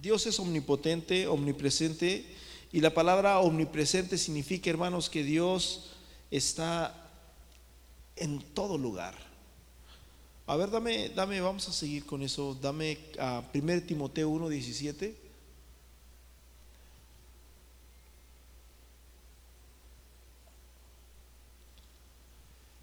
Dios 0.00 0.26
es 0.26 0.38
omnipotente, 0.38 1.28
omnipresente. 1.28 2.26
Y 2.72 2.80
la 2.80 2.92
palabra 2.92 3.38
omnipresente 3.38 4.18
significa, 4.18 4.68
hermanos, 4.68 5.08
que 5.08 5.22
Dios 5.22 5.93
está 6.30 7.10
en 8.16 8.40
todo 8.54 8.78
lugar. 8.78 9.14
A 10.46 10.56
ver, 10.56 10.70
dame, 10.70 11.08
dame, 11.08 11.40
vamos 11.40 11.68
a 11.68 11.72
seguir 11.72 12.04
con 12.04 12.22
eso. 12.22 12.54
Dame 12.60 12.98
a 13.18 13.42
1 13.52 13.86
Timoteo 13.86 14.30
1:17. 14.30 15.14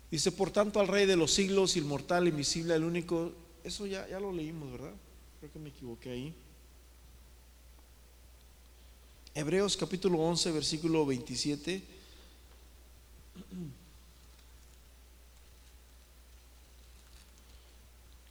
Dice, 0.10 0.32
por 0.32 0.52
tanto, 0.52 0.82
al 0.82 0.90
Rey 0.90 1.06
de 1.06 1.16
los 1.16 1.32
siglos, 1.32 1.78
inmortal, 1.78 2.28
invisible, 2.28 2.76
el 2.76 2.84
único. 2.84 3.32
Eso 3.64 3.86
ya, 3.86 4.08
ya 4.10 4.20
lo 4.20 4.34
leímos, 4.34 4.72
¿verdad? 4.72 4.94
Creo 5.40 5.52
que 5.54 5.60
me 5.60 5.70
equivoqué 5.70 6.10
ahí. 6.10 6.36
Hebreos 9.34 9.78
capítulo 9.78 10.20
11, 10.20 10.52
versículo 10.52 11.06
27. 11.06 12.01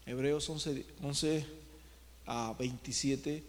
Hebreos 0.07 0.49
11, 0.49 0.87
11 1.03 1.47
a 2.27 2.55
27. 2.59 3.45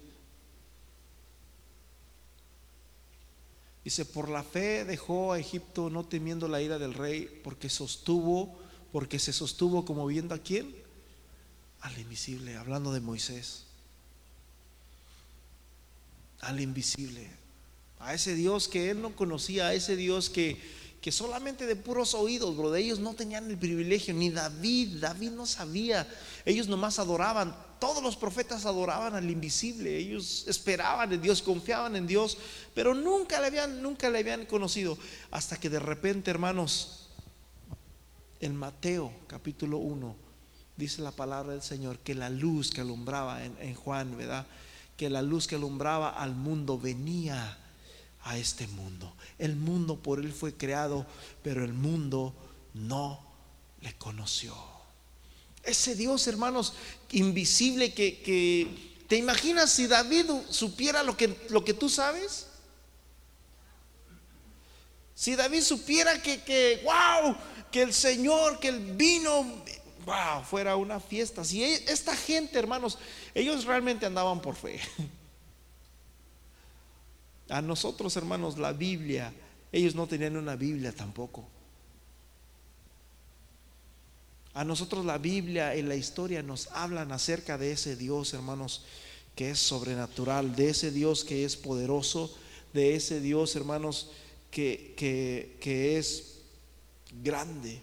Dice, 3.84 4.06
por 4.06 4.30
la 4.30 4.44
fe 4.44 4.86
dejó 4.86 5.34
a 5.34 5.40
Egipto 5.40 5.90
no 5.90 6.04
temiendo 6.06 6.48
la 6.48 6.62
ira 6.62 6.78
del 6.78 6.94
rey, 6.94 7.42
porque 7.44 7.70
sostuvo, 7.70 8.60
porque 8.92 9.18
se 9.18 9.34
sostuvo 9.34 9.86
como 9.86 10.06
viendo 10.06 10.36
a 10.36 10.40
quién? 10.40 10.76
Al 11.80 11.98
invisible, 11.98 12.58
hablando 12.58 12.94
de 12.94 13.00
Moisés. 13.00 13.66
Al 16.42 16.60
invisible, 16.60 17.28
a 18.00 18.14
ese 18.14 18.36
Dios 18.36 18.68
que 18.68 18.92
él 18.92 19.02
no 19.02 19.16
conocía, 19.16 19.68
a 19.68 19.74
ese 19.74 19.96
Dios 19.96 20.30
que, 20.30 20.60
que 21.02 21.12
solamente 21.12 21.66
de 21.66 21.76
puros 21.76 22.14
oídos, 22.14 22.56
bro, 22.56 22.70
de 22.70 22.80
ellos 22.80 23.00
no 23.00 23.16
tenían 23.16 23.50
el 23.50 23.58
privilegio, 23.58 24.14
ni 24.14 24.30
David, 24.30 25.00
David 25.00 25.32
no 25.32 25.48
sabía, 25.48 26.08
ellos 26.46 26.68
nomás 26.68 27.00
adoraban, 27.00 27.56
todos 27.80 28.04
los 28.04 28.16
profetas 28.16 28.68
adoraban 28.68 29.16
al 29.16 29.28
invisible, 29.28 29.98
ellos 29.98 30.46
esperaban 30.48 31.12
en 31.12 31.20
Dios, 31.20 31.42
confiaban 31.42 31.96
en 31.96 32.06
Dios, 32.06 32.38
pero 32.76 32.94
nunca 32.94 33.42
le 33.42 33.48
habían, 33.48 33.82
nunca 33.82 34.12
le 34.12 34.20
habían 34.20 34.46
conocido, 34.46 34.96
hasta 35.32 35.60
que 35.60 35.72
de 35.72 35.80
repente, 35.80 36.30
hermanos, 36.30 37.10
en 38.40 38.56
Mateo 38.56 39.12
capítulo 39.26 39.80
1, 39.80 40.16
dice 40.78 41.02
la 41.02 41.12
palabra 41.12 41.54
del 41.54 41.64
Señor, 41.64 41.98
que 41.98 42.14
la 42.14 42.30
luz 42.30 42.70
que 42.70 42.82
alumbraba 42.82 43.44
en, 43.44 43.58
en 43.60 43.74
Juan, 43.74 44.16
¿verdad? 44.16 44.46
Que 44.98 45.10
la 45.10 45.24
luz 45.24 45.48
que 45.48 45.56
alumbraba 45.56 46.12
al 46.12 46.36
mundo 46.36 46.78
venía 46.78 47.58
a 48.24 48.38
este 48.38 48.68
mundo. 48.68 49.14
El 49.38 49.56
mundo 49.56 49.98
por 49.98 50.20
él 50.20 50.32
fue 50.32 50.54
creado, 50.54 51.06
pero 51.44 51.64
el 51.64 51.74
mundo 51.74 52.34
no 52.74 53.20
le 53.82 53.94
conoció. 53.96 54.56
Ese 55.64 55.96
Dios, 55.96 56.28
hermanos, 56.28 56.74
invisible 57.12 57.94
que, 57.94 59.04
¿te 59.08 59.18
imaginas 59.18 59.72
si 59.72 59.88
David 59.88 60.26
supiera 60.50 61.04
lo 61.04 61.16
que, 61.16 61.36
lo 61.50 61.64
que 61.64 61.74
tú 61.74 61.90
sabes? 61.90 62.48
Si 65.14 65.36
David 65.36 65.62
supiera 65.62 66.22
que, 66.22 66.42
que, 66.42 66.82
wow, 66.84 67.36
que 67.72 67.84
el 67.84 67.94
Señor, 67.94 68.60
que 68.60 68.70
el 68.70 68.80
vino, 68.80 69.44
wow, 70.06 70.44
fuera 70.44 70.76
una 70.76 71.00
fiesta. 71.00 71.44
Si 71.44 71.64
e, 71.64 71.86
esta 71.88 72.16
gente, 72.16 72.58
hermanos, 72.58 72.98
ellos 73.36 73.66
realmente 73.66 74.06
andaban 74.06 74.42
por 74.42 74.56
fe. 74.56 74.80
A 77.52 77.62
nosotros, 77.62 78.16
hermanos, 78.16 78.58
la 78.58 78.72
Biblia, 78.72 79.34
ellos 79.74 79.94
no 79.94 80.08
tenían 80.08 80.38
una 80.38 80.56
Biblia 80.56 80.94
tampoco. 80.94 81.46
A 84.54 84.64
nosotros 84.64 85.04
la 85.04 85.18
Biblia 85.18 85.76
y 85.76 85.82
la 85.82 85.96
historia 85.96 86.44
nos 86.44 86.68
hablan 86.68 87.12
acerca 87.12 87.58
de 87.58 87.74
ese 87.74 87.98
Dios, 87.98 88.34
hermanos, 88.34 88.86
que 89.36 89.52
es 89.52 89.60
sobrenatural, 89.60 90.56
de 90.56 90.70
ese 90.70 90.92
Dios 90.92 91.26
que 91.26 91.44
es 91.44 91.58
poderoso, 91.58 92.34
de 92.72 92.96
ese 92.96 93.20
Dios, 93.20 93.54
hermanos, 93.58 94.12
que, 94.50 94.94
que, 94.96 95.58
que 95.60 95.98
es 95.98 96.40
grande, 97.22 97.82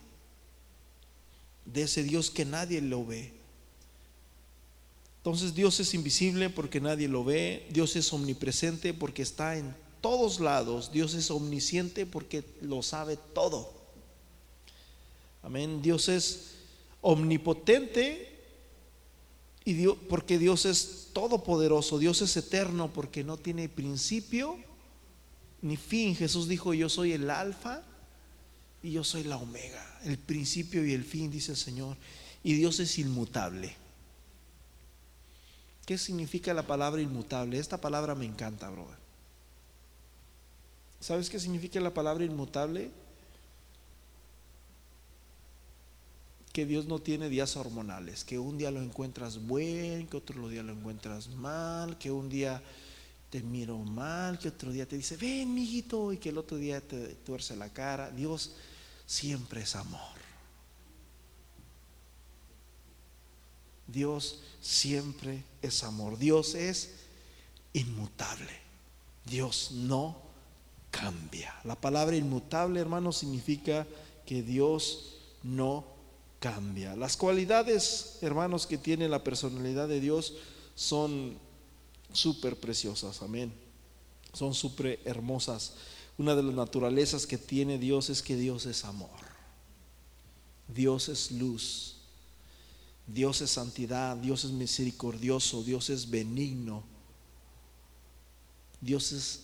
de 1.67 1.83
ese 1.83 2.03
Dios 2.03 2.31
que 2.31 2.47
nadie 2.47 2.81
lo 2.81 3.05
ve. 3.05 3.38
Entonces 5.29 5.55
Dios 5.55 5.79
es 5.79 5.93
invisible 5.93 6.49
porque 6.49 6.81
nadie 6.81 7.07
lo 7.07 7.23
ve, 7.23 7.67
Dios 7.69 7.97
es 7.97 8.15
omnipresente 8.15 8.95
porque 8.95 9.21
está 9.21 9.59
en 9.59 9.77
todos 10.01 10.41
lados, 10.41 10.91
Dios 10.91 11.13
es 11.13 11.31
omnisciente 11.31 12.07
porque 12.07 12.43
lo 12.63 12.83
sabe 12.83 13.19
todo. 13.35 13.71
Amén, 15.43 15.83
Dios 15.83 16.09
es 16.09 16.55
omnipotente 17.03 18.41
y 19.67 19.75
Dios, 19.75 19.99
porque 20.09 20.39
Dios 20.39 20.65
es 20.65 21.09
todopoderoso, 21.13 21.99
Dios 21.99 22.23
es 22.23 22.35
eterno 22.39 22.91
porque 22.91 23.23
no 23.23 23.37
tiene 23.37 23.69
principio 23.69 24.57
ni 25.61 25.77
fin. 25.77 26.17
Jesús 26.17 26.49
dijo, 26.49 26.73
yo 26.73 26.89
soy 26.89 27.13
el 27.13 27.29
alfa 27.29 27.83
y 28.83 28.93
yo 28.93 29.05
soy 29.05 29.25
la 29.25 29.37
omega, 29.37 30.01
el 30.05 30.17
principio 30.17 30.87
y 30.87 30.95
el 30.95 31.05
fin, 31.05 31.31
dice 31.31 31.51
el 31.51 31.59
Señor. 31.59 31.99
Y 32.43 32.55
Dios 32.55 32.81
es 32.81 32.99
inmutable. 32.99 33.88
¿Qué 35.89 35.97
significa 35.97 36.53
la 36.53 36.67
palabra 36.67 37.01
inmutable? 37.01 37.59
Esta 37.59 37.81
palabra 37.81 38.15
me 38.15 38.27
encanta, 38.27 38.69
brother. 38.69 38.99
¿Sabes 41.01 41.31
qué 41.31 41.41
significa 41.41 41.81
la 41.81 41.95
palabra 41.95 42.27
inmutable? 42.27 42.91
Que 46.53 46.67
Dios 46.67 46.85
no 46.85 46.99
tiene 46.99 47.31
días 47.31 47.57
hormonales, 47.57 48.23
que 48.23 48.39
un 48.39 48.59
día 48.59 48.71
lo 48.71 48.83
encuentras 48.83 49.47
buen, 49.47 50.07
que 50.09 50.19
otro 50.19 50.51
día 50.51 50.63
lo 50.63 50.75
encuentras 50.75 51.29
mal, 51.29 51.97
que 51.97 52.11
un 52.11 52.29
día 52.29 52.63
te 53.31 53.41
miro 53.41 53.79
mal, 53.79 54.39
que 54.39 54.49
otro 54.49 54.71
día 54.71 54.87
te 54.87 54.99
dice, 54.99 55.17
ven, 55.17 55.55
mijito, 55.55 56.13
y 56.13 56.19
que 56.19 56.29
el 56.29 56.37
otro 56.37 56.59
día 56.59 56.83
te 56.83 57.15
tuerce 57.15 57.57
la 57.57 57.73
cara. 57.73 58.11
Dios 58.11 58.53
siempre 59.07 59.63
es 59.63 59.75
amor. 59.75 60.18
Dios 63.89 64.41
siempre 64.61 65.43
es 65.63 65.83
amor. 65.83 66.19
Dios 66.19 66.55
es 66.55 66.91
inmutable. 67.73 68.53
Dios 69.25 69.71
no 69.73 70.17
cambia. 70.91 71.55
La 71.65 71.75
palabra 71.75 72.17
inmutable, 72.17 72.81
hermano, 72.81 73.13
significa 73.13 73.87
que 74.25 74.43
Dios 74.43 75.17
no 75.43 75.85
cambia. 76.39 76.95
Las 76.97 77.17
cualidades, 77.17 78.19
hermanos, 78.21 78.67
que 78.67 78.79
tiene 78.79 79.09
la 79.09 79.25
personalidad 79.25 79.89
de 79.89 80.01
Dios 80.01 80.35
son 80.75 81.37
súper 82.13 82.57
preciosas. 82.57 83.23
Amén. 83.23 83.53
Son 84.33 84.55
súper 84.55 85.01
hermosas. 85.05 85.75
Una 86.17 86.35
de 86.35 86.43
las 86.43 86.55
naturalezas 86.55 87.27
que 87.27 87.39
tiene 87.39 87.79
Dios 87.79 88.11
es 88.11 88.23
que 88.23 88.37
Dios 88.37 88.67
es 88.67 88.85
amor. 88.85 89.09
Dios 90.69 91.09
es 91.09 91.33
luz. 91.33 91.98
Dios 93.09 93.41
es 93.41 93.51
santidad, 93.51 94.17
Dios 94.19 94.45
es 94.45 94.51
misericordioso, 94.51 95.63
Dios 95.65 95.89
es 95.89 96.11
benigno, 96.11 96.85
Dios 98.83 99.13
es 99.13 99.41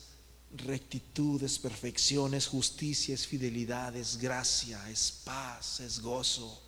rectitud, 0.55 1.43
es 1.43 1.59
perfección, 1.59 2.35
es 2.35 2.47
justicia, 2.47 3.15
es 3.15 3.27
fidelidad, 3.27 3.97
es 3.97 4.19
gracia, 4.19 4.89
es 4.91 5.11
paz, 5.25 5.81
es 5.81 6.01
gozo. 6.01 6.61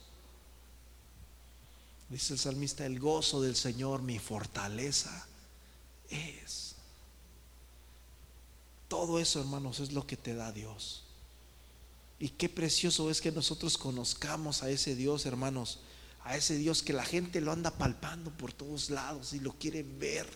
Dice 2.09 2.32
el 2.32 2.38
salmista, 2.38 2.86
el 2.86 2.99
gozo 2.99 3.42
del 3.42 3.57
Señor 3.57 4.01
mi 4.01 4.18
fortaleza 4.18 5.26
es. 6.09 6.76
Todo 8.88 9.20
eso, 9.20 9.38
hermanos, 9.38 9.80
es 9.80 9.92
lo 9.92 10.07
que 10.07 10.16
te 10.16 10.34
da 10.34 10.51
Dios. 10.51 11.05
Y 12.18 12.30
qué 12.30 12.49
precioso 12.49 13.11
es 13.11 13.20
que 13.20 13.32
nosotros 13.32 13.76
conozcamos 13.76 14.62
a 14.62 14.70
ese 14.70 14.97
Dios, 14.97 15.26
hermanos 15.26 15.80
a 16.26 16.36
ese 16.36 16.56
Dios 16.56 16.82
que 16.82 16.92
la 16.92 17.04
gente 17.04 17.40
lo 17.40 17.52
anda 17.52 17.70
palpando 17.70 18.32
por 18.32 18.52
todos 18.52 18.90
lados 18.90 19.32
y 19.32 19.38
lo 19.38 19.52
quiere 19.52 19.84
ver. 19.84 20.26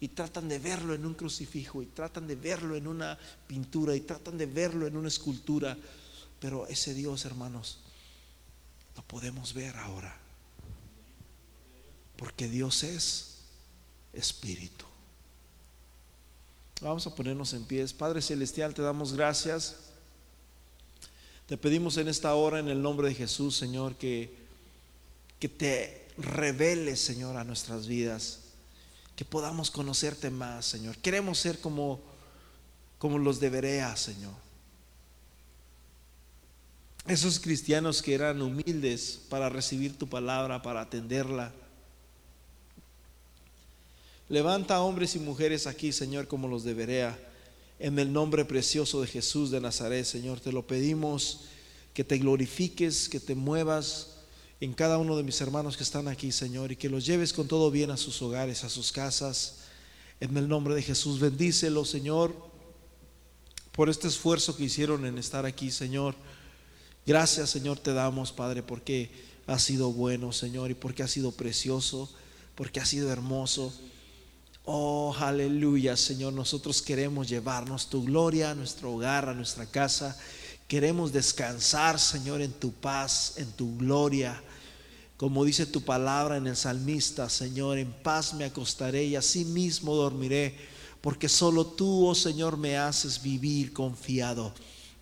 Y 0.00 0.08
tratan 0.08 0.48
de 0.48 0.58
verlo 0.58 0.94
en 0.94 1.06
un 1.06 1.14
crucifijo, 1.14 1.82
y 1.82 1.86
tratan 1.86 2.26
de 2.26 2.36
verlo 2.36 2.76
en 2.76 2.86
una 2.86 3.18
pintura, 3.46 3.94
y 3.94 4.00
tratan 4.00 4.36
de 4.36 4.46
verlo 4.46 4.86
en 4.86 4.96
una 4.96 5.08
escultura. 5.08 5.76
Pero 6.40 6.66
ese 6.66 6.92
Dios, 6.92 7.24
hermanos, 7.24 7.80
lo 8.94 9.02
podemos 9.02 9.54
ver 9.54 9.76
ahora. 9.76 10.18
Porque 12.16 12.48
Dios 12.48 12.82
es 12.82 13.38
espíritu. 14.12 14.84
Vamos 16.80 17.06
a 17.06 17.14
ponernos 17.14 17.52
en 17.54 17.64
pies. 17.64 17.92
Padre 17.94 18.20
Celestial, 18.20 18.74
te 18.74 18.82
damos 18.82 19.14
gracias. 19.14 19.76
Te 21.46 21.56
pedimos 21.56 21.96
en 21.96 22.08
esta 22.08 22.34
hora, 22.34 22.58
en 22.58 22.68
el 22.68 22.82
nombre 22.82 23.08
de 23.08 23.14
Jesús, 23.14 23.56
Señor, 23.56 23.96
que 23.96 24.45
que 25.38 25.48
te 25.48 26.08
reveles, 26.18 27.00
Señor, 27.00 27.36
a 27.36 27.44
nuestras 27.44 27.86
vidas, 27.86 28.40
que 29.14 29.24
podamos 29.24 29.70
conocerte 29.70 30.30
más, 30.30 30.66
Señor. 30.66 30.96
Queremos 30.98 31.38
ser 31.38 31.60
como, 31.60 32.00
como 32.98 33.18
los 33.18 33.40
de 33.40 33.50
Berea, 33.50 33.96
Señor. 33.96 34.32
Esos 37.06 37.38
cristianos 37.38 38.02
que 38.02 38.14
eran 38.14 38.42
humildes 38.42 39.20
para 39.28 39.48
recibir 39.48 39.96
tu 39.96 40.08
palabra, 40.08 40.62
para 40.62 40.80
atenderla. 40.80 41.52
Levanta 44.28 44.80
hombres 44.80 45.14
y 45.14 45.20
mujeres 45.20 45.68
aquí, 45.68 45.92
Señor, 45.92 46.26
como 46.26 46.48
los 46.48 46.64
de 46.64 46.74
Berea. 46.74 47.16
En 47.78 47.98
el 47.98 48.12
nombre 48.12 48.44
precioso 48.44 49.02
de 49.02 49.06
Jesús 49.06 49.50
de 49.50 49.60
Nazaret, 49.60 50.04
Señor, 50.04 50.40
te 50.40 50.50
lo 50.50 50.66
pedimos 50.66 51.42
que 51.94 52.02
te 52.02 52.18
glorifiques, 52.18 53.08
que 53.08 53.20
te 53.20 53.34
muevas 53.34 54.15
en 54.60 54.72
cada 54.72 54.98
uno 54.98 55.16
de 55.16 55.22
mis 55.22 55.40
hermanos 55.40 55.76
que 55.76 55.82
están 55.82 56.08
aquí, 56.08 56.32
Señor, 56.32 56.72
y 56.72 56.76
que 56.76 56.88
los 56.88 57.04
lleves 57.04 57.32
con 57.32 57.46
todo 57.46 57.70
bien 57.70 57.90
a 57.90 57.96
sus 57.96 58.20
hogares, 58.22 58.64
a 58.64 58.70
sus 58.70 58.90
casas. 58.90 59.58
En 60.18 60.36
el 60.36 60.48
nombre 60.48 60.74
de 60.74 60.82
Jesús, 60.82 61.20
bendícelo, 61.20 61.84
Señor, 61.84 62.34
por 63.72 63.90
este 63.90 64.08
esfuerzo 64.08 64.56
que 64.56 64.64
hicieron 64.64 65.04
en 65.04 65.18
estar 65.18 65.44
aquí, 65.44 65.70
Señor. 65.70 66.14
Gracias, 67.04 67.50
Señor, 67.50 67.78
te 67.78 67.92
damos, 67.92 68.32
Padre, 68.32 68.62
porque 68.62 69.10
ha 69.46 69.58
sido 69.58 69.92
bueno, 69.92 70.32
Señor, 70.32 70.70
y 70.70 70.74
porque 70.74 71.02
ha 71.02 71.08
sido 71.08 71.32
precioso, 71.32 72.10
porque 72.54 72.80
ha 72.80 72.86
sido 72.86 73.12
hermoso. 73.12 73.72
Oh, 74.64 75.14
aleluya, 75.18 75.96
Señor, 75.96 76.32
nosotros 76.32 76.80
queremos 76.80 77.28
llevarnos 77.28 77.88
tu 77.88 78.02
gloria 78.04 78.50
a 78.50 78.54
nuestro 78.54 78.94
hogar, 78.94 79.28
a 79.28 79.34
nuestra 79.34 79.66
casa. 79.66 80.18
Queremos 80.66 81.12
descansar, 81.12 82.00
Señor, 82.00 82.40
en 82.40 82.52
tu 82.52 82.72
paz, 82.72 83.34
en 83.36 83.52
tu 83.52 83.76
gloria. 83.76 84.42
Como 85.16 85.44
dice 85.44 85.64
tu 85.64 85.82
palabra 85.82 86.36
en 86.36 86.46
el 86.46 86.56
salmista, 86.56 87.28
Señor, 87.30 87.78
en 87.78 87.90
paz 87.90 88.34
me 88.34 88.44
acostaré 88.44 89.04
y 89.04 89.16
así 89.16 89.44
mismo 89.44 89.94
dormiré, 89.94 90.58
porque 91.00 91.28
solo 91.28 91.66
tú, 91.66 92.06
oh 92.06 92.14
Señor, 92.14 92.58
me 92.58 92.76
haces 92.76 93.22
vivir 93.22 93.72
confiado. 93.72 94.52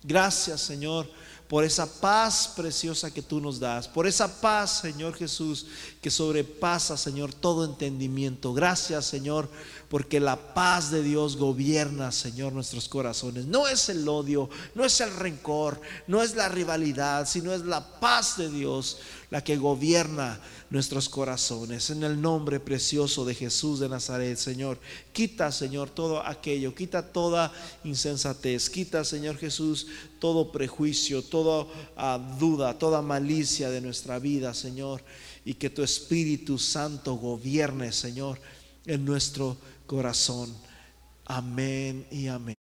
Gracias, 0.03 0.61
Señor 0.61 1.09
por 1.47 1.63
esa 1.63 1.85
paz 1.85 2.51
preciosa 2.55 3.13
que 3.13 3.21
tú 3.21 3.39
nos 3.39 3.59
das, 3.59 3.87
por 3.87 4.07
esa 4.07 4.41
paz, 4.41 4.79
Señor 4.81 5.13
Jesús, 5.13 5.67
que 6.01 6.09
sobrepasa, 6.09 6.97
Señor, 6.97 7.33
todo 7.33 7.65
entendimiento. 7.65 8.53
Gracias, 8.53 9.05
Señor, 9.05 9.47
porque 9.87 10.19
la 10.19 10.55
paz 10.55 10.89
de 10.89 11.03
Dios 11.03 11.37
gobierna, 11.37 12.11
Señor, 12.11 12.51
nuestros 12.51 12.89
corazones. 12.89 13.45
No 13.45 13.67
es 13.67 13.89
el 13.89 14.07
odio, 14.09 14.49
no 14.73 14.85
es 14.85 14.99
el 15.01 15.15
rencor, 15.15 15.79
no 16.07 16.23
es 16.23 16.35
la 16.35 16.49
rivalidad, 16.49 17.27
sino 17.27 17.53
es 17.53 17.61
la 17.61 17.99
paz 17.99 18.37
de 18.37 18.49
Dios 18.49 18.97
la 19.29 19.43
que 19.43 19.57
gobierna 19.57 20.39
nuestros 20.69 21.09
corazones. 21.09 21.89
En 21.89 22.03
el 22.03 22.21
nombre 22.21 22.59
precioso 22.59 23.25
de 23.25 23.35
Jesús 23.35 23.79
de 23.79 23.89
Nazaret, 23.89 24.37
Señor, 24.37 24.79
quita, 25.13 25.51
Señor, 25.51 25.89
todo 25.89 26.25
aquello, 26.25 26.75
quita 26.75 27.11
toda 27.11 27.51
insensatez, 27.83 28.69
quita, 28.69 29.03
Señor 29.03 29.37
Jesús, 29.37 29.87
todo 30.19 30.51
prejuicio, 30.51 31.23
toda 31.23 31.67
ah, 31.95 32.35
duda, 32.39 32.77
toda 32.77 33.01
malicia 33.01 33.69
de 33.69 33.81
nuestra 33.81 34.19
vida, 34.19 34.53
Señor, 34.53 35.03
y 35.43 35.53
que 35.55 35.69
tu 35.69 35.83
Espíritu 35.83 36.57
Santo 36.57 37.15
gobierne, 37.15 37.91
Señor, 37.91 38.39
en 38.85 39.05
nuestro 39.05 39.57
corazón. 39.85 40.53
Amén 41.25 42.05
y 42.11 42.27
amén. 42.27 42.64